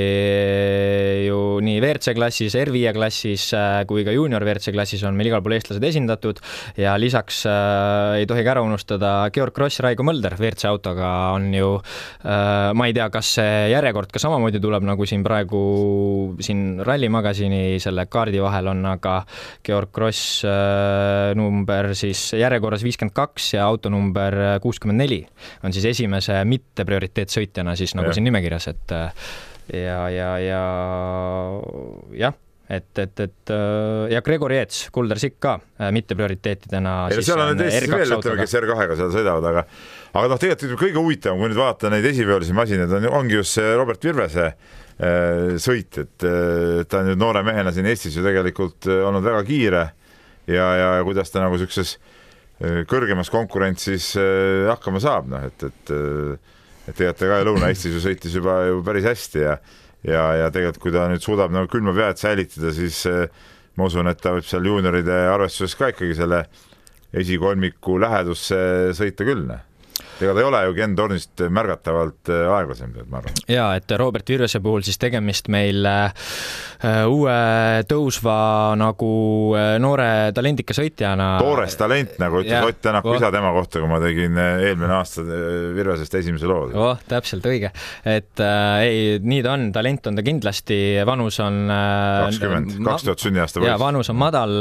ju 1.28 1.42
nii 1.64 1.82
WRC 1.84 2.16
klassis, 2.18 2.58
R5 2.58 2.96
klassis 2.98 3.50
äh, 3.58 3.82
kui 3.90 4.06
ka 4.08 4.16
juunior 4.16 4.46
WRC 4.48 4.76
klassis 4.76 5.04
on 5.08 5.18
meil 5.20 5.32
igal 5.32 5.44
pool 5.46 5.58
eestlased 5.58 5.84
esindatud 5.84 6.42
ja 6.80 6.96
lisaks 7.00 7.44
äh, 7.50 8.22
ei 8.24 8.30
tohi 8.30 8.46
ka 8.48 8.56
ära 8.58 8.66
unustada 8.66 9.16
Georg 9.36 9.56
Kross, 9.58 9.82
Raigo 9.84 10.08
Mölder 10.08 10.38
WRC 10.40 10.70
autoga 10.72 11.12
on 11.36 11.52
ju 11.56 11.76
äh, 11.78 11.97
ma 12.24 12.88
ei 12.88 12.96
tea, 12.96 13.08
kas 13.14 13.34
see 13.38 13.56
järjekord 13.72 14.12
ka 14.14 14.22
samamoodi 14.22 14.62
tuleb, 14.64 14.86
nagu 14.88 15.06
siin 15.08 15.24
praegu 15.26 15.62
siin 16.44 16.82
Rally 16.86 17.10
Magasini 17.14 17.78
selle 17.84 18.08
kaardi 18.12 18.42
vahel 18.44 18.72
on, 18.74 18.86
aga 18.90 19.20
Georg 19.66 19.92
Kross 19.96 20.42
äh, 20.48 21.34
number 21.38 21.94
siis 21.98 22.30
järjekorras 22.38 22.86
viiskümmend 22.86 23.16
kaks 23.18 23.54
ja 23.58 23.68
auto 23.68 23.92
number 23.94 24.60
kuuskümmend 24.64 25.04
neli 25.04 25.22
on 25.64 25.76
siis 25.76 25.88
esimese 25.94 26.40
mitte 26.48 26.86
prioriteetsõitjana 26.88 27.78
siis 27.80 27.96
nagu 27.98 28.12
ja. 28.12 28.18
siin 28.18 28.28
nimekirjas, 28.30 28.70
et 28.74 28.98
äh, 28.98 29.30
ja, 29.74 30.02
ja, 30.14 30.34
ja 30.44 30.66
jah 32.26 32.44
et, 32.68 32.90
et, 33.00 33.20
et 33.24 33.54
äh, 33.54 34.08
ja 34.12 34.22
Gregor 34.26 34.52
Jeets, 34.52 34.88
Kuldar 34.94 35.20
Sikk 35.22 35.40
ka 35.44 35.58
mitte 35.96 36.18
prioriteetidena. 36.20 36.96
seal 37.20 37.40
on 37.40 37.54
need 37.54 37.68
Eestis 37.68 37.94
veel, 37.94 38.18
ütleme, 38.18 38.42
kes 38.44 38.58
R2-ga 38.60 38.98
seal 39.00 39.14
sõidavad, 39.14 39.48
aga 39.52 39.64
aga 40.18 40.32
noh, 40.32 40.42
tegelikult 40.42 40.82
kõige 40.82 41.02
huvitavam, 41.02 41.40
kui 41.42 41.52
nüüd 41.52 41.60
vaadata 41.60 41.92
neid 41.94 42.08
esiveolisi 42.10 42.56
masinaid, 42.58 42.94
on, 42.98 43.08
ongi 43.22 43.38
just 43.38 43.58
see 43.58 43.72
Robert 43.78 44.04
Virvese 44.04 44.50
äh, 44.50 45.56
sõit, 45.62 46.00
et 46.02 46.28
äh, 46.28 46.84
ta 46.90 47.02
on 47.04 47.12
nüüd 47.12 47.22
noore 47.22 47.44
mehena 47.48 47.74
siin 47.76 47.88
Eestis 47.90 48.18
ju 48.18 48.26
tegelikult 48.26 48.90
äh, 48.90 49.04
olnud 49.08 49.26
väga 49.26 49.44
kiire 49.48 49.88
ja, 50.50 50.68
ja 50.82 50.92
kuidas 51.08 51.34
ta 51.34 51.44
nagu 51.44 51.58
niisuguses 51.58 51.98
kõrgemas 52.90 53.30
konkurentsis 53.30 54.16
hakkama 54.66 54.98
saab, 54.98 55.28
noh 55.30 55.44
et, 55.46 55.62
et 55.68 55.92
et 56.88 56.96
tegelikult 56.96 57.20
ta 57.20 57.28
ka 57.30 57.42
Lõuna-Eestis 57.46 57.94
ju 57.94 58.02
sõitis 58.02 58.34
juba 58.34 58.62
ju 58.66 58.80
päris 58.86 59.06
hästi 59.06 59.44
ja 59.44 59.58
ja, 60.08 60.24
ja 60.42 60.50
tegelikult, 60.54 60.82
kui 60.84 60.96
ta 60.96 61.06
nüüd 61.12 61.24
suudab 61.24 61.54
nagu 61.54 61.70
külma 61.72 61.94
pead 61.98 62.20
säilitada, 62.22 62.74
siis 62.76 63.04
ma 63.78 63.88
usun, 63.88 64.10
et 64.10 64.20
ta 64.24 64.34
võib 64.36 64.48
seal 64.48 64.66
juunioride 64.66 65.24
arvestuses 65.32 65.78
ka 65.78 65.92
ikkagi 65.94 66.18
selle 66.18 66.46
esikolmiku 67.18 68.00
lähedusse 68.02 68.58
sõita 68.98 69.28
küll, 69.28 69.48
noh 69.48 69.64
ega 70.22 70.34
ta 70.34 70.42
ei 70.42 70.48
ole 70.48 70.62
ju 70.68 70.76
Ken 70.78 70.96
Tornist 70.98 71.44
märgatavalt 71.54 72.32
äh, 72.34 72.48
aeglasem, 72.58 72.94
ma 73.10 73.22
arvan. 73.22 73.42
ja 73.52 73.68
et 73.78 73.92
Robert 74.00 74.30
Virvese 74.30 74.62
puhul 74.64 74.86
siis 74.86 75.00
tegemist 75.02 75.50
meil 75.54 75.86
äh, 75.88 76.12
uue 77.10 77.38
tõusva 77.90 78.38
nagu 78.80 79.12
äh, 79.58 79.76
noore 79.82 80.10
talendika 80.36 80.76
sõitjana. 80.78 81.30
toores 81.44 81.78
talent, 81.80 82.18
nagu 82.22 82.42
ütles 82.44 82.68
Ott 82.68 82.82
Tänak 82.88 83.06
oh. 83.08 83.16
isa 83.18 83.32
tema 83.34 83.52
kohta, 83.56 83.82
kui 83.82 83.90
ma 83.90 84.00
tegin 84.02 84.38
eelmine 84.38 84.94
aasta 84.98 85.24
Virvesest 85.24 86.18
esimese 86.20 86.50
loo. 86.50 86.68
oh, 86.74 87.02
täpselt 87.10 87.46
õige, 87.50 87.72
et 88.06 88.44
äh, 88.44 88.86
ei, 88.86 89.00
nii 89.22 89.44
ta 89.46 89.56
on, 89.56 89.70
talent 89.76 90.12
on 90.12 90.20
ta 90.20 90.26
kindlasti, 90.26 90.80
vanus 91.08 91.40
on 91.44 91.64
kakskümmend, 91.68 92.78
kaks 92.86 93.08
tuhat 93.08 93.26
sünniaasta 93.26 93.62
poiss. 93.62 93.80
vanus 93.82 94.12
on 94.14 94.20
madal, 94.20 94.58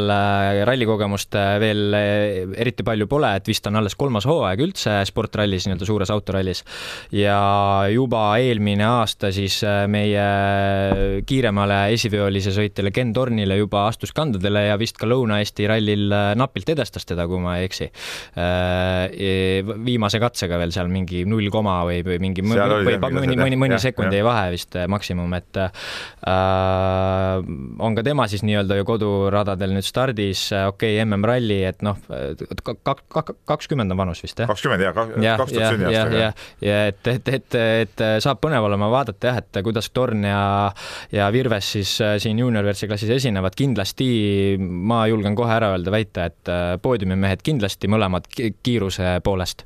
rallikogemust 0.68 1.36
veel 1.62 1.96
eriti 1.96 2.86
palju 2.86 3.08
pole, 3.10 3.34
et 3.38 3.48
vist 3.48 3.66
on 3.68 3.80
alles 3.80 3.96
kolmas 3.98 4.26
hooaeg 4.28 4.64
üldse 4.66 4.98
sportralli 5.08 5.45
rallis, 5.46 5.66
nii-öelda 5.68 5.86
suures 5.86 6.10
autorallis. 6.10 6.64
ja 7.14 7.86
juba 7.92 8.36
eelmine 8.42 8.84
aasta 8.86 9.30
siis 9.34 9.60
meie 9.88 11.22
kiiremale 11.26 11.78
esiveolise 11.94 12.52
sõitjale 12.54 12.92
Ken 12.94 13.12
Tornile 13.16 13.56
juba 13.60 13.86
astus 13.90 14.12
kandadele 14.16 14.66
ja 14.68 14.78
vist 14.80 14.98
ka 14.98 15.08
Lõuna-Eesti 15.08 15.68
rallil 15.70 16.10
napilt 16.36 16.68
edestas 16.74 17.06
teda, 17.06 17.26
kui 17.30 17.40
ma 17.42 17.58
ei 17.60 17.68
eksi. 17.68 17.90
viimase 19.86 20.20
katsega 20.20 20.58
veel 20.58 20.72
seal 20.74 20.90
mingi 20.90 21.24
null 21.28 21.50
koma 21.52 21.78
või, 21.86 22.02
või 22.06 22.18
mingi 22.22 22.44
või, 22.46 22.98
mõni, 23.06 23.38
mõni, 23.38 23.60
mõni 23.60 23.78
sekund 23.82 24.12
jäi 24.12 24.24
vahe 24.26 24.50
vist 24.54 24.76
maksimum, 24.90 25.32
et 25.38 25.60
äh, 25.62 25.70
on 27.78 27.96
ka 27.96 28.04
tema 28.06 28.26
siis 28.30 28.44
nii-öelda 28.46 28.80
ju 28.80 28.88
koduradadel 28.88 29.76
nüüd 29.76 29.86
stardis, 29.86 30.48
okei 30.52 30.96
okay,, 30.96 31.04
MM-ralli, 31.06 31.60
et 31.68 31.84
noh, 31.86 31.98
kakskümmend 33.46 33.92
on 33.92 34.00
vanus 34.00 34.22
vist, 34.24 34.40
jah? 34.40 34.50
kakskümmend 34.50 34.82
jah, 34.86 34.96
kaks 35.40 35.54
tuhat 35.56 35.76
sünniaasta. 35.76 36.20
ja, 36.20 36.32
ja 36.64 36.80
et, 36.90 37.12
et, 37.12 37.28
et, 37.40 37.58
et 37.86 38.04
saab 38.22 38.40
põnev 38.42 38.66
olema 38.68 38.88
vaadata 38.92 39.30
jah, 39.30 39.40
et 39.42 39.60
kuidas 39.66 39.90
Torn 39.94 40.24
ja, 40.26 40.40
ja 41.14 41.28
Virves 41.34 41.70
siis 41.76 41.96
äh, 42.04 42.16
siin 42.22 42.38
juunior-WRC 42.40 42.88
klassis 42.90 43.12
esinevad, 43.16 43.56
kindlasti 43.58 44.08
ma 44.60 45.04
julgen 45.10 45.36
kohe 45.38 45.52
ära 45.52 45.72
öelda, 45.74 45.92
väita, 45.94 46.28
et 46.30 46.52
äh, 46.52 46.64
poodiumimehed 46.82 47.42
kindlasti 47.46 47.90
mõlemad 47.92 48.28
kiiruse 48.34 49.18
poolest. 49.24 49.64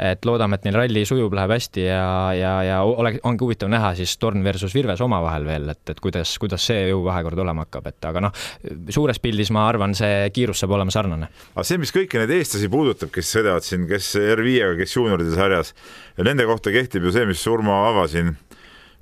et 0.00 0.24
loodame, 0.24 0.56
et 0.56 0.64
neil 0.64 0.76
ralli 0.78 1.04
sujub, 1.08 1.34
läheb 1.36 1.52
hästi 1.52 1.82
ja, 1.84 2.04
ja, 2.36 2.52
ja 2.64 2.80
oleks, 2.82 3.20
ongi 3.26 3.44
huvitav 3.44 3.70
näha 3.72 3.92
siis 3.98 4.16
Torn 4.20 4.44
versus 4.44 4.74
Virves 4.74 5.00
omavahel 5.04 5.44
veel, 5.46 5.68
et, 5.72 5.82
et 5.92 6.00
kuidas, 6.00 6.32
kuidas 6.40 6.64
see 6.66 6.88
jõuvahekord 6.90 7.38
olema 7.44 7.66
hakkab, 7.66 7.90
et 7.90 8.08
aga 8.08 8.24
noh, 8.24 8.44
suures 8.92 9.20
pildis 9.22 9.52
ma 9.54 9.66
arvan, 9.68 9.94
see 9.96 10.30
kiirus 10.34 10.62
saab 10.62 10.76
olema 10.78 10.94
sarnane. 10.94 11.30
aga 11.54 11.66
see, 11.66 11.80
mis 11.82 11.92
kõiki 11.94 12.20
neid 12.20 12.32
eestlasi 12.38 12.70
puudutab, 12.72 13.12
kes 13.14 13.34
sõidavad 13.36 13.66
siin, 13.66 13.86
kes 13.90 14.12
R5-ga, 14.20 14.72
kes 14.80 14.96
juunioride 15.10 15.34
sarjas 15.34 15.74
ja 16.16 16.26
nende 16.26 16.46
kohta 16.48 16.72
kehtib 16.74 17.04
ju 17.06 17.14
see, 17.14 17.26
mis 17.28 17.42
Urmo 17.50 17.74
Ava 17.88 18.06
siin 18.10 18.36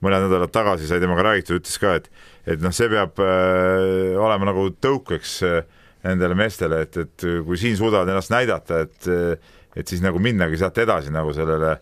mõned 0.05 0.25
nädalad 0.29 0.53
tagasi 0.55 0.89
sai 0.89 1.03
temaga 1.03 1.27
räägitud, 1.27 1.61
ütles 1.61 1.77
ka, 1.83 1.97
et, 1.99 2.09
et 2.47 2.63
noh, 2.63 2.75
see 2.75 2.89
peab 2.91 3.19
äh, 3.23 4.17
olema 4.19 4.51
nagu 4.51 4.69
tõukeks 4.79 5.37
äh, 5.47 5.61
nendele 6.07 6.37
meestele, 6.39 6.85
et, 6.87 6.99
et 7.03 7.29
kui 7.45 7.59
siin 7.61 7.77
suudavad 7.77 8.09
ennast 8.09 8.31
näidata, 8.33 8.85
et, 8.87 9.09
et 9.77 9.91
siis 9.91 10.03
nagu 10.05 10.21
minnagi 10.23 10.61
sealt 10.61 10.79
edasi 10.79 11.11
nagu 11.13 11.35
sellele 11.37 11.75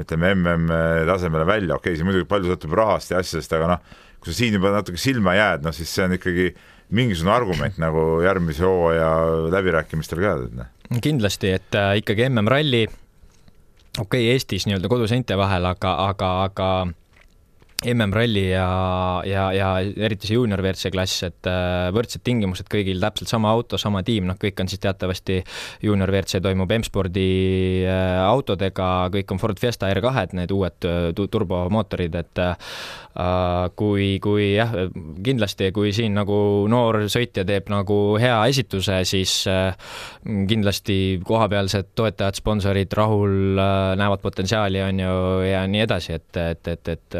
ütleme 0.00 0.30
mm 0.34 0.70
tasemele 1.06 1.46
välja, 1.46 1.76
okei 1.76 1.92
okay,, 1.92 1.98
see 1.98 2.06
muidugi 2.06 2.26
palju 2.30 2.50
sõltub 2.50 2.74
rahast 2.78 3.12
ja 3.12 3.20
asjadest, 3.22 3.52
aga 3.54 3.74
noh, 3.74 3.98
kui 4.22 4.32
sa 4.32 4.38
siin 4.38 4.56
juba 4.56 4.72
natuke 4.74 4.98
silma 4.98 5.36
jääd, 5.36 5.66
noh 5.66 5.74
siis 5.76 5.90
see 5.90 6.06
on 6.06 6.16
ikkagi 6.16 6.48
mingisugune 6.94 7.34
argument 7.34 7.78
nagu 7.82 8.04
järgmise 8.24 8.64
hooaja 8.66 9.10
läbirääkimistel 9.54 10.22
ka. 10.22 10.34
Noh. 10.60 10.72
kindlasti, 11.04 11.54
et 11.58 11.78
äh, 11.78 11.98
ikkagi 12.02 12.28
MM-ralli, 12.28 12.84
okei 13.98 14.20
okay,, 14.20 14.32
Eestis 14.32 14.66
nii-öelda 14.66 14.88
koduseinte 14.88 15.38
vahel, 15.38 15.64
aga, 15.64 15.94
aga, 16.08 16.30
aga 16.42 16.68
MM-ralli 17.92 18.44
ja, 18.50 18.66
ja, 19.28 19.44
ja 19.54 19.68
eriti 19.80 20.28
see 20.28 20.38
juunior 20.38 20.62
WRC 20.62 20.90
klass, 20.94 21.24
et 21.26 21.48
äh, 21.50 21.90
võrdsed 21.94 22.24
tingimused 22.24 22.68
kõigil, 22.72 23.00
täpselt 23.02 23.30
sama 23.30 23.52
auto, 23.52 23.78
sama 23.80 24.02
tiim, 24.06 24.28
noh, 24.30 24.38
kõik 24.40 24.62
on 24.62 24.70
siis 24.70 24.82
teatavasti 24.82 25.40
juunior 25.84 26.12
WRC 26.12 26.40
toimub 26.44 26.72
M-spordi 26.78 27.28
äh, 27.84 28.20
autodega, 28.24 28.90
kõik 29.14 29.34
on 29.34 29.42
Ford 29.42 29.60
Fiesta 29.60 29.90
R2-d, 29.92 30.38
need 30.40 30.54
uued 30.54 30.88
äh, 30.88 31.10
turbomootorid, 31.14 32.20
et 32.20 32.42
kui, 33.78 34.06
kui 34.18 34.46
jah, 34.56 34.72
kindlasti, 35.22 35.68
kui 35.74 35.92
siin 35.94 36.16
nagu 36.18 36.36
noor 36.70 37.04
sõitja 37.12 37.44
teeb 37.46 37.68
nagu 37.70 37.98
hea 38.18 38.40
esituse, 38.50 38.96
siis 39.06 39.34
kindlasti 40.24 40.96
kohapealsed 41.22 41.92
toetajad, 41.94 42.40
sponsorid 42.40 42.96
rahul, 42.98 43.54
näevad 44.00 44.24
potentsiaali, 44.24 44.82
on 44.82 45.04
ju, 45.04 45.14
ja 45.46 45.62
nii 45.70 45.84
edasi, 45.86 46.16
et, 46.18 46.42
et, 46.42 46.72
et, 46.74 46.92
et 46.96 47.18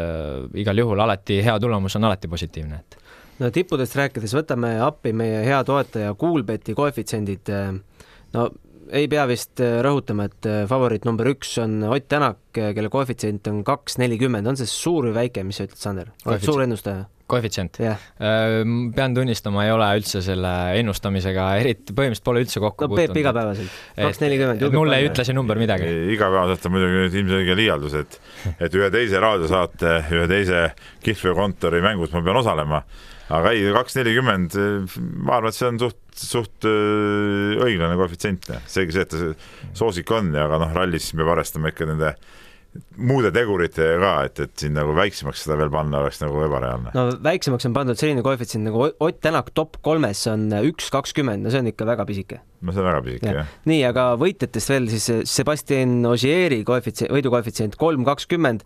igal 0.61 0.83
juhul 0.83 0.99
alati 0.99 1.41
hea 1.45 1.55
tulemus 1.59 1.95
on 1.99 2.07
alati 2.09 2.29
positiivne, 2.31 2.81
et 2.81 2.99
no 3.39 3.51
tippudest 3.53 3.97
rääkides 3.99 4.35
võtame 4.37 4.75
appi 4.83 5.13
meie 5.13 5.41
hea 5.45 5.63
toetaja 5.67 6.13
Coolbeti 6.19 6.75
koefitsiendid. 6.77 7.51
no 8.33 8.49
ei 8.93 9.07
pea 9.09 9.25
vist 9.27 9.59
rõhutama, 9.59 10.29
et 10.29 10.47
favoriit 10.69 11.07
number 11.07 11.27
üks 11.31 11.55
on 11.63 11.81
Ott 11.89 12.07
Tänak, 12.07 12.37
kelle 12.53 12.89
koefitsient 12.93 13.47
on 13.49 13.63
kaks 13.65 13.97
nelikümmend, 13.97 14.47
on 14.47 14.57
see 14.59 14.69
suur 14.69 15.09
või 15.09 15.15
väike, 15.23 15.43
mis 15.43 15.57
sa 15.57 15.65
ütled, 15.67 15.81
Sander? 15.81 16.11
oled 16.25 16.45
suur 16.45 16.61
ennustaja? 16.67 17.07
Koefitsient 17.29 17.79
yeah.? 17.81 18.01
pean 18.95 19.15
tunnistama, 19.15 19.65
ei 19.65 19.73
ole 19.73 19.87
üldse 19.99 20.21
selle 20.25 20.51
ennustamisega 20.79 21.47
eriti, 21.61 21.95
põhimõtteliselt 21.95 22.27
pole 22.27 22.43
üldse 22.45 22.61
kokku 22.63 22.85
no, 22.85 22.91
puutunud. 22.91 23.13
Peep 23.13 23.21
igapäevaselt, 23.23 23.79
kaks 23.97 24.21
nelikümmend. 24.21 24.67
mulle 24.75 24.99
ei 25.01 25.09
ütle 25.09 25.25
see 25.27 25.37
number 25.37 25.59
midagi. 25.61 25.89
igapäevaselt 26.15 26.69
on 26.69 26.75
muidugi 26.75 27.01
nüüd 27.01 27.17
ilmselge 27.21 27.57
liialdus, 27.61 27.97
et, 28.03 28.19
et 28.59 28.77
ühe 28.77 28.91
teise 28.93 29.21
raadiosaate, 29.23 29.97
ühe 30.13 30.29
teise 30.31 30.63
kihlveokontori 31.05 31.81
mängus 31.85 32.13
ma 32.15 32.23
pean 32.25 32.41
osalema. 32.43 32.83
aga 33.35 33.55
ei, 33.57 33.65
kaks 33.73 33.97
nelikümmend, 33.97 34.57
ma 35.25 35.39
arvan, 35.39 35.49
et 35.49 35.57
see 35.57 35.69
on 35.71 35.81
suht, 35.81 36.01
suht 36.19 36.69
õiglane 36.69 37.97
koefitsient. 37.97 38.51
seegi 38.69 38.99
see, 38.99 39.07
et 39.07 39.13
ta 39.15 39.75
soosik 39.77 40.13
on, 40.13 40.33
aga 40.45 40.61
noh, 40.61 40.73
rallis 40.77 41.09
peab 41.17 41.33
arvestama 41.33 41.73
ikka 41.73 41.89
nende 41.89 42.15
muude 42.95 43.31
teguritega 43.35 43.97
ka, 44.01 44.13
et, 44.27 44.41
et 44.45 44.63
siin 44.63 44.75
nagu 44.77 44.95
väiksemaks 44.97 45.45
seda 45.45 45.57
veel 45.59 45.71
panna 45.73 46.01
oleks 46.03 46.21
nagu 46.23 46.41
ebareaalne. 46.47 46.93
no 46.95 47.05
väiksemaks 47.25 47.67
on 47.69 47.75
pandud 47.75 47.99
selline 47.99 48.23
koefitsient 48.25 48.67
nagu 48.67 48.89
Ott 49.05 49.21
Tänak 49.25 49.51
top 49.57 49.79
kolmes 49.85 50.21
on 50.31 50.49
üks 50.61 50.91
kakskümmend, 50.93 51.45
no 51.45 51.53
see 51.53 51.63
on 51.63 51.71
ikka 51.71 51.87
väga 51.87 52.05
pisike. 52.07 52.41
no 52.61 52.75
see 52.75 52.83
on 52.83 52.89
väga 52.89 53.05
pisike 53.05 53.31
ja., 53.31 53.37
jah. 53.41 53.53
nii, 53.71 53.81
aga 53.89 54.09
võitjatest 54.21 54.73
veel 54.73 54.89
siis 54.93 55.07
Sebastian 55.31 55.97
Ogieri 56.09 56.63
koefitsient, 56.67 57.13
võidukoefitsient 57.15 57.79
kolm 57.79 58.05
kakskümmend 58.07 58.65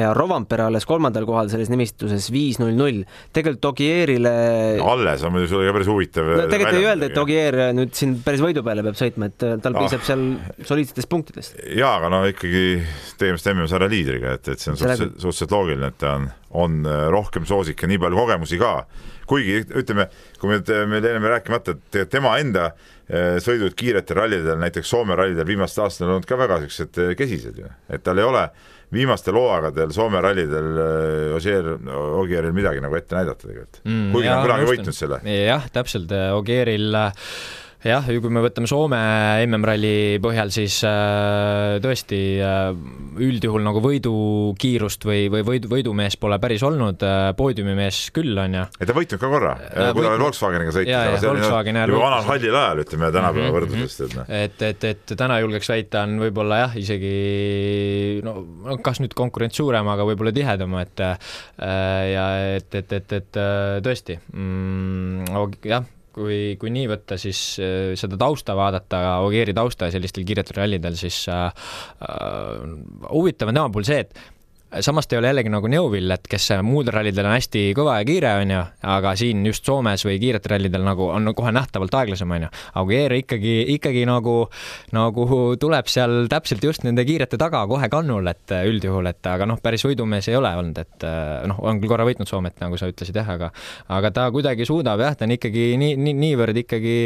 ja 0.00 0.12
Rovampere 0.16 0.66
alles 0.66 0.86
kolmandal 0.88 1.26
kohal 1.28 1.50
selles 1.52 1.70
nimistuses 1.72 2.28
viis 2.34 2.60
null 2.62 2.76
null. 2.76 3.02
tegelikult 3.36 3.70
Ogierile 3.72 4.34
alles 4.82 5.24
on 5.26 5.34
muidugi 5.34 5.52
sulle 5.52 5.68
ka 5.68 5.76
päris 5.78 5.90
huvitav. 5.90 6.30
no 6.32 6.46
tegelikult 6.52 6.80
ei 6.80 6.88
öelda, 6.90 7.10
et 7.10 7.20
Ogier 7.22 7.58
nüüd 7.76 7.94
siin 7.96 8.16
päris 8.24 8.44
võidu 8.44 8.64
peale 8.66 8.84
peab 8.86 8.98
sõitma, 8.98 9.30
et 9.30 9.46
tal 9.64 9.78
piisab 9.78 10.02
ah. 10.02 10.08
seal 10.10 10.24
soliidsetest 10.68 11.10
punktidest. 11.12 11.60
jaa, 11.76 11.96
aga 11.98 12.12
no 12.12 12.22
ikkagi 12.28 12.64
tegemist 13.20 13.50
MM-sarja 13.52 13.90
liidriga, 13.90 14.36
et, 14.36 14.52
et 14.52 14.62
see 14.62 14.72
on 14.72 14.80
suhteliselt, 14.80 15.18
suhteliselt 15.22 15.54
loogiline, 15.56 15.90
et 15.92 15.98
ta 16.00 16.16
on, 16.18 16.28
on 16.62 16.78
äh, 16.86 17.06
rohkem 17.12 17.46
soosik 17.48 17.82
ja 17.82 17.90
nii 17.90 18.00
palju 18.02 18.22
kogemusi 18.22 18.60
ka. 18.60 18.78
kuigi 19.26 19.64
ütleme, 19.74 20.06
kui 20.38 20.52
me, 20.52 20.60
meil 20.86 21.08
enne 21.10 21.32
rääkimata, 21.32 21.74
et 21.98 22.10
tema 22.12 22.36
enda 22.38 22.68
äh, 22.70 23.36
sõidud 23.42 23.74
kiiretel 23.78 24.20
rallidel, 24.20 24.58
näiteks 24.60 24.92
Soome 24.92 25.16
rallidel 25.18 25.48
viimastel 25.48 25.86
aastatel 25.86 26.12
on 26.12 26.18
olnud 26.18 26.30
ka 26.30 26.38
väga 26.38 26.60
siuksed 26.62 27.02
äh, 27.02 27.14
kesised 27.18 27.58
ju, 27.58 27.70
et 27.90 28.04
tal 28.06 28.22
ei 28.22 28.28
ole 28.28 28.46
viimastel 28.94 29.34
hooaegadel 29.38 29.92
Soome 29.94 30.20
rallidel 30.22 30.80
äh, 30.82 31.36
Ogier, 31.36 31.72
Ogieril 32.20 32.54
midagi 32.56 32.82
nagu 32.84 32.98
ette 32.98 33.18
näidata 33.18 33.46
tegelikult 33.48 33.80
mm,. 33.84 34.10
kuigi 34.14 34.32
on 34.32 34.42
kunagi 34.46 34.68
võitnud 34.72 34.98
selle. 34.98 35.20
jah, 35.26 35.70
täpselt, 35.74 36.12
Ogieril 36.36 37.00
jah, 37.86 38.06
kui 38.22 38.32
me 38.32 38.42
võtame 38.44 38.68
Soome 38.70 38.98
MM-ralli 39.46 40.18
põhjal, 40.22 40.50
siis 40.54 40.78
äh, 40.86 41.76
tõesti 41.82 42.20
äh, 42.42 42.70
üldjuhul 43.22 43.64
nagu 43.64 43.82
võidukiirust 43.84 45.06
või, 45.06 45.26
või 45.32 45.44
võidu, 45.46 45.70
võidumees 45.70 46.18
pole 46.20 46.38
päris 46.42 46.64
olnud 46.66 47.02
äh,, 47.06 47.30
poodiumimees 47.38 48.00
küll, 48.16 48.34
on 48.42 48.58
ju. 48.58 48.66
ei, 48.80 48.88
ta 48.88 48.96
võitnud 48.96 49.22
ka 49.22 49.30
korra 49.32 49.54
äh,, 49.70 49.90
kui 49.94 50.04
ta 50.04 50.12
veel 50.14 50.24
Volkswageniga 50.24 50.74
sõitis, 50.74 50.94
aga 50.98 51.22
see 51.22 51.32
oli 51.32 51.44
juba 51.46 52.02
vanal 52.02 52.26
hallil 52.26 52.60
ajal, 52.62 52.84
ütleme 52.84 53.10
tänapäeva 53.14 53.46
mm 53.46 53.48
-hmm. 53.48 53.56
võrdluses, 53.58 53.98
et 54.06 54.16
noh. 54.18 54.30
et, 54.42 54.62
et, 54.70 54.88
et 54.92 55.16
täna 55.16 55.40
julgeks 55.44 55.72
väita, 55.72 56.04
on 56.06 56.20
võib-olla 56.26 56.62
jah, 56.64 56.78
isegi 56.82 57.14
no, 58.26 58.38
no 58.66 58.78
kas 58.84 59.02
nüüd 59.04 59.16
konkurents 59.16 59.56
suurem, 59.56 59.88
aga 59.94 60.06
võib-olla 60.08 60.34
tihedam, 60.34 60.78
et 60.82 61.04
äh, 61.04 61.18
ja 62.12 62.26
et, 62.56 62.74
et, 62.74 62.96
et, 63.00 63.18
et 63.20 63.42
äh, 63.42 63.76
tõesti 63.84 64.18
mm, 64.32 65.36
jah 65.66 65.86
kui, 66.16 66.38
kui 66.60 66.72
nii 66.72 66.88
võtta, 66.90 67.18
siis 67.20 67.40
äh, 67.62 67.92
seda 67.98 68.18
tausta 68.20 68.56
vaadata, 68.58 69.02
Ogieri 69.26 69.54
tausta 69.56 69.90
sellistel 69.92 70.24
kiiretel 70.28 70.60
rallidel, 70.62 70.96
siis 70.98 71.22
äh, 71.32 71.50
äh, 72.06 72.64
huvitav 73.10 73.52
on 73.52 73.60
tema 73.60 73.72
puhul 73.72 73.88
see, 73.88 74.02
et 74.06 74.35
samas 74.80 75.06
ta 75.06 75.16
ei 75.16 75.20
ole 75.20 75.30
jällegi 75.30 75.50
nagu 75.52 75.68
Neuvill, 75.70 76.10
et 76.14 76.28
kes 76.30 76.48
muudel 76.66 76.94
rallidel 76.96 77.28
on 77.28 77.34
hästi 77.36 77.62
kõva 77.76 77.98
ja 78.00 78.06
kiire, 78.08 78.32
on 78.42 78.52
ju, 78.54 78.62
aga 78.96 79.12
siin 79.18 79.44
just 79.46 79.66
Soomes 79.66 80.04
või 80.06 80.18
kiiretel 80.22 80.56
rallidel 80.56 80.84
nagu 80.86 81.08
on 81.12 81.30
kohe 81.36 81.52
nähtavalt 81.54 81.94
aeglasem, 82.00 82.32
on 82.36 82.46
ju. 82.46 82.50
Aguier 82.82 83.16
ikkagi, 83.18 83.54
ikkagi 83.76 84.04
nagu, 84.08 84.36
nagu 84.96 85.26
tuleb 85.60 85.90
seal 85.92 86.30
täpselt 86.32 86.64
just 86.66 86.86
nende 86.86 87.04
kiirete 87.08 87.38
taga 87.40 87.64
kohe 87.70 87.88
kannul, 87.92 88.26
et 88.32 88.56
üldjuhul, 88.56 89.10
et 89.12 89.30
aga 89.30 89.48
noh, 89.48 89.60
päris 89.62 89.86
võidumees 89.86 90.30
ei 90.30 90.38
ole 90.38 90.52
olnud, 90.60 90.82
et 90.82 91.08
noh, 91.50 91.62
on 91.64 91.80
küll 91.82 91.92
korra 91.92 92.08
võitnud 92.08 92.30
Soomet, 92.30 92.58
nagu 92.62 92.78
sa 92.80 92.90
ütlesid 92.90 93.16
jah, 93.16 93.32
aga 93.36 93.52
aga 93.96 94.12
ta 94.14 94.28
kuidagi 94.34 94.66
suudab 94.68 95.02
jah, 95.02 95.16
ta 95.16 95.28
on 95.28 95.36
ikkagi 95.36 95.72
nii, 95.80 95.96
nii, 96.00 96.18
niivõrd 96.26 96.62
ikkagi 96.64 96.98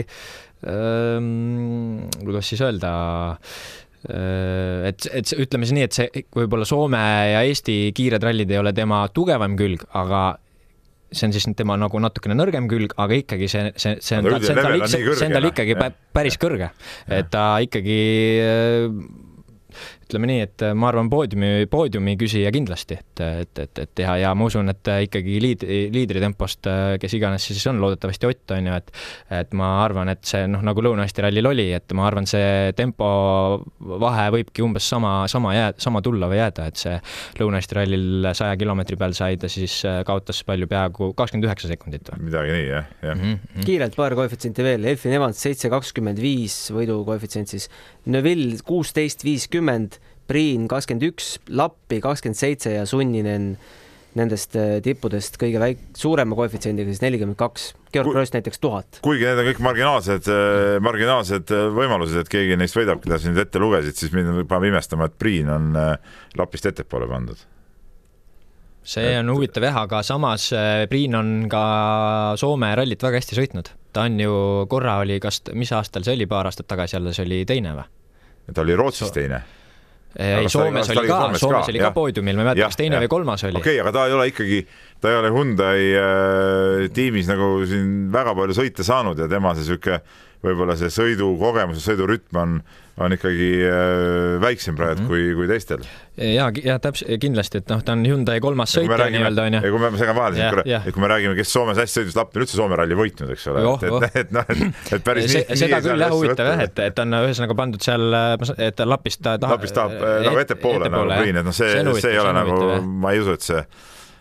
ähm, 0.71 2.09
kuidas 2.25 2.53
siis 2.53 2.65
öelda 2.65 2.93
Äh, 2.93 3.90
et, 4.09 5.09
et 5.13 5.33
ütleme 5.37 5.67
siis 5.67 5.77
nii, 5.77 5.89
et 5.89 5.97
see 5.97 6.23
võib-olla 6.37 6.69
Soome 6.69 7.01
ja 7.33 7.43
Eesti 7.49 7.83
kiired 7.97 8.25
rallid 8.25 8.53
ei 8.53 8.61
ole 8.61 8.73
tema 8.77 9.03
tugevam 9.13 9.59
külg, 9.61 9.85
aga 9.93 10.23
see 11.11 11.27
on 11.27 11.35
siis 11.35 11.47
tema 11.59 11.77
nagu 11.81 12.01
natukene 12.03 12.37
nõrgem 12.39 12.69
külg, 12.71 12.95
aga 13.01 13.19
ikkagi 13.19 13.49
see, 13.51 13.73
see, 13.75 13.97
see 14.05 14.21
on, 14.21 14.29
see 14.41 14.55
on 14.55 14.61
tal, 14.63 14.77
see, 14.87 15.03
see 15.19 15.27
on 15.27 15.35
tal 15.37 15.49
ikkagi 15.51 15.77
päris 16.15 16.39
kõrge, 16.41 16.71
et 17.11 17.31
ta 17.33 17.47
ikkagi 17.65 17.99
äh, 18.45 18.87
ütleme 20.11 20.31
nii, 20.31 20.45
et 20.49 20.67
ma 20.75 20.91
arvan, 20.91 21.09
poodiumi, 21.13 21.67
poodiumi 21.71 22.17
küsija 22.21 22.51
kindlasti, 22.55 22.99
et, 23.01 23.25
et, 23.45 23.63
et, 23.65 23.83
et 23.85 24.03
ja, 24.05 24.17
ja 24.25 24.35
ma 24.35 24.51
usun, 24.51 24.69
et 24.73 24.91
ikkagi 25.07 25.39
liid-, 25.43 25.67
liidritempost, 25.95 26.69
kes 27.01 27.17
iganes 27.17 27.47
see 27.47 27.57
siis 27.57 27.71
on, 27.71 27.81
loodetavasti 27.83 28.29
Ott, 28.31 28.53
on 28.55 28.69
ju, 28.69 28.75
et 28.77 28.91
et 29.41 29.55
ma 29.57 29.69
arvan, 29.85 30.11
et 30.13 30.23
see 30.27 30.47
noh, 30.51 30.63
nagu 30.67 30.83
Lõuna-Eesti 30.85 31.25
rallil 31.25 31.49
oli, 31.51 31.67
et 31.77 31.95
ma 31.97 32.07
arvan, 32.09 32.27
see 32.29 32.73
tempo 32.79 33.09
vahe 33.79 34.27
võibki 34.35 34.65
umbes 34.65 34.87
sama, 34.91 35.13
sama 35.31 35.55
jää-, 35.57 35.75
sama 35.83 36.03
tulla 36.05 36.29
või 36.31 36.41
jääda, 36.41 36.67
et 36.71 36.81
see 36.81 36.97
Lõuna-Eesti 37.41 37.79
rallil 37.79 38.31
saja 38.37 38.59
kilomeetri 38.61 38.99
peal 39.01 39.15
sai 39.17 39.39
ta 39.41 39.51
siis, 39.51 39.81
kaotas 40.07 40.43
palju, 40.49 40.69
peaaegu 40.71 41.13
kakskümmend 41.19 41.49
üheksa 41.49 41.71
sekundit 41.71 42.11
või? 42.13 42.27
midagi 42.29 42.55
nii, 42.57 42.67
jah, 42.69 42.91
jah 43.05 43.17
mm. 43.17 43.39
-hmm. 43.39 43.67
kiirelt 43.69 43.99
paar 43.99 44.17
koefitsienti 44.19 44.67
veel, 44.67 44.87
Elfin 44.93 45.17
Evans 45.17 45.41
seitse 45.47 45.71
kakskümmend 45.73 46.21
viis 46.23 46.57
võidukoefitsient 46.75 47.55
siis, 47.55 47.71
Neville 48.11 48.59
kuusteist 48.67 49.25
viiskümmend, 49.25 50.00
Priin 50.31 50.69
kakskümmend 50.71 51.09
üks, 51.11 51.37
Lappi 51.51 51.99
kakskümmend 52.05 52.39
seitse 52.39 52.77
ja 52.77 52.87
Sunninen 52.87 53.57
nendest 54.19 54.57
äh, 54.59 54.79
tippudest 54.83 55.37
kõige 55.41 55.61
väik-, 55.63 55.83
suurema 55.99 56.37
koefitsiendiga 56.39 56.91
siis 56.91 57.03
nelikümmend 57.05 57.39
kaks, 57.39 57.71
Georg 57.95 58.11
Kross 58.15 58.35
näiteks 58.35 58.63
tuhat. 58.63 59.01
kuigi 59.07 59.27
need 59.27 59.43
on 59.43 59.49
kõik 59.51 59.63
marginaalsed, 59.63 60.31
äh, 60.35 60.79
marginaalsed 60.83 61.53
äh, 61.55 61.69
võimalused, 61.77 62.25
et 62.25 62.33
keegi 62.33 62.59
neist 62.59 62.79
võidab, 62.79 63.03
keda 63.05 63.21
sa 63.21 63.31
nüüd 63.31 63.43
ette 63.45 63.63
lugesid, 63.63 63.99
siis 63.99 64.15
mind 64.15 64.43
paneb 64.51 64.71
imestama, 64.73 65.07
et 65.07 65.17
Priin 65.21 65.51
on 65.53 65.71
Lapist 66.39 66.67
ettepoole 66.71 67.07
pandud. 67.11 67.47
see 68.91 69.15
on 69.19 69.31
huvitav 69.31 69.69
jah, 69.69 69.83
aga 69.85 70.03
samas 70.07 70.49
Priin 70.91 71.15
on 71.15 71.33
ka 71.53 71.63
Soome 72.41 72.73
rallit 72.75 73.03
väga 73.03 73.23
hästi 73.23 73.39
sõitnud. 73.39 73.71
ta 73.93 74.09
on 74.09 74.19
ju, 74.19 74.35
korra 74.71 74.99
oli, 75.05 75.21
kas, 75.23 75.43
mis 75.55 75.71
aastal 75.73 76.07
see 76.07 76.19
oli, 76.19 76.27
paar 76.27 76.51
aastat 76.51 76.67
tagasi 76.67 76.99
alles 76.99 77.23
oli 77.23 77.45
teine 77.47 77.79
või? 77.79 77.89
ta 78.51 78.67
oli 78.67 78.75
Rootsis 78.75 79.15
teine 79.15 79.45
ei, 80.19 80.49
Soomes 80.51 80.91
oli 80.91 81.07
ka, 81.07 81.19
Soomes 81.39 81.69
oli 81.71 81.83
ka 81.83 81.93
poodiumil, 81.95 82.39
ma 82.39 82.43
ei 82.43 82.49
mäleta, 82.51 82.71
kas 82.71 82.81
teine 82.81 82.99
ja. 82.99 83.03
või 83.05 83.13
kolmas 83.13 83.45
oli. 83.47 83.61
okei 83.61 83.77
okay,, 83.77 83.85
aga 83.85 83.93
ta 83.95 84.07
ei 84.09 84.17
ole 84.17 84.27
ikkagi, 84.33 84.59
ta 85.01 85.13
ei 85.13 85.21
ole 85.21 85.31
Hyundai 85.35 85.85
äh, 86.01 86.89
tiimis 86.97 87.31
nagu 87.31 87.53
siin 87.71 88.11
väga 88.13 88.35
palju 88.39 88.59
sõite 88.59 88.87
saanud 88.87 89.23
ja 89.23 89.31
tema 89.31 89.55
see 89.55 89.67
niisugune 89.67 90.01
võib-olla 90.45 90.77
see 90.79 90.89
sõidukogemus 90.93 91.81
ja 91.81 91.91
sõidurütm 91.91 92.39
on, 92.41 92.55
on 93.01 93.15
ikkagi 93.17 93.49
äh, 93.67 94.37
väiksem 94.41 94.77
praegu 94.79 95.03
mm 95.03 95.07
-hmm. 95.07 95.11
kui, 95.11 95.35
kui 95.37 95.49
teistel. 95.51 95.85
ja, 96.17 96.51
ja 96.65 96.79
täpselt, 96.79 97.13
kindlasti, 97.21 97.61
et 97.61 97.69
noh, 97.73 97.83
ta 97.85 97.93
on 97.93 98.07
Hyundai 98.09 98.41
kolmas 98.41 98.73
sõitja 98.77 99.11
nii-öelda 99.13 99.45
onju. 99.49 99.61
ja 99.65 99.75
kui 99.75 99.83
me, 99.83 99.91
ma 99.91 100.01
segan 100.01 100.17
vahele 100.17 100.37
siin 100.39 100.49
korra, 100.55 100.65
et 100.87 100.95
kui 100.95 101.05
me 101.05 101.13
räägime, 101.13 101.37
kes 101.37 101.53
Soomes 101.53 101.81
hästi 101.81 102.01
sõitis, 102.01 102.17
Lapp 102.17 102.37
on 102.37 102.45
üldse 102.45 102.57
Soome 102.57 102.81
ralli 102.81 102.97
võitnud, 102.97 103.35
eks 103.37 103.47
ole, 103.53 103.67
et, 103.69 103.87
et, 103.91 104.17
et 104.25 104.35
noh, 104.39 104.49
et, 104.49 104.93
et 104.97 105.05
päris 105.05 105.31
see, 105.33 105.45
nii. 105.49 105.61
seda 105.65 105.83
küll 105.85 106.07
jah, 106.07 106.17
huvitav 106.17 106.53
jah, 106.55 106.65
et, 106.67 106.85
et 106.89 107.05
on 107.05 107.21
ühesõnaga 107.21 107.61
pandud 107.63 107.85
seal, 107.85 108.19
et 108.57 108.85
Lapist 108.85 109.23
ta 109.23 109.37
tahab. 109.39 109.59
Lapist 109.59 109.77
tahab 109.77 109.97
äh, 110.01 110.19
nagu 110.25 110.45
ettepoole 110.45 110.89
nagu 110.89 111.17
Priin, 111.21 111.37
et 111.37 111.45
noh, 111.45 111.57
see, 111.57 111.85
see 112.01 112.13
ei 112.15 112.19
ole 112.19 112.33
nagu, 112.37 112.61
ma 112.85 113.13
ei 113.13 113.21
usu, 113.21 113.37
et 113.37 113.51
see 113.53 113.65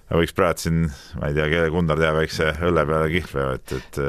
võiks 0.10 0.34
praegu 0.34 0.64
siin, 0.64 0.86
ma 1.20 1.30
ei 1.30 1.36
tea, 1.38 1.46
kelle 1.52 1.70
Gunnar 1.74 2.00
teab, 2.02 2.18
väikse 2.18 2.50
õlle 2.66 2.86
peale 2.90 3.10
kihlveo, 3.14 3.50
et, 3.60 3.74
et 3.78 4.00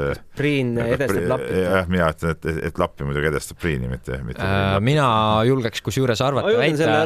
Priin 0.41 0.71
edestab 0.81 1.27
Lappi. 1.29 1.59
jah, 1.61 1.89
mina 1.91 2.07
ütlen, 2.09 2.33
et, 2.33 2.47
et 2.69 2.79
Lappi 2.81 3.05
muidugi 3.05 3.29
edestab 3.29 3.59
Priini, 3.61 3.89
mitte, 3.91 4.17
mitte 4.25 4.41
äh, 4.41 4.77
mina 4.81 5.05
julgeks 5.45 5.83
kusjuures 5.85 6.23
arvata, 6.25 6.53
väita, 6.57 7.03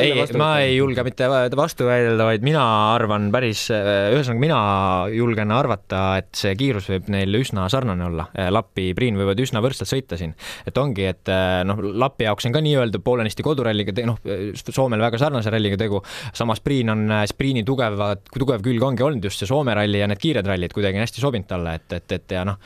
ei, 0.00 0.24
ma 0.40 0.50
ei 0.64 0.78
julge 0.78 1.04
mitte 1.04 1.28
vastu 1.58 1.90
öelda, 1.90 2.24
vaid 2.30 2.46
mina 2.46 2.62
arvan 2.94 3.28
päris, 3.34 3.66
ühesõnaga 3.68 4.40
mina 4.40 4.60
julgen 5.12 5.52
arvata, 5.52 6.02
et 6.22 6.32
see 6.38 6.54
kiirus 6.58 6.88
võib 6.94 7.12
neil 7.12 7.40
üsna 7.40 7.68
sarnane 7.72 8.08
olla. 8.08 8.28
Lappi, 8.54 8.88
Priin 8.96 9.18
võivad 9.20 9.40
üsna 9.44 9.60
võrdselt 9.64 9.90
sõita 9.90 10.16
siin. 10.20 10.32
et 10.66 10.80
ongi, 10.80 11.04
et 11.10 11.28
noh, 11.68 11.84
Lappi 12.00 12.24
jaoks 12.24 12.48
on 12.48 12.56
ka 12.56 12.64
nii-öelda 12.64 13.02
poolenisti 13.04 13.44
koduralliga, 13.44 13.92
noh, 14.08 14.22
Soomel 14.56 15.04
väga 15.04 15.20
sarnase 15.20 15.52
ralliga 15.52 15.76
tegu, 15.80 16.00
samas 16.32 16.64
Priin 16.64 16.94
on, 16.94 17.06
Priini 17.38 17.62
tugevad 17.66 18.24
tugev 18.40 18.64
külg 18.64 18.84
ongi 18.84 19.04
olnud 19.06 19.24
just 19.24 19.42
see 19.42 19.48
Soome 19.50 19.74
ralli 19.76 20.02
ja 20.02 20.08
need 20.10 20.20
kiired 20.22 20.46
rallid 20.48 20.74
kuidagi 20.76 21.00
on 21.00 21.06
hästi 21.06 21.24
sobinud 21.24 21.48
talle, 21.50 21.74
et, 21.80 21.96
et, 21.98 22.16
et 22.18 22.36
ja 22.36 22.44
noh, 22.48 22.58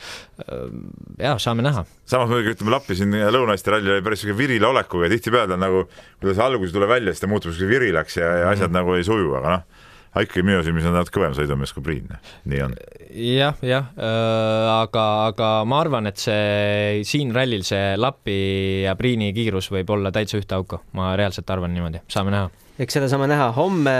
jah, 1.19 1.37
saame 1.41 1.65
näha. 1.65 1.85
samas 2.09 2.31
muidugi 2.31 2.55
ütleme, 2.57 2.75
Lappi 2.75 2.97
siin 2.99 3.15
Lõuna-Eesti 3.35 3.75
ralli 3.75 3.95
oli 3.95 4.05
päris 4.05 4.23
sihuke 4.23 4.37
virila 4.37 4.73
olekuga 4.73 5.07
ja 5.07 5.13
tihtipeale 5.15 5.59
nagu, 5.59 5.87
kui 6.19 6.33
ta 6.33 6.47
alguses 6.47 6.75
tuleb 6.75 6.91
välja, 6.95 7.13
siis 7.13 7.25
ta 7.25 7.31
muutub 7.31 7.55
siuke 7.55 7.71
virilaks 7.71 8.19
ja, 8.19 8.35
ja 8.43 8.51
asjad 8.51 8.69
mm 8.69 8.75
-hmm. 8.75 8.79
nagu 8.81 8.99
ei 8.99 9.07
suju, 9.07 9.33
aga 9.39 9.57
noh 9.57 9.89
ikkagi 10.21 10.43
minu 10.45 10.61
silmis 10.65 10.85
on 10.85 10.93
natuke 10.93 11.17
kõvem 11.17 11.33
sõidumees 11.37 11.73
kui 11.73 11.83
Priin, 11.85 12.11
nii 12.49 12.61
on 12.65 12.75
ja,. 12.75 13.53
jah, 13.53 13.61
jah 13.65 13.87
äh,, 13.97 14.67
aga, 14.83 15.05
aga 15.31 15.49
ma 15.69 15.79
arvan, 15.81 16.09
et 16.09 16.21
see 16.21 17.01
siin 17.07 17.33
rallil 17.33 17.65
see 17.65 17.95
Lapi 17.97 18.83
ja 18.85 18.93
Priini 18.99 19.31
kiirus 19.33 19.71
võib 19.73 19.89
olla 19.95 20.13
täitsa 20.13 20.37
ühte 20.37 20.57
auku, 20.57 20.83
ma 20.97 21.15
reaalselt 21.19 21.49
arvan 21.49 21.73
niimoodi, 21.73 22.03
saame 22.11 22.33
näha. 22.35 22.51
eks 22.77 22.99
seda 22.99 23.09
saame 23.09 23.29
näha, 23.31 23.49
homme 23.57 23.95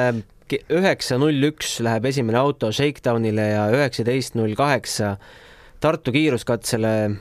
üheksa 0.52 1.18
null 1.18 1.44
üks 1.50 1.78
läheb 1.84 2.06
esimene 2.06 2.38
auto 2.38 2.72
Shakedownile 2.72 3.48
ja 3.54 3.68
üheksateist 3.74 4.36
null 4.36 4.56
kaheksa 4.56 5.18
Tartu 5.80 6.12
kiiruskatsele. 6.12 7.12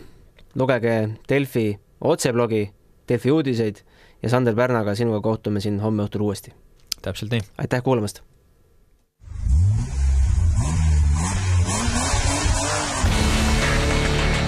lugege 0.55 1.09
Delfi 1.29 1.79
otseblogi, 2.01 2.70
Delfi 3.09 3.31
uudiseid 3.31 3.81
ja 4.23 4.29
Sander 4.29 4.55
Pärnaga 4.55 4.95
sinuga 4.95 5.20
kohtume 5.20 5.61
siin 5.61 5.81
homme 5.81 6.05
õhtul 6.05 6.20
uuesti. 6.20 6.53
täpselt 7.03 7.31
nii. 7.31 7.41
aitäh 7.59 7.83
kuulamast. 7.83 8.23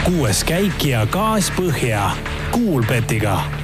kuues 0.04 0.44
käik 0.44 0.84
ja 0.84 1.06
gaas 1.06 1.50
põhja 1.56 2.10
Kuulbetiga 2.52 3.63